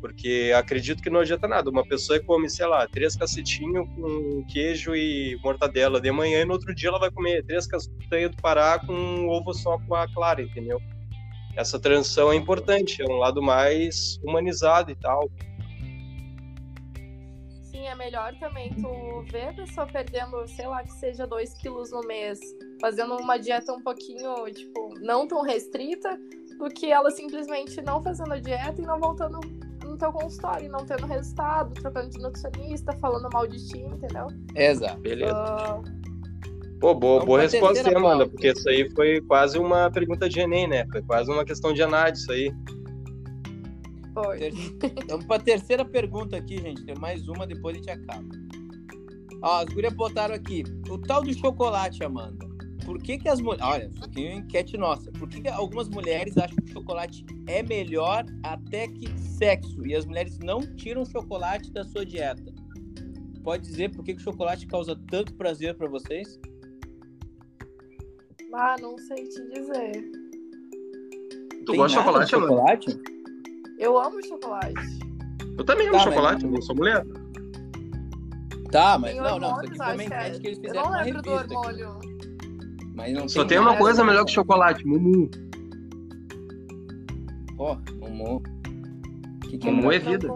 Porque 0.00 0.52
acredito 0.56 1.00
que 1.00 1.08
não 1.08 1.20
adianta 1.20 1.46
nada. 1.46 1.70
Uma 1.70 1.86
pessoa 1.86 2.18
come 2.18 2.50
sei 2.50 2.66
lá 2.66 2.88
três 2.88 3.14
cacetinhos 3.14 3.86
com 3.94 4.44
queijo 4.48 4.96
e 4.96 5.38
mortadela 5.44 6.00
de 6.00 6.10
manhã 6.10 6.40
e 6.40 6.44
no 6.44 6.54
outro 6.54 6.74
dia 6.74 6.88
ela 6.88 6.98
vai 6.98 7.10
comer 7.10 7.44
três 7.44 7.68
castanhas 7.68 8.32
do 8.32 8.36
Pará 8.42 8.80
com 8.80 9.28
ovo 9.28 9.54
só 9.54 9.78
com 9.86 9.94
a 9.94 10.12
clara 10.12 10.42
entendeu 10.42 10.80
essa 11.56 11.78
transição 11.78 12.32
é 12.32 12.36
importante, 12.36 13.02
é 13.02 13.06
um 13.06 13.18
lado 13.18 13.42
mais 13.42 14.18
humanizado 14.22 14.90
e 14.90 14.94
tal. 14.94 15.30
Sim, 17.64 17.86
é 17.86 17.94
melhor 17.94 18.34
também 18.38 18.72
tu 18.74 19.22
ver 19.30 19.48
a 19.48 19.52
pessoa 19.52 19.86
perdendo, 19.86 20.46
sei 20.48 20.66
lá, 20.66 20.82
que 20.82 20.92
seja 20.92 21.26
2 21.26 21.54
quilos 21.54 21.90
no 21.90 22.00
mês, 22.02 22.38
fazendo 22.80 23.16
uma 23.16 23.38
dieta 23.38 23.72
um 23.72 23.82
pouquinho, 23.82 24.44
tipo, 24.52 24.94
não 25.00 25.26
tão 25.26 25.42
restrita, 25.42 26.18
do 26.58 26.68
que 26.68 26.92
ela 26.92 27.10
simplesmente 27.10 27.80
não 27.82 28.02
fazendo 28.02 28.32
a 28.32 28.38
dieta 28.38 28.80
e 28.80 28.84
não 28.84 29.00
voltando 29.00 29.40
no 29.84 29.98
teu 29.98 30.12
consultório, 30.12 30.70
não 30.70 30.86
tendo 30.86 31.06
resultado, 31.06 31.74
trocando 31.74 32.10
de 32.10 32.18
nutricionista, 32.18 32.92
falando 32.98 33.28
mal 33.32 33.46
de 33.46 33.66
ti, 33.68 33.80
entendeu? 33.80 34.28
Exato. 34.54 35.00
Beleza. 35.00 35.34
Uh, 35.34 36.01
Pô, 36.82 36.92
boa, 36.96 37.24
boa 37.24 37.42
resposta 37.42 37.88
aí, 37.88 37.94
Amanda, 37.94 38.28
porque 38.28 38.48
isso 38.48 38.68
aí 38.68 38.90
foi 38.90 39.20
quase 39.20 39.56
uma 39.56 39.88
pergunta 39.88 40.28
de 40.28 40.40
Enem, 40.40 40.66
né? 40.66 40.84
Foi 40.90 41.00
quase 41.00 41.30
uma 41.30 41.44
questão 41.44 41.72
de 41.72 41.80
análise 41.80 42.22
isso 42.22 42.32
aí. 42.32 42.52
Foi. 44.12 44.50
Vamos 45.08 45.24
para 45.26 45.36
a 45.36 45.44
terceira 45.44 45.84
pergunta 45.84 46.36
aqui, 46.36 46.60
gente. 46.60 46.84
Tem 46.84 46.96
mais 46.96 47.28
uma, 47.28 47.46
depois 47.46 47.76
a 47.76 47.78
gente 47.78 47.88
acaba. 47.88 48.28
Ó, 49.42 49.60
as 49.60 49.66
gurias 49.66 49.92
botaram 49.92 50.34
aqui. 50.34 50.64
O 50.90 50.98
tal 50.98 51.22
do 51.22 51.32
chocolate, 51.32 52.02
Amanda. 52.02 52.44
por 52.84 53.00
que, 53.00 53.16
que 53.16 53.28
as 53.28 53.40
mulheres. 53.40 53.64
Olha, 53.64 53.84
isso 53.84 54.04
aqui 54.04 54.26
é 54.26 54.30
uma 54.30 54.40
enquete 54.40 54.76
nossa. 54.76 55.12
Por 55.12 55.28
que, 55.28 55.40
que 55.40 55.48
algumas 55.48 55.88
mulheres 55.88 56.36
acham 56.36 56.56
que 56.56 56.72
o 56.72 56.72
chocolate 56.72 57.24
é 57.46 57.62
melhor 57.62 58.26
até 58.42 58.88
que 58.88 59.08
sexo? 59.20 59.86
E 59.86 59.94
as 59.94 60.04
mulheres 60.04 60.36
não 60.40 60.60
tiram 60.74 61.04
chocolate 61.04 61.72
da 61.72 61.84
sua 61.84 62.04
dieta? 62.04 62.52
Pode 63.44 63.62
dizer 63.62 63.92
por 63.92 64.04
que, 64.04 64.14
que 64.14 64.20
o 64.20 64.24
chocolate 64.24 64.66
causa 64.66 64.98
tanto 65.08 65.32
prazer 65.34 65.76
para 65.76 65.88
vocês? 65.88 66.40
Ah, 68.54 68.76
não 68.80 68.96
sei 68.98 69.24
te 69.28 69.42
dizer. 69.50 70.10
Tu 71.64 71.72
Tem 71.72 71.76
gosta 71.76 71.98
de 71.98 72.04
chocolate, 72.04 72.34
Amanda? 72.34 72.52
chocolate? 72.54 73.00
Eu 73.78 73.98
amo 73.98 74.24
chocolate. 74.26 74.98
Eu 75.58 75.64
também 75.64 75.86
amo 75.88 75.96
Tá, 75.98 76.04
chocolate, 76.04 76.44
mas- 76.46 76.54
eu 76.56 76.62
sou 76.62 76.76
mulher. 76.76 77.06
Tá, 78.70 78.98
mas 78.98 79.12
Tem 79.12 79.20
não, 79.20 79.38
não. 79.38 79.48
Isso 79.50 79.58
aqui 79.60 79.76
foi 79.76 79.86
uma 79.86 79.92
acho 79.92 80.40
que 80.40 80.46
é. 80.46 80.50
eles 80.50 80.58
Eu 80.58 80.62
fizeram 80.64 80.82
não 80.82 80.90
uma 80.90 81.02
lembro 81.02 81.22
do 81.22 81.30
revista. 81.36 81.98
Mas 82.94 83.12
não 83.14 83.28
Só 83.28 83.44
tem 83.44 83.58
uma 83.58 83.70
nada. 83.70 83.78
coisa 83.78 84.04
melhor 84.04 84.24
que 84.24 84.32
chocolate, 84.32 84.86
mumu. 84.86 85.30
Ó, 87.58 87.76
Mumu. 88.00 88.42
Que 89.48 89.56
que 89.58 89.68
é 89.68 89.70
Mumu 89.70 89.88
melhor? 89.88 89.94
é 90.08 90.18
vida. 90.18 90.34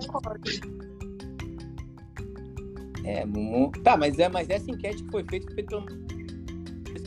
É, 3.05 3.25
Mumu. 3.25 3.73
Tá, 3.83 3.97
mas, 3.97 4.19
é, 4.19 4.29
mas 4.29 4.49
essa 4.51 4.71
enquete 4.71 5.03
que 5.05 5.11
foi 5.11 5.25
feita, 5.25 5.47
foi 5.47 5.55
feita 5.57 5.71
pelo. 5.71 5.87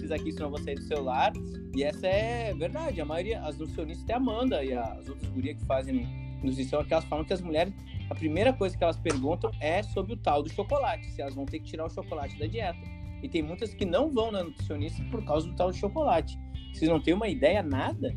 Pesquisar 0.09 0.15
aqui, 0.15 0.31
senão 0.31 0.45
eu 0.47 0.51
vou 0.51 0.59
sair 0.59 0.75
do 0.75 0.81
celular. 0.83 1.31
E 1.75 1.83
essa 1.83 2.07
é 2.07 2.53
verdade. 2.53 2.99
A 2.99 3.05
maioria, 3.05 3.41
as 3.41 3.57
nutricionistas, 3.57 4.03
até 4.03 4.13
a 4.13 4.17
Amanda 4.17 4.63
e 4.63 4.73
as 4.73 5.07
outras 5.07 5.29
gurias 5.31 5.57
que 5.57 5.65
fazem 5.65 6.07
nutrição, 6.43 6.81
é 6.81 6.83
que 6.83 6.93
elas 6.93 7.05
falam 7.05 7.23
que 7.23 7.33
as 7.33 7.41
mulheres, 7.41 7.73
a 8.09 8.15
primeira 8.15 8.51
coisa 8.53 8.75
que 8.77 8.83
elas 8.83 8.97
perguntam 8.97 9.51
é 9.61 9.83
sobre 9.83 10.13
o 10.13 10.17
tal 10.17 10.41
do 10.41 10.49
chocolate, 10.49 11.05
se 11.11 11.21
elas 11.21 11.35
vão 11.35 11.45
ter 11.45 11.59
que 11.59 11.65
tirar 11.65 11.85
o 11.85 11.89
chocolate 11.89 12.37
da 12.39 12.47
dieta. 12.47 12.79
E 13.21 13.29
tem 13.29 13.43
muitas 13.43 13.73
que 13.73 13.85
não 13.85 14.09
vão 14.09 14.31
na 14.31 14.43
nutricionista 14.43 15.03
por 15.11 15.23
causa 15.25 15.47
do 15.47 15.55
tal 15.55 15.69
do 15.69 15.75
chocolate. 15.75 16.37
Vocês 16.73 16.89
não 16.89 16.99
têm 17.01 17.13
uma 17.13 17.27
ideia, 17.27 17.61
nada? 17.61 18.15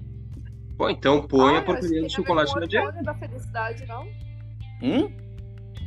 Pô, 0.79 0.89
então 0.89 1.27
põe 1.27 1.57
Ah, 1.57 1.59
a 1.59 1.63
porcaria 1.63 1.99
acho 2.07 2.09
do 2.09 2.13
chocolate 2.13 2.53
tem 2.55 2.61
na 2.61 2.67
a 2.67 2.67
ver 2.67 2.67
com 2.67 2.71
dieta. 2.71 2.85
o 2.85 2.89
hormônio 2.89 3.05
da 3.05 3.15
felicidade, 3.15 3.87
não? 3.87 4.09
Hum? 4.83 5.13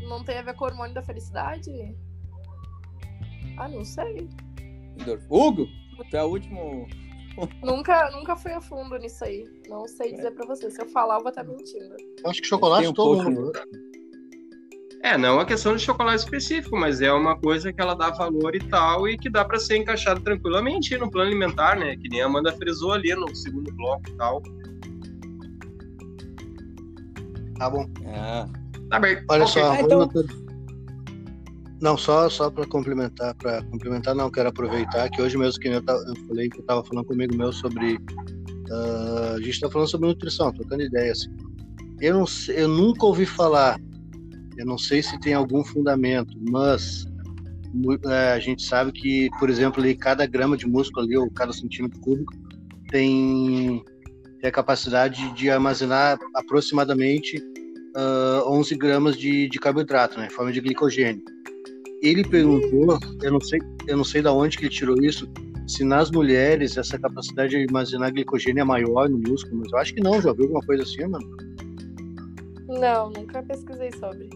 Não 0.08 0.24
tem 0.24 0.38
a 0.38 0.42
ver 0.44 0.54
com 0.54 0.66
o 0.66 0.68
hormônio 0.68 0.94
da 0.94 1.02
felicidade? 1.02 1.72
Ah, 3.58 3.68
não 3.68 3.84
sei. 3.84 4.30
Hugo, 5.30 5.68
tu 6.04 6.18
é 6.18 6.24
o 6.24 6.28
último. 6.28 6.88
Nunca, 7.62 8.10
nunca 8.12 8.36
fui 8.36 8.52
a 8.54 8.62
fundo 8.62 8.98
nisso 8.98 9.24
aí. 9.26 9.44
Não 9.68 9.86
sei 9.88 10.14
dizer 10.14 10.32
pra 10.32 10.46
você. 10.46 10.70
Se 10.72 10.82
eu 10.82 10.88
falar, 10.88 11.16
eu 11.18 11.22
vou 11.22 11.30
estar 11.30 11.44
mentindo. 11.44 11.96
Eu 12.24 12.30
acho 12.30 12.42
que 12.42 12.48
chocolate 12.48 12.88
um 12.88 12.94
todo 12.94 13.16
pouco- 13.24 13.30
mundo. 13.32 13.52
É, 15.04 15.18
não 15.18 15.30
é 15.30 15.32
uma 15.34 15.46
questão 15.46 15.76
de 15.76 15.82
chocolate 15.84 16.24
específico, 16.24 16.76
mas 16.76 17.00
é 17.02 17.12
uma 17.14 17.38
coisa 17.38 17.72
que 17.72 17.80
ela 17.80 17.94
dá 17.94 18.10
valor 18.10 18.56
e 18.56 18.60
tal, 18.60 19.08
e 19.08 19.16
que 19.18 19.30
dá 19.30 19.46
pra 19.46 19.60
ser 19.60 19.78
encaixado 19.78 20.20
tranquilamente 20.22 20.98
no 20.98 21.12
plano 21.12 21.28
alimentar, 21.30 21.78
né? 21.78 21.96
Que 21.98 22.10
nem 22.10 22.22
a 22.22 22.26
Amanda 22.26 22.52
frisou 22.54 22.92
ali 22.94 23.14
no 23.14 23.36
segundo 23.36 23.72
bloco 23.74 24.02
e 24.10 24.14
tal. 24.14 24.42
Tá 27.58 27.70
bom. 27.70 27.86
Ah, 28.08 28.48
Tá 28.90 29.00
bem. 29.00 29.18
Olha 29.30 29.44
Ok. 29.44 29.54
só, 29.62 29.72
Ah, 29.72 29.82
então- 29.82 29.98
uma 30.00 30.10
coisa- 30.10 30.45
Não, 31.82 31.98
só, 31.98 32.30
só 32.30 32.50
para 32.50 32.66
complementar, 32.66 33.36
para 33.36 33.62
complementar 33.64 34.16
não, 34.16 34.32
quero 34.32 34.50
aproveitar 34.50 35.10
que 35.10 35.22
hoje 35.22 35.38
mesmo 35.38 35.60
que 35.60 35.68
eu, 35.68 35.74
eu 35.74 36.16
falei 36.28 36.50
que 36.50 36.60
estava 36.60 36.84
falando 36.84 37.06
comigo 37.06 37.36
meu 37.36 37.52
sobre. 37.52 38.00
ah, 38.72 39.34
a 39.36 39.40
gente 39.40 39.52
está 39.52 39.70
falando 39.70 39.90
sobre 39.90 40.08
nutrição, 40.08 40.54
trocando 40.54 40.84
ideias. 40.84 41.22
Assim. 41.22 41.36
Eu, 42.00 42.14
não, 42.14 42.26
eu 42.50 42.68
nunca 42.68 43.06
ouvi 43.06 43.26
falar, 43.26 43.80
eu 44.58 44.66
não 44.66 44.78
sei 44.78 45.04
se 45.04 45.20
tem 45.20 45.34
algum 45.34 45.64
fundamento, 45.64 46.34
mas 46.50 47.06
é, 48.06 48.32
a 48.32 48.40
gente 48.40 48.64
sabe 48.64 48.92
que, 48.94 49.30
por 49.38 49.50
exemplo, 49.50 49.82
ali, 49.82 49.96
cada 49.96 50.26
grama 50.26 50.56
de 50.56 50.66
músculo 50.66 51.06
ali, 51.06 51.18
ou 51.18 51.30
cada 51.30 51.52
centímetro 51.52 52.00
cúbico, 52.00 52.34
tem, 52.90 53.84
tem 54.40 54.50
a 54.50 54.52
capacidade 54.52 55.34
de 55.34 55.50
armazenar 55.50 56.18
aproximadamente 56.36 57.42
ah, 57.96 58.44
11 58.48 58.76
gramas 58.76 59.18
de, 59.18 59.50
de 59.50 59.60
carboidrato, 59.60 60.18
né, 60.18 60.28
em 60.28 60.30
forma 60.30 60.54
de 60.54 60.62
glicogênio. 60.62 61.35
Ele 62.02 62.24
perguntou, 62.24 63.00
eu 63.22 63.32
não 63.32 63.42
sei, 63.42 63.60
eu 63.88 63.98
não 63.98 64.04
sei 64.04 64.22
da 64.22 64.32
onde 64.34 64.58
que 64.58 64.66
ele 64.66 64.74
tirou 64.74 64.96
isso, 65.02 65.28
se 65.68 65.84
nas 65.84 66.12
mulheres 66.12 66.78
essa 66.78 67.00
capacidade 67.00 67.52
de 67.52 67.64
armazenar 67.64 68.12
glicogênio 68.14 68.62
é 68.62 68.64
maior 68.64 69.10
no 69.10 69.18
músculo, 69.18 69.58
mas 69.62 69.72
eu 69.72 69.80
acho 69.80 69.94
que 69.94 70.02
não, 70.02 70.22
já 70.22 70.30
ouviu 70.30 70.46
alguma 70.46 70.62
coisa 70.62 70.84
assim, 70.84 71.08
mano? 71.08 71.26
Não, 72.68 73.10
nunca 73.10 73.42
pesquisei 73.44 73.92
sobre. 73.94 74.30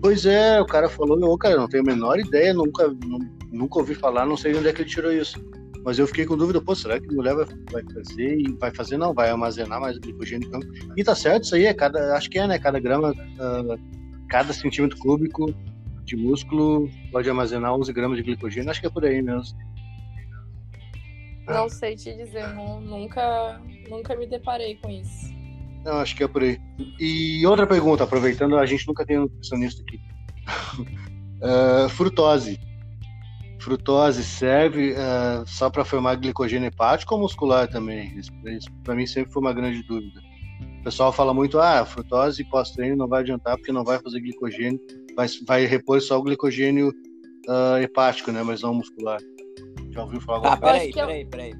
Pois 0.00 0.26
é, 0.26 0.60
o 0.60 0.66
cara 0.66 0.88
falou, 0.88 1.18
ô 1.32 1.38
cara, 1.38 1.56
não 1.56 1.68
tenho 1.68 1.82
a 1.82 1.86
menor 1.86 2.18
ideia, 2.18 2.52
nunca, 2.52 2.88
nu- 2.88 3.26
nunca 3.50 3.78
ouvi 3.78 3.94
falar, 3.94 4.26
não 4.26 4.36
sei 4.36 4.52
de 4.52 4.58
onde 4.58 4.68
é 4.68 4.72
que 4.72 4.82
ele 4.82 4.90
tirou 4.90 5.12
isso. 5.12 5.42
Mas 5.82 5.98
eu 5.98 6.06
fiquei 6.06 6.24
com 6.24 6.36
dúvida, 6.36 6.60
pô, 6.62 6.74
será 6.74 6.98
que 6.98 7.14
mulher 7.14 7.34
vai, 7.34 7.46
vai 7.70 7.82
fazer 7.92 8.38
e 8.38 8.52
vai 8.58 8.74
fazer, 8.74 8.96
não, 8.96 9.12
vai 9.14 9.30
armazenar 9.30 9.80
mais 9.80 9.98
glicogênio. 9.98 10.48
então. 10.48 10.60
E 10.96 11.04
tá 11.04 11.14
certo, 11.14 11.44
isso 11.44 11.54
aí 11.54 11.66
é 11.66 11.74
cada, 11.74 12.14
acho 12.16 12.28
que 12.30 12.38
é, 12.38 12.46
né, 12.46 12.58
cada 12.58 12.80
grama, 12.80 13.14
ah, 13.38 13.76
cada 14.30 14.52
centímetro 14.52 14.98
cúbico 14.98 15.54
de 16.04 16.16
músculo 16.16 16.88
pode 17.10 17.28
armazenar 17.28 17.74
11 17.74 17.92
gramas 17.92 18.16
de 18.18 18.22
glicogênio, 18.24 18.70
acho 18.70 18.80
que 18.80 18.86
é 18.86 18.90
por 18.90 19.04
aí 19.04 19.22
mesmo. 19.22 19.56
Não 21.46 21.68
sei 21.68 21.94
te 21.96 22.14
dizer. 22.14 22.48
nu- 22.54 22.80
nunca, 22.80 23.60
nunca 23.88 24.16
me 24.16 24.26
deparei 24.26 24.76
com 24.76 24.90
isso. 24.90 25.32
Não, 25.84 25.98
acho 25.98 26.16
que 26.16 26.24
é 26.24 26.28
por 26.28 26.42
aí. 26.42 26.58
E 26.98 27.44
outra 27.46 27.66
pergunta, 27.66 28.04
aproveitando, 28.04 28.56
a 28.56 28.64
gente 28.64 28.86
nunca 28.86 29.04
tem 29.04 29.18
um 29.18 29.22
nutricionista 29.22 29.82
aqui. 29.82 30.00
Ah, 31.42 31.88
frutose. 31.90 32.58
Frutose 33.60 34.24
serve 34.24 34.94
ah, 34.96 35.44
só 35.46 35.68
para 35.70 35.84
formar 35.84 36.16
glicogênio 36.16 36.66
hepático 36.68 37.14
ou 37.14 37.20
muscular 37.20 37.68
também? 37.68 38.16
Isso, 38.18 38.30
isso 38.46 38.70
para 38.82 38.94
mim 38.94 39.06
sempre 39.06 39.32
foi 39.32 39.42
uma 39.42 39.52
grande 39.52 39.82
dúvida. 39.82 40.20
O 40.80 40.84
pessoal 40.84 41.12
fala 41.12 41.32
muito, 41.34 41.58
ah, 41.58 41.84
frutose 41.84 42.44
pós-treino 42.44 42.96
não 42.96 43.08
vai 43.08 43.20
adiantar 43.20 43.56
porque 43.56 43.72
não 43.72 43.84
vai 43.84 43.98
fazer 44.00 44.20
glicogênio, 44.20 44.80
vai, 45.16 45.26
vai 45.46 45.66
repor 45.66 46.00
só 46.00 46.18
o 46.18 46.22
glicogênio 46.22 46.92
ah, 47.48 47.80
hepático, 47.80 48.32
né, 48.32 48.42
mas 48.42 48.62
não 48.62 48.74
muscular. 48.74 49.20
Já 49.90 50.02
ouviu 50.02 50.20
falar 50.20 50.38
alguma 50.38 50.56
coisa? 50.56 50.92
peraí, 50.92 50.92
peraí, 50.92 51.26
peraí. 51.26 51.54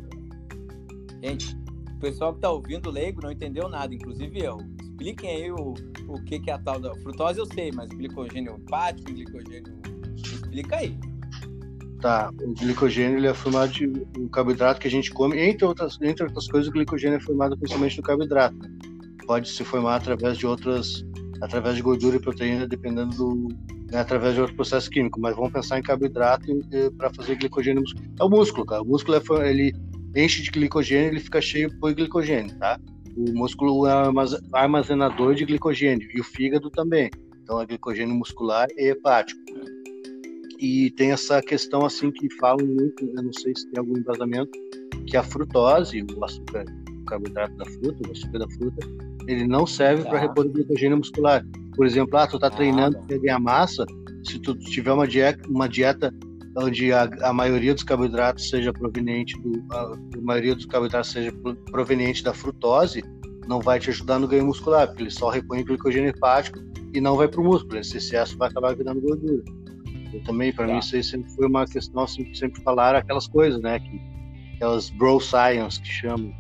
Gente, 1.23 1.57
o 1.97 2.01
pessoal 2.01 2.35
que 2.35 2.41
tá 2.41 2.51
ouvindo 2.51 2.91
leigo 2.91 3.23
não 3.23 3.31
entendeu 3.31 3.69
nada, 3.69 3.95
inclusive 3.95 4.43
eu. 4.43 4.59
Expliquem 4.83 5.31
aí 5.31 5.51
o, 5.51 5.75
o 6.09 6.23
que, 6.25 6.39
que 6.39 6.51
é 6.51 6.55
a 6.55 6.59
tal 6.59 6.81
da 6.81 6.95
frutose, 6.97 7.39
eu 7.39 7.47
sei, 7.47 7.71
mas 7.73 7.89
glicogênio 7.91 8.55
hepático, 8.55 9.13
glicogênio. 9.13 9.73
Explica 10.17 10.77
aí. 10.77 10.97
Tá, 12.01 12.31
o 12.43 12.55
glicogênio 12.55 13.19
ele 13.19 13.27
é 13.27 13.35
formado 13.35 13.73
de 13.73 13.87
um 14.19 14.29
carboidrato 14.29 14.81
que 14.81 14.89
a 14.89 14.91
gente 14.91 15.11
come, 15.11 15.39
entre 15.39 15.65
outras, 15.65 15.99
entre 16.03 16.25
outras 16.25 16.47
coisas, 16.47 16.69
o 16.69 16.73
glicogênio 16.73 17.17
é 17.17 17.21
formado 17.21 17.57
principalmente 17.57 17.97
do 17.97 18.03
carboidrato. 18.03 18.57
né? 18.59 18.69
Pode 19.27 19.49
se 19.49 19.65
formar 19.65 19.97
através 19.97 20.37
de 20.37 20.47
outras, 20.47 21.03
através 21.41 21.77
de 21.77 21.83
gordura 21.83 22.17
e 22.17 22.21
proteína, 22.21 22.67
dependendo 22.67 23.17
do, 23.17 23.49
né, 23.91 23.99
através 24.01 24.35
de 24.35 24.41
outro 24.41 24.57
processo 24.57 24.91
químico. 24.91 25.21
Mas 25.21 25.35
vamos 25.35 25.53
pensar 25.53 25.79
em 25.79 25.83
carboidrato 25.83 26.47
para 26.97 27.11
fazer 27.15 27.37
glicogênio. 27.37 27.83
É 28.19 28.25
o 28.25 28.29
músculo, 28.29 28.67
cara. 28.67 28.83
O 28.83 28.87
músculo 28.87 29.17
é, 29.17 29.51
ele 29.51 29.73
enche 30.15 30.43
de 30.43 30.51
glicogênio, 30.51 31.11
ele 31.11 31.21
fica 31.21 31.41
cheio 31.41 31.71
por 31.79 31.93
glicogênio, 31.95 32.57
tá? 32.59 32.79
O 33.17 33.33
músculo 33.33 33.87
é 33.87 33.93
armaze- 33.93 34.41
armazenador 34.53 35.35
de 35.35 35.45
glicogênio 35.45 36.09
e 36.15 36.21
o 36.21 36.25
fígado 36.25 36.71
também. 36.71 37.11
Então 37.43 37.61
é 37.61 37.67
glicogênio 37.67 38.15
muscular 38.15 38.67
e 38.77 38.89
hepático 38.89 39.41
e 40.59 40.91
tem 40.93 41.11
essa 41.11 41.43
questão 41.43 41.85
assim 41.85 42.11
que 42.11 42.33
falam 42.37 42.67
muito, 42.67 43.05
eu 43.05 43.23
não 43.23 43.33
sei 43.33 43.53
se 43.55 43.69
tem 43.71 43.79
algum 43.79 43.99
embasamento, 43.99 44.51
que 45.07 45.17
a 45.17 45.23
frutose, 45.23 46.05
o 46.17 46.25
açúcar, 46.25 46.65
o 46.89 47.05
carboidrato 47.05 47.55
da 47.57 47.67
fruta, 47.67 48.09
o 48.09 48.13
açúcar 48.13 48.39
da 48.39 48.49
fruta, 48.49 48.87
ele 49.27 49.47
não 49.47 49.67
serve 49.67 50.03
Tá. 50.05 50.11
para 50.11 50.19
repor 50.21 50.49
glicogênio 50.49 50.97
muscular. 50.99 51.45
Por 51.77 51.87
exemplo, 51.87 52.17
ah, 52.19 52.27
tu 52.27 52.39
tá 52.39 52.47
Ah, 52.47 52.51
treinando 52.51 52.99
para 53.07 53.19
ganhar 53.19 53.39
massa, 53.41 53.85
se 54.25 54.39
tu 54.39 54.55
tiver 54.57 54.93
uma 54.93 55.07
dieta, 55.09 55.49
uma 55.49 55.69
dieta 55.69 56.13
onde 56.57 56.93
a, 56.93 57.09
a 57.23 57.33
maioria 57.33 57.75
dos 57.75 57.83
carboidratos 57.83 58.49
seja 58.49 58.73
proveniente 58.73 59.37
do 59.43 59.65
a, 59.73 59.93
a 60.17 60.21
maioria 60.23 60.55
dos 60.55 60.67
carboidratos 60.67 61.11
seja 61.11 61.33
pro- 61.33 61.57
proveniente 61.57 62.23
da 62.23 62.33
frutose, 62.33 63.03
não 63.49 63.61
vai 63.61 63.81
te 63.81 63.91
ajudar 63.91 64.19
no 64.21 64.29
ganho 64.29 64.47
muscular, 64.47 64.87
porque 64.87 65.03
ele 65.03 65.11
só 65.11 65.31
repõe 65.31 65.65
glicogênio 65.65 66.11
hepático 66.11 66.61
e 66.95 67.01
não 67.01 67.17
vai 67.17 67.27
para 67.27 67.41
o 67.41 67.45
músculo. 67.45 67.79
Esse 67.79 67.97
excesso 67.97 68.39
vai 68.39 68.49
acabar 68.49 68.75
virando 68.77 69.01
gordura. 69.01 69.43
Eu 70.13 70.23
também, 70.23 70.53
para 70.53 70.67
Tá. 70.69 70.73
mim, 70.75 70.79
isso 70.79 70.95
aí 70.95 71.03
sempre 71.03 71.29
foi 71.33 71.49
uma 71.49 71.67
questão, 71.67 72.07
que 72.07 72.37
sempre 72.39 72.63
falaram 72.63 73.01
aquelas 73.01 73.27
coisas, 73.27 73.61
né? 73.61 73.81
Que, 73.81 74.01
aquelas 74.55 74.91
bro 74.91 75.19
science 75.19 75.81
que 75.83 75.89
chamam, 75.89 76.33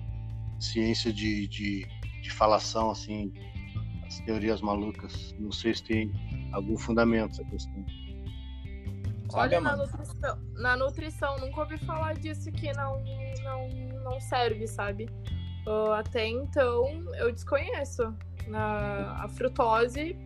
ciência 0.60 1.12
de, 1.12 1.48
de, 1.48 1.84
de 2.24 2.30
falação, 2.30 2.90
assim, 2.90 3.32
as 4.06 4.18
teorias 4.20 4.60
malucas. 4.62 5.34
Não 5.38 5.52
sei 5.52 5.74
se 5.74 5.84
tem 5.84 6.12
algum 6.52 6.76
fundamento 6.76 7.32
essa 7.32 7.44
questão. 7.44 7.84
Sabe, 9.30 9.56
Olha, 9.56 9.60
na 9.60 9.76
nutrição, 9.76 10.38
na 10.54 10.76
nutrição, 10.76 11.38
nunca 11.38 11.60
ouvi 11.60 11.78
falar 11.78 12.14
disso 12.14 12.50
que 12.52 12.72
não, 12.72 13.02
não, 13.42 13.68
não 14.02 14.20
serve, 14.20 14.66
sabe? 14.66 15.06
Ah, 15.66 15.98
até 15.98 16.26
então, 16.26 16.86
eu 17.16 17.30
desconheço. 17.30 18.14
Na, 18.46 19.24
a 19.24 19.28
frutose, 19.28 20.16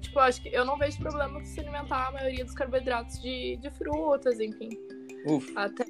tipo, 0.00 0.18
acho 0.20 0.40
que 0.40 0.48
eu 0.48 0.64
não 0.64 0.78
vejo 0.78 0.98
problema 0.98 1.40
com 1.40 1.44
se 1.44 1.58
alimentar 1.58 2.06
a 2.06 2.12
maioria 2.12 2.44
dos 2.44 2.54
carboidratos 2.54 3.20
de, 3.20 3.56
de 3.56 3.70
frutas, 3.70 4.38
enfim. 4.38 4.70
Ufa. 5.26 5.64
Até, 5.64 5.84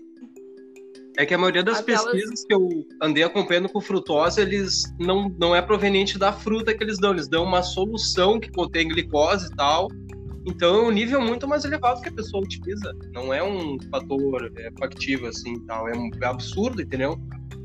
É 1.17 1.25
que 1.25 1.33
a 1.35 1.39
maioria 1.39 1.63
das 1.63 1.79
Aquelas- 1.79 2.05
pesquisas 2.05 2.45
que 2.45 2.53
eu 2.55 2.69
andei 3.01 3.23
acompanhando 3.23 3.69
com 3.69 3.81
frutose, 3.81 4.41
eles 4.41 4.83
não, 4.99 5.29
não 5.39 5.55
é 5.55 5.63
proveniente 5.63 6.19
da 6.19 6.33
fruta 6.33 6.75
que 6.75 6.83
eles 6.83 6.99
dão, 6.99 7.13
eles 7.13 7.29
dão 7.29 7.45
uma 7.45 7.63
solução 7.63 8.41
que 8.41 8.51
contém 8.51 8.89
glicose 8.89 9.47
e 9.47 9.57
tal. 9.57 9.89
Então 10.47 10.75
é 10.75 10.83
um 10.83 10.91
nível 10.91 11.21
muito 11.23 11.49
mais 11.49 11.65
elevado 11.65 12.03
que 12.03 12.09
a 12.09 12.13
pessoa 12.13 12.43
utiliza. 12.43 12.93
Não 13.13 13.33
é 13.33 13.43
um 13.43 13.79
fator 13.91 14.53
é, 14.57 14.71
factivo 14.79 15.27
assim 15.27 15.55
e 15.55 15.61
tal. 15.61 15.89
É 15.89 15.97
um 15.97 16.11
é 16.21 16.27
absurdo, 16.27 16.83
entendeu? 16.83 17.17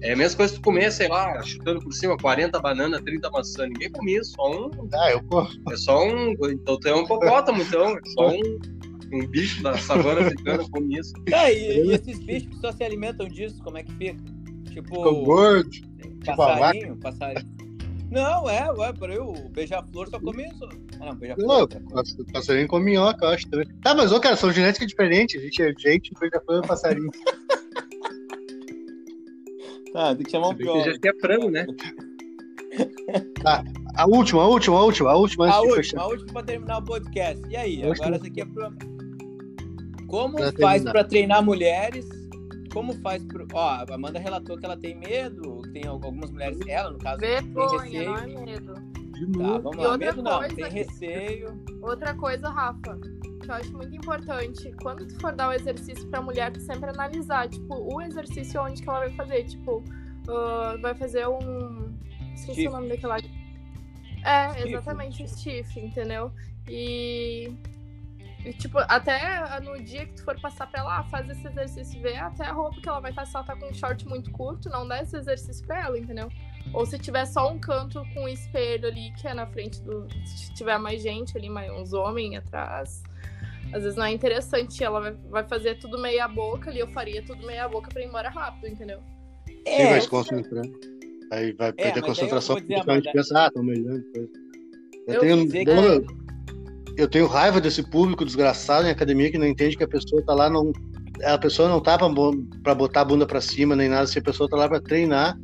É 0.01 0.13
a 0.13 0.15
mesma 0.15 0.37
coisa 0.37 0.53
que 0.53 0.59
tu 0.59 0.63
comer, 0.63 0.89
sei 0.93 1.09
lá, 1.09 1.41
chutando 1.43 1.81
por 1.81 1.91
cima, 1.91 2.15
40 2.15 2.57
bananas, 2.61 3.01
30 3.01 3.29
maçã. 3.31 3.65
Ninguém 3.67 3.91
come 3.91 4.15
isso, 4.15 4.31
só 4.33 4.49
um. 4.49 4.69
Ah, 4.93 5.11
eu 5.11 5.21
corro. 5.23 5.49
É 5.69 5.75
só 5.75 6.01
um. 6.07 6.31
Então 6.51 6.79
tu 6.79 6.87
é 6.87 6.95
um 6.95 7.03
hipopótamo, 7.03 7.61
então. 7.61 7.89
É 7.97 7.99
só 8.13 8.27
um, 8.31 8.59
um 9.11 9.27
bicho 9.27 9.61
da 9.63 9.77
savana 9.77 10.21
africana 10.21 10.63
come 10.69 10.99
isso. 10.99 11.13
Tá, 11.29 11.51
e, 11.51 11.85
e 11.87 11.91
esses 11.93 12.19
bichos 12.19 12.49
que 12.49 12.59
só 12.59 12.71
se 12.71 12.83
alimentam 12.83 13.27
disso, 13.27 13.61
como 13.63 13.77
é 13.77 13.83
que 13.83 13.91
fica? 13.93 14.17
Tipo, 14.71 14.95
Ficou 14.95 15.23
gordo. 15.25 15.69
tipo 15.69 16.35
passarinho, 16.35 16.97
passarinho. 16.97 17.59
Não, 18.11 18.49
é, 18.49 18.71
ué, 18.73 18.91
por 18.93 19.11
aí 19.11 19.19
o 19.19 19.33
beija-flor 19.49 20.09
só 20.09 20.19
come 20.19 20.43
isso. 20.47 20.67
Ah, 20.99 21.07
não, 21.07 21.15
beija-flor. 21.15 21.67
é 21.71 21.79
Não, 21.79 21.85
coisa. 21.91 22.25
passarinho 22.33 22.67
com 22.67 22.79
minhoca, 22.79 23.23
eu 23.25 23.29
acho 23.29 23.47
também. 23.49 23.67
Tá, 23.83 23.93
mas, 23.93 24.11
ô, 24.11 24.19
cara, 24.19 24.35
são 24.35 24.51
genéticas 24.51 24.87
diferentes. 24.87 25.39
A 25.39 25.43
gente 25.43 25.61
é 25.61 25.73
gente, 25.77 26.11
beija-flor 26.19 26.63
é 26.63 26.67
passarinho. 26.67 27.09
Tá, 29.91 30.15
tem 30.15 30.23
que 30.23 30.29
chamar 30.31 30.49
um 30.49 30.53
biólogo. 30.53 30.85
gente 30.85 30.99
que 30.99 31.07
é 31.09 31.13
frango, 31.19 31.49
né? 31.49 31.65
A 33.95 34.05
última, 34.05 34.43
a 34.43 34.47
última, 34.47 34.77
a 34.77 34.83
última, 34.85 35.09
a 35.11 35.15
última 35.17 35.49
A 35.49 35.61
última, 35.61 36.01
a 36.03 36.07
última 36.07 36.31
pra 36.31 36.43
terminar 36.43 36.77
o 36.77 36.83
podcast. 36.83 37.43
E 37.49 37.57
aí, 37.57 37.83
agora 37.83 38.15
essa 38.15 38.27
aqui 38.27 38.41
é 38.41 38.45
pro... 38.45 38.69
Como 40.09 40.35
Pra 40.37 40.51
faz 40.59 40.83
pra 40.83 41.03
treinar 41.03 41.43
mulheres? 41.43 42.07
Como 42.73 42.93
faz 43.01 43.23
pro... 43.23 43.47
Ó, 43.53 43.59
a 43.69 43.85
Amanda 43.93 44.19
relatou 44.19 44.57
que 44.57 44.65
ela 44.65 44.77
tem 44.77 44.95
medo, 44.95 45.61
que 45.63 45.69
tem 45.71 45.85
algumas 45.87 46.29
mulheres, 46.31 46.59
ela 46.67 46.91
no 46.91 46.99
caso, 46.99 47.19
Vergonha, 47.19 47.79
receio. 47.81 48.05
não 48.11 48.17
é 48.17 48.27
medo. 48.45 48.73
Tá, 48.73 49.57
vamos 49.57 49.75
E 49.75 49.79
lá. 49.81 49.91
outra 49.91 49.97
Medo 49.97 50.21
não, 50.23 50.37
coisa 50.39 50.55
tem 50.55 50.65
que- 50.65 50.71
receio. 50.71 51.63
Outra 51.81 52.13
coisa, 52.13 52.47
Rafa, 52.49 52.97
que 53.41 53.49
eu 53.49 53.53
acho 53.55 53.73
muito 53.75 53.95
importante, 53.95 54.71
quando 54.81 55.05
tu 55.07 55.19
for 55.19 55.33
dar 55.35 55.49
o 55.49 55.53
exercício 55.53 56.07
pra 56.09 56.21
mulher, 56.21 56.51
tu 56.53 56.61
sempre 56.61 56.89
analisar, 56.91 57.49
tipo, 57.49 57.73
o 57.93 58.01
exercício 58.01 58.61
onde 58.61 58.81
que 58.81 58.87
ela 58.89 58.99
vai 58.99 59.09
fazer, 59.11 59.43
tipo, 59.45 59.83
ah, 60.29 60.77
vai 60.81 60.93
fazer 60.95 61.27
um. 61.27 61.91
Esqueci 62.33 62.51
Stiff. 62.61 62.67
o 62.67 62.71
nome 62.71 62.87
daquela. 62.89 63.17
É, 64.23 64.49
Stiff. 64.51 64.69
exatamente, 64.69 65.27
stiff, 65.27 65.79
entendeu? 65.79 66.31
E. 66.69 67.51
E, 68.45 68.53
tipo, 68.53 68.77
até 68.79 69.59
no 69.59 69.81
dia 69.81 70.05
que 70.05 70.13
tu 70.13 70.23
for 70.23 70.39
passar 70.39 70.67
pra 70.67 70.79
ela, 70.79 70.99
ah, 70.99 71.03
faz 71.05 71.29
esse 71.29 71.45
exercício, 71.45 72.01
vê 72.01 72.15
até 72.15 72.45
a 72.45 72.53
roupa 72.53 72.79
que 72.79 72.87
ela 72.87 72.99
vai 73.01 73.11
estar, 73.11 73.25
se 73.25 73.35
ela 73.35 73.45
tá 73.45 73.55
com 73.55 73.67
um 73.67 73.73
short 73.73 74.07
muito 74.07 74.31
curto, 74.31 74.69
não 74.69 74.87
dá 74.87 75.01
esse 75.01 75.17
exercício 75.17 75.65
pra 75.67 75.81
ela, 75.81 75.99
entendeu? 75.99 76.29
Ou 76.73 76.85
se 76.85 76.97
tiver 76.99 77.25
só 77.25 77.51
um 77.51 77.59
canto 77.59 78.01
com 78.13 78.23
um 78.23 78.27
espelho 78.27 78.87
ali, 78.87 79.11
que 79.19 79.27
é 79.27 79.33
na 79.33 79.47
frente 79.47 79.81
do. 79.81 80.07
Se 80.25 80.53
tiver 80.53 80.77
mais 80.77 81.01
gente 81.01 81.37
ali, 81.37 81.49
mais 81.49 81.71
uns 81.71 81.93
homens 81.93 82.37
atrás. 82.37 83.03
Às 83.73 83.83
vezes 83.83 83.95
não 83.95 84.05
é 84.05 84.11
interessante. 84.11 84.83
Ela 84.83 84.99
vai, 84.99 85.11
vai 85.29 85.47
fazer 85.47 85.79
tudo 85.79 85.99
meia 85.99 86.27
boca 86.27 86.69
ali. 86.69 86.79
Eu 86.79 86.87
faria 86.89 87.23
tudo 87.23 87.45
meia 87.45 87.67
boca 87.67 87.89
pra 87.89 88.01
ir 88.01 88.05
embora 88.05 88.29
rápido, 88.29 88.67
entendeu? 88.67 88.99
É, 89.65 89.89
vai 89.89 90.01
se? 90.01 90.71
Aí 91.31 91.53
vai 91.53 91.73
perder 91.73 92.01
mas 92.01 92.03
a 92.03 92.05
concentração 92.05 92.55
porque 92.55 92.73
a 92.73 92.95
gente 92.95 93.11
pensa, 93.11 93.45
ah, 93.45 93.51
tô 93.51 93.63
melhorando. 93.63 94.03
Eu, 94.15 94.29
Eu 95.07 95.19
tenho, 95.19 95.65
eu, 97.01 97.07
tenho 97.07 97.27
raiva 97.27 97.59
desse 97.61 97.83
público 97.83 98.25
desgraçado 98.25 98.87
em 98.87 98.91
academia 98.91 99.31
que 99.31 99.37
não 99.37 99.47
entende 99.47 99.77
que 99.77 99.83
a 99.83 99.87
pessoa 99.87 100.23
tá 100.25 100.33
lá, 100.33 100.49
não, 100.49 100.71
a 101.23 101.37
pessoa 101.37 101.67
não 101.69 101.79
tá 101.79 101.97
pra 102.63 102.75
botar 102.75 103.01
a 103.01 103.05
bunda 103.05 103.25
pra 103.25 103.41
cima 103.41 103.75
nem 103.75 103.89
nada, 103.89 104.07
se 104.07 104.19
a 104.19 104.21
pessoa 104.21 104.49
tá 104.49 104.55
lá 104.57 104.67
pra 104.67 104.79
treinar 104.81 105.37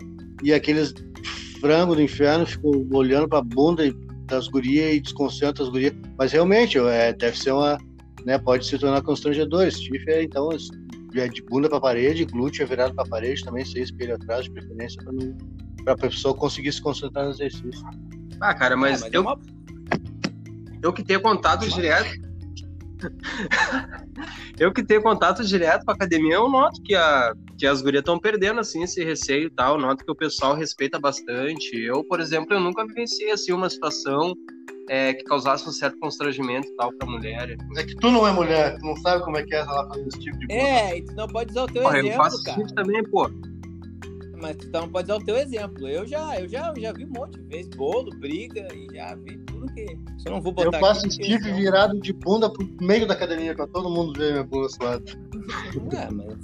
e 0.44 0.54
aqueles 0.54 0.94
frango 1.62 1.96
do 1.96 2.02
inferno 2.02 2.46
ficam 2.46 2.72
olhando 2.94 3.28
pra 3.28 3.42
bunda 3.42 3.86
e- 3.86 3.96
das 4.26 4.48
gurias 4.48 4.96
e 4.96 5.00
desconcentram 5.00 5.66
as 5.66 5.72
gurias. 5.72 5.94
Mas 6.18 6.32
realmente, 6.32 6.78
é, 6.80 7.14
deve 7.14 7.38
ser 7.38 7.52
uma. 7.52 7.78
Né, 8.26 8.40
pode 8.40 8.66
se 8.66 8.76
tornar 8.80 9.04
constrangedor. 9.04 9.70
Stiff 9.72 10.04
é 10.10 10.24
então 10.24 10.50
é 11.16 11.28
de 11.28 11.44
bunda 11.44 11.70
pra 11.70 11.80
parede, 11.80 12.26
glúteo 12.26 12.64
é 12.64 12.66
virado 12.66 12.94
pra 12.96 13.06
parede 13.06 13.44
também, 13.46 13.64
sem 13.64 13.84
espelho 13.84 14.16
atrás, 14.16 14.46
de 14.46 14.52
preferência, 14.52 15.02
pra, 15.04 15.14
não, 15.14 15.38
pra 15.84 15.96
pessoa 15.96 16.34
conseguir 16.34 16.74
se 16.74 16.82
concentrar 16.82 17.26
no 17.26 17.32
exercício. 17.32 17.86
Ah, 18.42 18.54
cara, 18.54 18.76
mas, 18.76 19.02
é, 19.02 19.04
mas 19.06 19.14
eu, 19.14 19.22
é 19.22 19.24
uma- 19.24 19.40
eu 20.86 20.94
que 20.94 21.04
tenho 21.04 21.20
contato 21.20 21.68
direto. 21.68 22.10
eu 24.60 24.72
que 24.72 24.84
tenho 24.84 25.02
contato 25.02 25.44
direto 25.44 25.84
com 25.84 25.92
a 25.92 25.96
academia, 25.96 26.36
eu 26.36 26.48
noto 26.48 26.82
que, 26.84 26.94
a, 26.96 27.34
que 27.58 27.66
as 27.66 27.82
gurias 27.82 28.02
estão 28.02 28.20
perdendo 28.20 28.60
assim, 28.60 28.84
esse 28.84 29.04
receio 29.04 29.48
e 29.48 29.50
tal. 29.50 29.76
Eu 29.76 29.82
noto 29.82 30.06
que 30.06 30.12
o 30.12 30.16
pessoal 30.16 30.56
respeita 30.56 31.00
bastante. 31.00 31.76
Eu, 31.76 32.04
por 32.04 32.20
exemplo, 32.20 32.54
eu 32.54 32.60
nunca 32.60 32.86
vivenciei 32.86 33.32
assim, 33.32 33.52
uma 33.52 33.68
situação 33.68 34.36
é, 34.88 35.14
que 35.16 35.24
causasse 35.24 35.68
um 35.68 35.72
certo 35.72 35.98
constrangimento 35.98 36.68
e 36.68 36.76
tal 36.76 36.94
pra 36.94 37.08
mulher. 37.10 37.58
É 37.78 37.84
que 37.84 37.96
tu 37.96 38.12
não 38.12 38.28
é 38.28 38.32
mulher, 38.32 38.78
tu 38.78 38.86
não 38.86 38.96
sabe 38.98 39.24
como 39.24 39.38
é 39.38 39.44
que 39.44 39.56
é 39.56 39.60
ela 39.60 39.88
fazendo 39.88 40.08
esse 40.08 40.20
tipo 40.20 40.38
de 40.38 40.48
coisa. 40.48 40.62
É, 40.62 40.98
e 41.00 41.06
tu 41.06 41.16
não 41.16 41.28
pode 41.28 41.52
usar 41.52 41.64
o 41.64 41.68
teu 41.68 41.82
Porra, 41.82 41.98
eu 41.98 42.06
exemplo, 42.06 42.24
faço 42.24 42.44
cara. 42.44 42.62
isso 42.62 42.76
também, 42.76 43.04
pô. 43.10 43.28
Mas 44.40 44.58
tu 44.58 44.70
não 44.72 44.88
pode 44.88 45.10
usar 45.10 45.20
o 45.20 45.26
teu 45.26 45.36
exemplo. 45.36 45.88
Eu 45.88 46.06
já, 46.06 46.40
eu 46.40 46.48
já, 46.48 46.70
eu 46.70 46.80
já 46.80 46.94
vi 46.94 47.06
um 47.06 47.10
monte 47.10 47.40
de 47.40 47.48
vezes 47.48 47.70
bolo, 47.76 48.12
briga 48.20 48.68
e 48.76 48.88
já 48.94 49.16
vi 49.16 49.45
que. 49.68 49.86
Só 50.18 50.30
não 50.30 50.42
vou 50.42 50.54
Eu 50.58 50.66
botar 50.66 50.80
faço 50.80 51.06
aqui, 51.06 51.10
porque 51.18 51.24
stiff 51.26 51.44
senão- 51.44 51.58
virado 51.58 52.00
de 52.00 52.14
bunda 52.14 52.50
pro 52.52 52.68
meio 52.82 53.08
da 53.08 53.14
academia 53.14 53.56
pra 53.56 53.68
todo 53.68 53.90
mundo 53.90 54.18
ver 54.18 54.32
minha 54.32 54.44
bunda 54.44 54.70
suada. 54.70 55.04
É, 55.92 56.12
mas. 56.12 56.38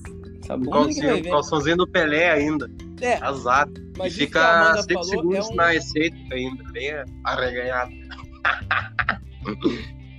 Essa 0.43 0.57
bunda 0.57 0.87
ver. 0.93 1.23
calçãozinho 1.29 1.77
do 1.77 1.87
Pelé 1.87 2.31
ainda. 2.31 2.69
É, 3.01 3.15
Azar. 3.23 3.67
mas 3.97 4.13
e 4.13 4.17
fica 4.17 4.39
Amanda 4.41 4.81
5 4.83 4.93
falou 4.93 5.03
segundos 5.09 5.49
é 5.49 5.53
um, 5.53 5.55
na 5.55 5.67
receita 5.69 6.35
ainda, 6.35 6.63
bem 6.71 6.91
arreganhado. 7.23 7.91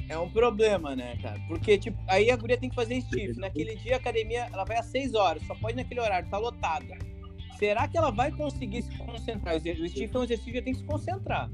é 0.08 0.18
um 0.18 0.28
problema, 0.28 0.94
né, 0.96 1.16
cara? 1.22 1.40
Porque, 1.48 1.78
tipo, 1.78 1.96
aí 2.08 2.30
a 2.30 2.36
guria 2.36 2.58
tem 2.58 2.68
que 2.68 2.74
fazer 2.74 3.00
stiff. 3.02 3.38
Naquele 3.38 3.76
dia 3.76 3.94
a 3.94 3.98
academia 3.98 4.48
ela 4.52 4.64
vai 4.64 4.78
às 4.78 4.86
6 4.86 5.14
horas, 5.14 5.42
só 5.46 5.54
pode 5.54 5.76
naquele 5.76 6.00
horário, 6.00 6.28
tá 6.28 6.38
lotada. 6.38 6.96
Será 7.58 7.86
que 7.86 7.96
ela 7.96 8.10
vai 8.10 8.32
conseguir 8.32 8.82
se 8.82 8.98
concentrar? 8.98 9.54
O 9.56 9.60
stiff 9.60 10.10
é 10.14 10.18
um 10.18 10.24
exercício 10.24 10.52
que 10.52 10.62
tem 10.62 10.72
que 10.72 10.80
se 10.80 10.84
concentrar. 10.84 11.48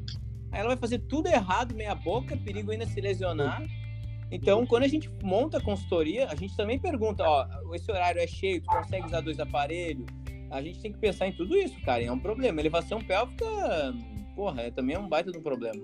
Aí 0.53 0.61
ela 0.61 0.68
vai 0.68 0.76
fazer 0.76 0.99
tudo 1.01 1.28
errado, 1.28 1.74
meia 1.74 1.94
boca, 1.94 2.36
perigo 2.36 2.70
ainda 2.70 2.86
se 2.86 3.01
lesionar. 3.01 3.62
Então, 4.30 4.66
quando 4.66 4.82
a 4.82 4.88
gente 4.88 5.11
monta 5.22 5.57
a 5.59 5.61
consultoria, 5.61 6.26
a 6.28 6.34
gente 6.34 6.55
também 6.57 6.78
pergunta, 6.78 7.22
ó, 7.24 7.46
esse 7.74 7.90
horário 7.90 8.20
é 8.20 8.26
cheio, 8.26 8.61
tu 8.61 8.66
consegue 8.66 9.07
usar 9.07 9.20
dois 9.20 9.40
aparelhos? 9.40 10.05
A 10.51 10.61
gente 10.62 10.80
tem 10.80 10.92
que 10.92 10.99
pensar 10.99 11.26
em 11.26 11.32
tudo 11.32 11.57
isso, 11.57 11.80
cara, 11.82 12.03
e 12.03 12.07
é 12.07 12.12
um 12.12 12.18
problema. 12.18 12.61
Elevação 12.61 13.01
pélvica, 13.01 13.44
porra, 14.34 14.62
é, 14.62 14.70
também 14.70 14.96
é 14.96 14.99
um 14.99 15.09
baita 15.09 15.30
de 15.32 15.38
um 15.38 15.42
problema. 15.42 15.80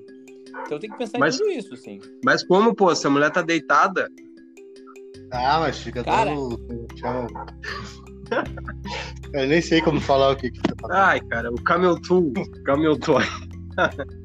Então 0.67 0.79
tem 0.79 0.91
que 0.91 0.97
pensar 0.97 1.19
Mas- 1.19 1.35
em 1.37 1.39
tudo 1.39 1.51
isso, 1.51 1.75
assim. 1.75 2.01
Mas 2.25 2.43
como, 2.47 2.75
pô, 2.75 2.95
se 2.95 3.07
a 3.07 3.11
mulher 3.11 3.31
tá 3.31 3.43
deitada, 3.43 4.09
Ah, 5.33 5.59
mas 5.61 5.79
fica 5.79 6.05
Cara. 6.05 6.35
todo. 6.35 6.87
chama? 6.97 7.27
Eu 9.33 9.47
nem 9.49 9.61
sei 9.61 9.81
como 9.83 10.01
falar 10.01 10.31
o 10.33 10.37
que 10.37 10.51
que 10.51 10.61
tá 10.61 10.75
falando. 10.81 10.97
ai, 10.97 11.21
cara, 11.23 11.51
o 11.51 11.61
Camel 11.63 12.01
Tool, 12.03 12.33
Camel 12.65 12.99
Toy. 12.99 13.25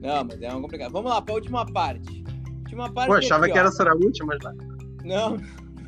Não, 0.00 0.24
mas 0.24 0.40
é 0.42 0.54
um 0.54 0.62
complicado. 0.62 0.92
Vamos 0.92 1.10
lá, 1.10 1.20
pra 1.20 1.34
última 1.34 1.66
parte. 1.66 2.24
Última 2.60 2.90
parte. 2.92 3.08
Pô, 3.08 3.14
aqui, 3.14 3.26
achava 3.26 3.46
que 3.46 3.52
ó. 3.52 3.56
era 3.58 3.70
era 3.80 3.92
a 3.92 3.96
última, 3.96 4.34
mas 4.42 4.54
Não, 5.04 5.36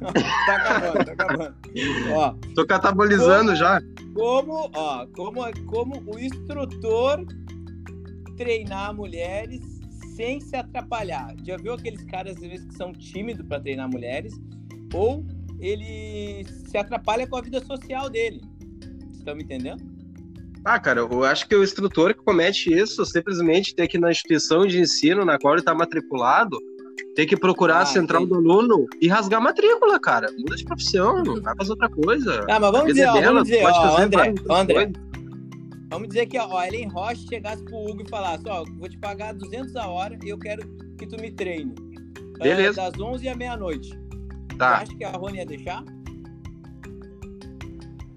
não, 0.03 0.13
tá 0.47 0.57
acabando, 0.57 1.05
tá 1.05 1.13
acabando. 1.13 1.55
Ó, 2.15 2.35
tô 2.55 2.67
catabolizando 2.67 3.53
Como? 3.53 3.57
já. 3.57 3.81
como, 4.15 4.71
ó, 4.75 5.07
como, 5.15 5.65
como 5.67 6.03
o 6.13 6.19
instrutor 6.19 7.25
treinar 8.37 8.95
mulheres 8.95 9.61
sem 10.17 10.41
se 10.41 10.57
atrapalhar. 10.57 11.35
Já 11.45 11.57
viu 11.57 11.73
aqueles 11.73 12.05
caras, 12.05 12.37
às 12.37 12.43
vezes, 12.43 12.67
que 12.67 12.75
são 12.75 12.93
tímidos 12.93 13.47
para 13.47 13.61
treinar 13.61 13.89
mulheres? 13.89 14.35
Ou 14.93 15.25
ele 15.59 16.45
se 16.67 16.77
atrapalha 16.77 17.27
com 17.27 17.37
a 17.37 17.41
vida 17.41 17.65
social 17.65 18.11
dele. 18.11 18.43
Vocês 18.81 19.19
estão 19.19 19.37
me 19.37 19.45
entendendo? 19.45 19.83
Ah, 20.65 20.79
cara, 20.79 21.01
eu 21.01 21.25
acho 21.25 21.49
que 21.49 21.57
o 21.57 21.63
instrutor 21.65 22.15
que 22.15 22.23
comete 22.23 22.73
isso 22.73 23.05
simplesmente 23.05 23.75
tem 23.75 23.89
que 23.89 23.97
ir 23.97 24.01
na 24.01 24.11
instituição 24.13 24.65
de 24.67 24.79
ensino 24.81 25.25
na 25.25 25.37
qual 25.39 25.55
ele 25.55 25.63
tá 25.63 25.75
matriculado, 25.75 26.57
tem 27.17 27.27
que 27.27 27.37
procurar 27.37 27.79
Ah, 27.79 27.83
a 27.83 27.87
central 27.87 28.23
entendi. 28.23 28.43
do 28.43 28.51
aluno 28.53 28.87
e 29.01 29.09
rasgar 29.09 29.41
a 29.41 29.43
matrícula, 29.43 29.99
cara. 29.99 30.29
Muda 30.39 30.55
de 30.55 30.65
profissão, 30.65 31.25
vai 31.43 31.57
fazer 31.57 31.71
outra 31.71 31.89
coisa. 31.89 32.47
Ah, 32.49 32.61
mas 32.61 32.71
vamos 32.71 32.87
dizer, 32.89 33.03
é 33.03 33.11
ó, 33.11 33.13
dela, 33.15 33.27
vamos 33.33 33.43
dizer, 33.49 33.63
pode 33.63 33.79
ó, 33.79 33.83
fazer 33.83 34.03
André, 34.03 34.35
André. 34.51 34.93
Vamos 35.91 36.09
dizer 36.09 36.27
que 36.27 36.39
ó, 36.39 36.57
a 36.57 36.69
Ellen 36.69 36.89
Roche 36.89 37.27
chegasse 37.29 37.63
pro 37.65 37.77
Hugo 37.79 38.03
e 38.07 38.09
falasse, 38.09 38.45
ó, 38.49 38.65
vou 38.79 38.89
te 38.89 38.97
pagar 38.99 39.35
200 39.35 39.75
a 39.77 39.89
hora 39.89 40.17
e 40.25 40.29
eu 40.29 40.39
quero 40.39 40.67
que 40.97 41.07
tu 41.07 41.21
me 41.21 41.33
treine. 41.33 41.75
Ah, 42.41 42.45
Beleza. 42.45 42.83
das 42.91 42.99
11 43.01 43.29
à 43.29 43.35
meia-noite. 43.35 43.99
Tá. 44.57 44.77
Tu 44.79 44.83
acha 44.85 44.95
que 44.97 45.05
a 45.05 45.11
Rony 45.11 45.39
ia 45.39 45.47
deixar? 45.47 45.83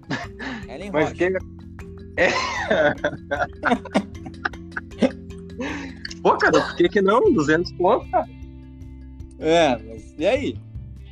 Ellen 0.68 0.90
Mas 0.92 1.08
Roche. 1.10 1.16
que... 1.32 1.55
É. 2.16 2.28
Pô, 6.22 6.36
cara, 6.36 6.60
por 6.60 6.76
que 6.76 6.88
que 6.88 7.02
não? 7.02 7.32
200 7.32 7.72
pontos, 7.72 8.08
cara. 8.10 8.28
É, 9.38 9.76
mas 9.76 10.14
e 10.18 10.26
aí? 10.26 10.58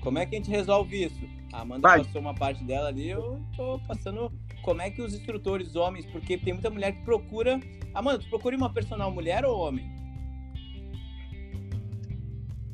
Como 0.00 0.18
é 0.18 0.26
que 0.26 0.34
a 0.34 0.38
gente 0.38 0.50
resolve 0.50 1.04
isso? 1.04 1.20
A 1.52 1.60
Amanda 1.60 1.88
Vai. 1.88 2.04
passou 2.04 2.20
uma 2.20 2.34
parte 2.34 2.64
dela 2.64 2.88
ali, 2.88 3.10
eu 3.10 3.40
tô 3.56 3.78
passando 3.86 4.32
como 4.62 4.82
é 4.82 4.90
que 4.90 5.00
os 5.00 5.14
instrutores 5.14 5.76
homens, 5.76 6.04
porque 6.06 6.36
tem 6.36 6.54
muita 6.54 6.70
mulher 6.70 6.92
que 6.92 7.04
procura. 7.04 7.60
Amanda, 7.94 8.18
tu 8.18 8.28
procura 8.28 8.56
uma 8.56 8.72
personal 8.72 9.10
mulher 9.10 9.44
ou 9.44 9.60
homem? 9.60 9.88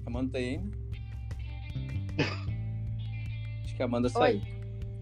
Amanda 0.06 0.32
tá 0.32 0.38
aí? 0.38 0.60
Acho 3.64 3.76
que 3.76 3.82
a 3.82 3.84
Amanda 3.84 4.08
saiu. 4.08 4.40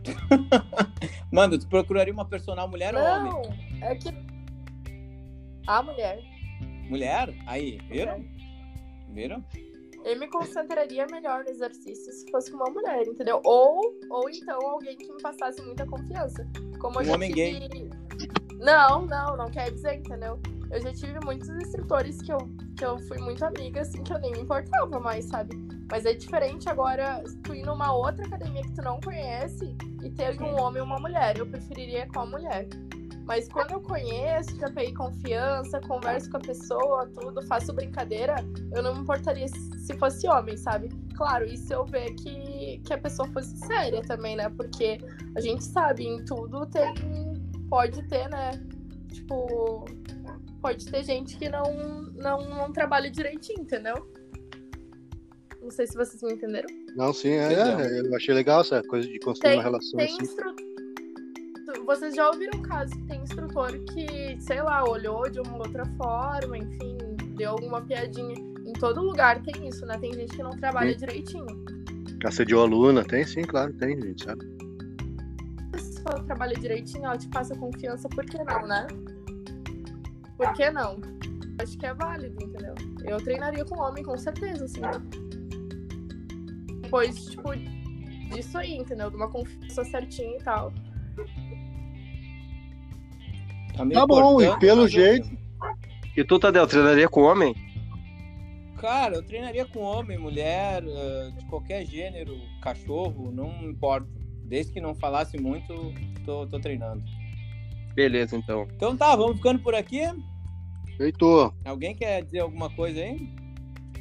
Amanda, 1.33 1.59
tu 1.59 1.69
procuraria 1.69 2.13
uma 2.13 2.25
personal 2.25 2.69
mulher 2.69 2.95
ou 2.95 3.03
homem? 3.03 3.33
Não, 3.33 3.87
é 3.87 3.95
que. 3.95 4.09
A 5.67 5.83
mulher. 5.83 6.21
Mulher? 6.89 7.35
Aí, 7.47 7.79
viram? 7.89 8.25
Viram? 9.11 9.45
Eu 10.05 10.19
me 10.19 10.29
concentraria 10.29 11.07
melhor 11.11 11.45
no 11.45 11.51
exercício 11.51 12.13
se 12.13 12.31
fosse 12.31 12.51
com 12.51 12.57
uma 12.57 12.71
mulher, 12.71 13.07
entendeu? 13.07 13.41
Ou, 13.45 13.99
ou 14.11 14.31
então 14.31 14.59
alguém 14.63 14.97
que 14.97 15.13
me 15.13 15.21
passasse 15.21 15.61
muita 15.63 15.85
confiança. 15.87 16.47
Como 16.81 16.97
eu 16.97 17.03
Um 17.03 17.05
já 17.05 17.15
homem 17.15 17.33
tive... 17.33 17.91
Não, 18.59 19.07
não, 19.07 19.37
não 19.37 19.51
quer 19.51 19.71
dizer, 19.71 19.97
entendeu? 19.97 20.41
Eu 20.71 20.81
já 20.81 20.93
tive 20.93 21.19
muitos 21.25 21.49
instrutores 21.49 22.21
que 22.23 22.33
eu, 22.33 22.39
que 22.77 22.85
eu 22.85 22.99
fui 23.01 23.19
muito 23.19 23.45
amiga, 23.45 23.81
assim, 23.81 24.03
que 24.03 24.13
eu 24.13 24.19
nem 24.21 24.33
me 24.33 24.41
importava 24.41 24.99
mais, 25.01 25.27
sabe? 25.27 25.57
Mas 25.91 26.05
é 26.05 26.13
diferente 26.13 26.69
agora 26.69 27.23
tu 27.43 27.55
ir 27.55 27.65
numa 27.65 27.93
outra 27.93 28.27
academia 28.27 28.63
que 28.63 28.75
tu 28.75 28.83
não 28.83 29.01
conhece 29.01 29.75
e 30.03 30.11
ter 30.11 30.41
um 30.41 30.61
homem 30.61 30.83
e 30.83 30.85
uma 30.85 30.99
mulher. 30.99 31.39
Eu 31.39 31.47
preferiria 31.47 32.07
com 32.09 32.21
a 32.21 32.27
mulher. 32.27 32.69
Mas 33.25 33.49
quando 33.49 33.73
eu 33.73 33.81
conheço, 33.81 34.59
já 34.59 34.71
peguei 34.71 34.95
confiança, 34.95 35.81
converso 35.81 36.31
com 36.31 36.39
a 36.39 36.41
pessoa, 36.41 37.07
tudo, 37.09 37.47
faço 37.47 37.75
brincadeira, 37.75 38.37
eu 38.75 38.83
não 38.83 38.95
me 38.95 39.01
importaria 39.01 39.47
se 39.49 39.79
se 39.89 39.97
fosse 39.97 40.29
homem, 40.29 40.55
sabe? 40.55 40.91
Claro, 41.17 41.47
e 41.47 41.57
se 41.57 41.73
eu 41.73 41.87
ver 41.87 42.13
que, 42.15 42.79
que 42.85 42.93
a 42.93 42.99
pessoa 42.99 43.27
fosse 43.29 43.57
séria 43.57 44.03
também, 44.03 44.37
né? 44.37 44.51
Porque 44.51 44.99
a 45.35 45.41
gente 45.41 45.65
sabe, 45.65 46.07
em 46.07 46.23
tudo 46.27 46.67
tem. 46.67 46.93
Pode 47.71 48.03
ter, 48.09 48.29
né? 48.29 48.51
Tipo. 49.11 49.87
Pode 50.61 50.85
ter 50.87 51.05
gente 51.05 51.39
que 51.39 51.49
não, 51.49 51.73
não, 52.17 52.51
não 52.51 52.73
trabalha 52.73 53.11
direitinho, 53.11 53.63
entendeu? 53.63 53.95
Não 55.69 55.73
sei 55.73 55.87
se 55.87 55.95
vocês 55.95 56.23
me 56.23 56.33
entenderam. 56.33 56.67
Não, 56.97 57.13
sim, 57.13 57.29
é, 57.29 57.53
é, 57.53 58.01
eu 58.01 58.17
achei 58.17 58.35
legal 58.35 58.63
essa 58.63 58.83
coisa 58.85 59.07
de 59.07 59.19
construir 59.19 59.51
Tem- 59.51 59.59
uma 59.59 59.63
relação 59.63 59.99
Tem 59.99 60.07
assim. 60.07 60.23
instrutor. 60.23 60.55
Vocês 61.85 62.15
já 62.15 62.27
ouviram 62.31 62.63
caso 62.63 62.91
que 62.93 63.03
tem 63.03 63.23
instrutor 63.23 63.79
que, 63.81 64.41
sei 64.41 64.63
lá, 64.63 64.83
olhou 64.89 65.29
de 65.29 65.39
uma 65.41 65.59
outra 65.59 65.85
forma, 65.99 66.57
enfim, 66.57 66.97
deu 67.37 67.51
alguma 67.51 67.83
piadinha. 67.83 68.35
Em 68.35 68.73
todo 68.81 69.03
lugar 69.03 69.43
tem 69.43 69.69
isso, 69.69 69.85
né? 69.85 69.99
Tem 69.99 70.11
gente 70.15 70.35
que 70.35 70.43
não 70.43 70.57
trabalha 70.57 70.95
direitinho. 70.95 71.47
Assediou 72.25 72.63
a 72.63 72.65
aluna, 72.65 73.05
tem 73.05 73.23
sim, 73.27 73.43
claro, 73.43 73.71
tem, 73.75 74.01
gente, 74.01 74.25
sabe? 74.25 74.47
Se 75.79 76.01
ela 76.07 76.25
trabalha 76.25 76.55
direitinho, 76.57 77.05
ela 77.05 77.19
te 77.19 77.29
passa 77.29 77.55
confiança, 77.55 78.09
por 78.09 78.25
que 78.25 78.39
não, 78.43 78.67
né? 78.67 78.87
Por 80.39 80.51
que 80.55 80.71
não? 80.71 80.99
Acho 81.61 81.77
que 81.77 81.85
é 81.85 81.93
válido, 81.93 82.43
entendeu? 82.43 82.75
Eu 83.05 83.19
treinaria 83.19 83.67
com 83.67 83.79
homem, 83.79 84.03
com 84.03 84.17
certeza, 84.17 84.65
assim. 84.65 84.81
Depois, 86.89 87.27
tipo, 87.27 87.51
disso 88.35 88.57
aí, 88.57 88.79
entendeu? 88.79 89.11
De 89.11 89.17
uma 89.17 89.29
confiança 89.31 89.85
certinha 89.85 90.39
e 90.39 90.43
tal. 90.43 90.73
meio 93.85 93.93
Tá 93.93 94.07
bom, 94.07 94.41
e 94.41 94.59
pelo 94.59 94.83
eu- 94.83 94.89
jeito- 94.89 95.29
E 96.17 96.25
tu, 96.25 96.39
Tadeu, 96.39 96.67
treinaria 96.67 97.09
com 97.09 97.21
homem? 97.23 97.55
Cara, 98.79 99.17
eu 99.17 99.23
treinaria 99.23 99.67
com 99.67 99.81
homem, 99.81 100.17
mulher, 100.19 100.83
eh, 100.85 101.31
de 101.39 101.45
qualquer 101.47 101.85
gênero, 101.85 102.37
cachorro, 102.63 103.31
não 103.31 103.51
importa. 103.69 104.09
Desde 104.45 104.73
que 104.73 104.81
não 104.81 104.95
falasse 104.95 105.39
muito, 105.39 105.93
tô, 106.25 106.47
tô 106.47 106.59
treinando. 106.59 107.05
Beleza, 107.95 108.35
então. 108.37 108.67
Então 108.75 108.97
tá, 108.97 109.15
vamos 109.15 109.37
ficando 109.37 109.59
por 109.61 109.75
aqui. 109.75 110.01
Heitor, 110.99 111.53
Alguém 111.65 111.95
quer 111.95 112.25
dizer 112.25 112.41
alguma 112.41 112.71
coisa 112.71 113.01
aí? 113.01 113.29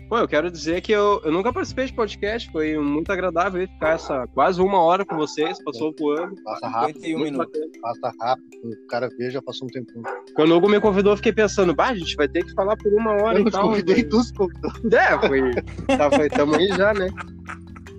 Pô, 0.10 0.18
eu 0.20 0.28
quero 0.28 0.49
dizer 0.49 0.80
que 0.82 0.93
eu, 0.93 1.22
eu 1.26 1.32
nunca 1.34 1.51
participei 1.51 1.86
de 1.86 1.93
podcast, 1.93 2.49
foi 2.51 2.78
muito 2.78 3.12
agradável 3.12 3.60
aí 3.60 3.68
ficar 3.68 3.95
essa 3.95 4.26
quase 4.28 4.62
uma 4.62 4.82
hora 4.82 5.05
com 5.05 5.18
vocês, 5.18 5.62
passou 5.62 5.93
voando. 5.99 6.41
passa 6.43 6.66
rápido, 6.68 7.01
51 7.01 7.18
muito 7.20 7.32
minutos. 7.34 7.60
bacana. 7.60 7.72
passa 7.82 8.16
rápido, 8.18 8.47
o 8.64 8.88
cara 8.88 9.10
vê, 9.18 9.30
já 9.30 9.41
passou 9.41 9.68
um 9.68 9.70
tempão. 9.70 10.01
Quando 10.34 10.51
o 10.51 10.58
Hugo 10.58 10.70
me 10.70 10.80
convidou, 10.80 11.12
eu 11.12 11.18
fiquei 11.18 11.34
pensando, 11.34 11.76
bah, 11.76 11.89
a 11.89 11.95
gente 11.95 12.16
vai 12.16 12.28
ter 12.30 12.45
que 12.45 12.53
falar 12.53 12.78
por 12.78 12.93
uma 12.93 13.12
hora 13.22 13.39
Eu 13.39 13.47
e 13.47 13.51
tal. 13.51 13.64
convidei, 13.64 13.97
né? 13.97 14.03
tu 14.10 14.24
se 14.24 14.34
convidou. 14.34 14.72
É, 14.97 15.28
foi. 15.28 15.51
Tá, 15.97 16.10
foi 16.10 16.30
tamo 16.30 16.55
aí 16.55 16.68
já, 16.70 16.93
né? 16.93 17.10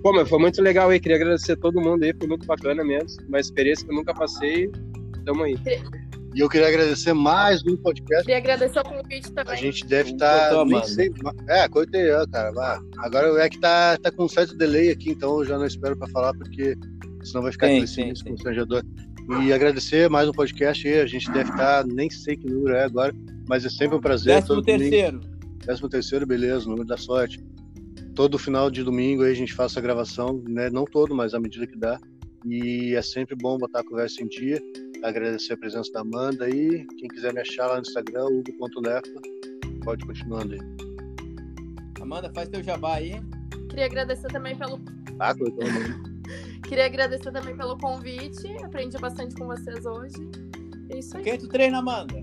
Pô, 0.01 0.11
mas 0.11 0.27
foi 0.27 0.39
muito 0.39 0.61
legal 0.63 0.89
aí. 0.89 0.99
Queria 0.99 1.17
agradecer 1.17 1.51
a 1.51 1.57
todo 1.57 1.79
mundo 1.79 2.03
aí, 2.03 2.13
foi 2.17 2.27
muito 2.27 2.47
bacana 2.47 2.83
mesmo. 2.83 3.21
Uma 3.27 3.39
experiência 3.39 3.85
que 3.85 3.91
eu 3.91 3.95
nunca 3.97 4.15
passei. 4.15 4.71
Tamo 5.25 5.43
aí. 5.43 5.55
E 6.35 6.41
eu 6.41 6.47
queria 6.49 6.67
agradecer 6.67 7.11
mais 7.13 7.63
um 7.65 7.75
podcast. 7.75 8.23
Queria 8.23 8.37
agradecer 8.37 8.79
o 8.79 8.83
convite 8.83 9.27
A 9.35 9.43
também. 9.43 9.57
gente 9.57 9.85
deve 9.85 10.11
estar. 10.11 10.49
tô 10.49 10.63
nem 10.63 10.83
sei. 10.83 11.11
É, 11.47 11.67
coitei 11.67 12.11
eu, 12.11 12.27
cara. 12.29 12.51
vá. 12.51 12.79
Agora 12.99 13.43
é 13.43 13.49
que 13.49 13.59
tá, 13.59 13.97
tá 13.97 14.11
com 14.11 14.25
um 14.25 14.29
certo 14.29 14.55
delay 14.55 14.91
aqui, 14.91 15.09
então 15.09 15.39
eu 15.39 15.45
já 15.45 15.57
não 15.57 15.65
espero 15.65 15.97
pra 15.97 16.07
falar, 16.09 16.33
porque 16.35 16.77
senão 17.23 17.41
vai 17.41 17.51
ficar 17.51 17.67
sim. 17.87 18.13
constrangedor. 18.27 18.83
E 19.43 19.51
agradecer 19.51 20.09
mais 20.09 20.29
um 20.29 20.31
podcast 20.31 20.87
aí. 20.87 20.99
A 21.01 21.07
gente 21.07 21.31
deve 21.31 21.49
estar, 21.49 21.85
nem 21.85 22.09
sei 22.09 22.37
que 22.37 22.47
número 22.47 22.75
é 22.75 22.83
agora, 22.83 23.13
mas 23.47 23.65
é 23.65 23.69
sempre 23.69 23.97
um 23.97 24.01
prazer. 24.01 24.35
Décimo 24.35 24.55
todo 24.55 24.65
domingo. 24.65 24.89
terceiro. 24.89 25.21
Décimo 25.65 25.89
terceiro, 25.89 26.27
beleza, 26.27 26.65
número 26.65 26.85
da 26.85 26.97
sorte. 26.97 27.43
Todo 28.13 28.37
final 28.37 28.69
de 28.69 28.83
domingo 28.83 29.23
aí 29.23 29.31
a 29.31 29.35
gente 29.35 29.53
faz 29.53 29.71
essa 29.71 29.81
gravação, 29.81 30.43
né? 30.47 30.69
Não 30.69 30.85
todo, 30.85 31.15
mas 31.15 31.33
à 31.33 31.39
medida 31.39 31.65
que 31.65 31.77
dá. 31.77 31.99
E 32.45 32.93
é 32.95 33.01
sempre 33.01 33.35
bom 33.35 33.57
botar 33.57 33.79
a 33.79 33.83
conversa 33.83 34.23
em 34.23 34.27
dia. 34.27 34.61
Agradecer 35.03 35.53
a 35.53 35.57
presença 35.57 35.91
da 35.93 36.01
Amanda 36.01 36.45
aí. 36.45 36.85
Quem 36.97 37.07
quiser 37.07 37.33
me 37.33 37.39
achar 37.39 37.67
lá 37.67 37.75
no 37.75 37.81
Instagram, 37.81 38.25
hugo.nefa, 38.25 39.21
pode 39.83 40.05
continuando 40.05 40.53
aí. 40.53 40.59
Amanda, 42.01 42.31
faz 42.33 42.49
teu 42.49 42.61
jabá 42.61 42.95
aí. 42.95 43.13
Queria 43.69 43.85
agradecer 43.85 44.27
também 44.27 44.57
pelo 44.57 44.77
mano. 44.77 45.09
Queria 46.67 46.85
agradecer 46.85 47.31
também 47.31 47.55
pelo 47.55 47.77
convite. 47.77 48.47
Aprendi 48.63 48.97
bastante 48.97 49.35
com 49.35 49.47
vocês 49.47 49.85
hoje. 49.85 50.15
É 50.89 50.99
isso 50.99 51.15
aí. 51.17 51.23
Quem 51.23 51.37
tu 51.37 51.47
treina, 51.47 51.79
Amanda? 51.79 52.15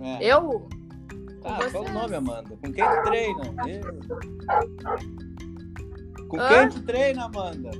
É. 0.00 0.32
Eu? 0.32 0.68
Tá, 1.40 1.58
Com 1.64 1.70
qual 1.70 1.84
o 1.84 1.92
nome, 1.92 2.14
Amanda? 2.16 2.56
Com 2.56 2.72
quem 2.72 2.84
tu 2.84 3.02
treina? 3.04 3.42
Eu. 3.68 4.00
Com 6.28 6.40
Hã? 6.40 6.48
quem 6.48 6.68
tu 6.68 6.82
treina, 6.82 7.24
Amanda? 7.24 7.70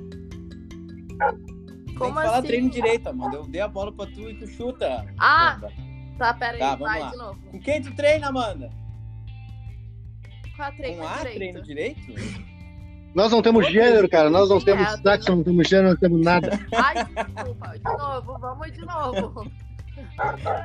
Como 2.00 2.14
Tem 2.14 2.20
que 2.22 2.26
falar 2.26 2.38
assim? 2.38 2.46
treino 2.48 2.70
direito, 2.70 3.08
Amanda. 3.08 3.36
Eu 3.36 3.46
dei 3.46 3.60
a 3.60 3.68
bola 3.68 3.92
pra 3.92 4.06
tu 4.06 4.28
e 4.30 4.34
tu 4.34 4.46
chuta. 4.46 5.06
Ah! 5.18 5.52
Amanda. 5.52 5.72
Tá, 6.18 6.34
pera 6.34 6.52
aí, 6.54 6.58
Tá, 6.58 6.70
vamos 6.76 6.80
vai 6.88 7.00
lá. 7.00 7.10
de 7.10 7.16
novo. 7.16 7.40
Com 7.50 7.60
quem 7.60 7.82
tu 7.82 7.94
treina, 7.94 8.28
Amanda? 8.28 8.70
Qual 10.56 10.68
a 10.68 10.72
treino 10.72 10.98
Com 11.02 11.08
A, 11.08 11.16
direito? 11.16 11.34
treino 11.36 11.62
direito? 11.62 12.00
Nós 13.14 13.32
não 13.32 13.42
temos 13.42 13.66
gênero, 13.70 14.08
cara. 14.08 14.30
Nós 14.30 14.48
não 14.48 14.60
temos 14.60 14.86
É, 14.86 14.96
sexo, 14.98 15.34
não 15.34 15.42
temos 15.42 15.68
gênero, 15.68 15.88
não 15.90 15.96
temos 15.96 16.20
nada. 16.22 16.50
Ai, 16.74 16.94
desculpa. 17.04 17.68
De 17.78 17.82
novo, 17.98 18.38
vamos 18.38 18.72
de 18.72 18.80
novo. 18.80 19.50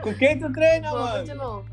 Com 0.03 0.13
quem 0.13 0.37
tu 0.39 0.51
treina, 0.53 0.91
Vamos 0.91 1.09
Amanda? 1.09 1.23
de 1.25 1.33
novo. 1.33 1.69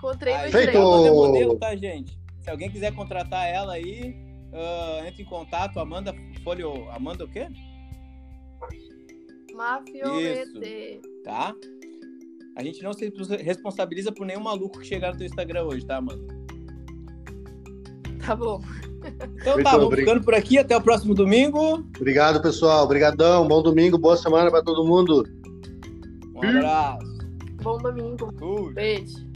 Com 0.00 0.06
o 0.08 0.16
treino 0.16 0.40
Aí, 0.40 0.52
Feito! 0.52 0.66
direito. 0.72 1.06
É 1.06 1.10
modelo, 1.10 1.58
tá, 1.58 1.74
gente? 1.76 2.18
Se 2.42 2.50
alguém 2.50 2.70
quiser 2.70 2.92
contratar 2.94 3.46
ela 3.48 3.72
aí, 3.74 4.14
ah, 4.56 5.04
entre 5.06 5.22
em 5.22 5.26
contato. 5.26 5.78
Amanda 5.78 6.14
Folho. 6.42 6.88
Amanda 6.90 7.24
o 7.24 7.28
quê? 7.28 7.48
Mafiolete. 9.54 11.00
Tá? 11.24 11.54
A 12.56 12.62
gente 12.62 12.82
não 12.82 12.92
se 12.92 13.12
responsabiliza 13.42 14.10
por 14.10 14.26
nenhum 14.26 14.42
maluco 14.42 14.78
que 14.78 14.86
chegar 14.86 15.12
no 15.12 15.18
teu 15.18 15.26
Instagram 15.26 15.64
hoje, 15.64 15.84
tá, 15.84 15.96
Amanda? 15.98 16.26
Tá 18.24 18.34
bom. 18.34 18.60
Então 19.06 19.54
Muito 19.54 19.64
tá, 19.64 19.70
vamos 19.72 19.86
obrigado. 19.86 19.96
ficando 19.96 20.24
por 20.24 20.34
aqui. 20.34 20.58
Até 20.58 20.76
o 20.76 20.80
próximo 20.80 21.14
domingo. 21.14 21.84
Obrigado, 21.96 22.42
pessoal. 22.42 22.84
Obrigadão. 22.84 23.46
Bom 23.46 23.62
domingo, 23.62 23.98
boa 23.98 24.16
semana 24.16 24.50
pra 24.50 24.62
todo 24.62 24.86
mundo. 24.86 25.24
Um 26.34 26.42
abraço. 26.42 27.18
Bom 27.62 27.78
domingo. 27.78 28.32
Fui. 28.38 28.72
Beijo. 28.72 29.26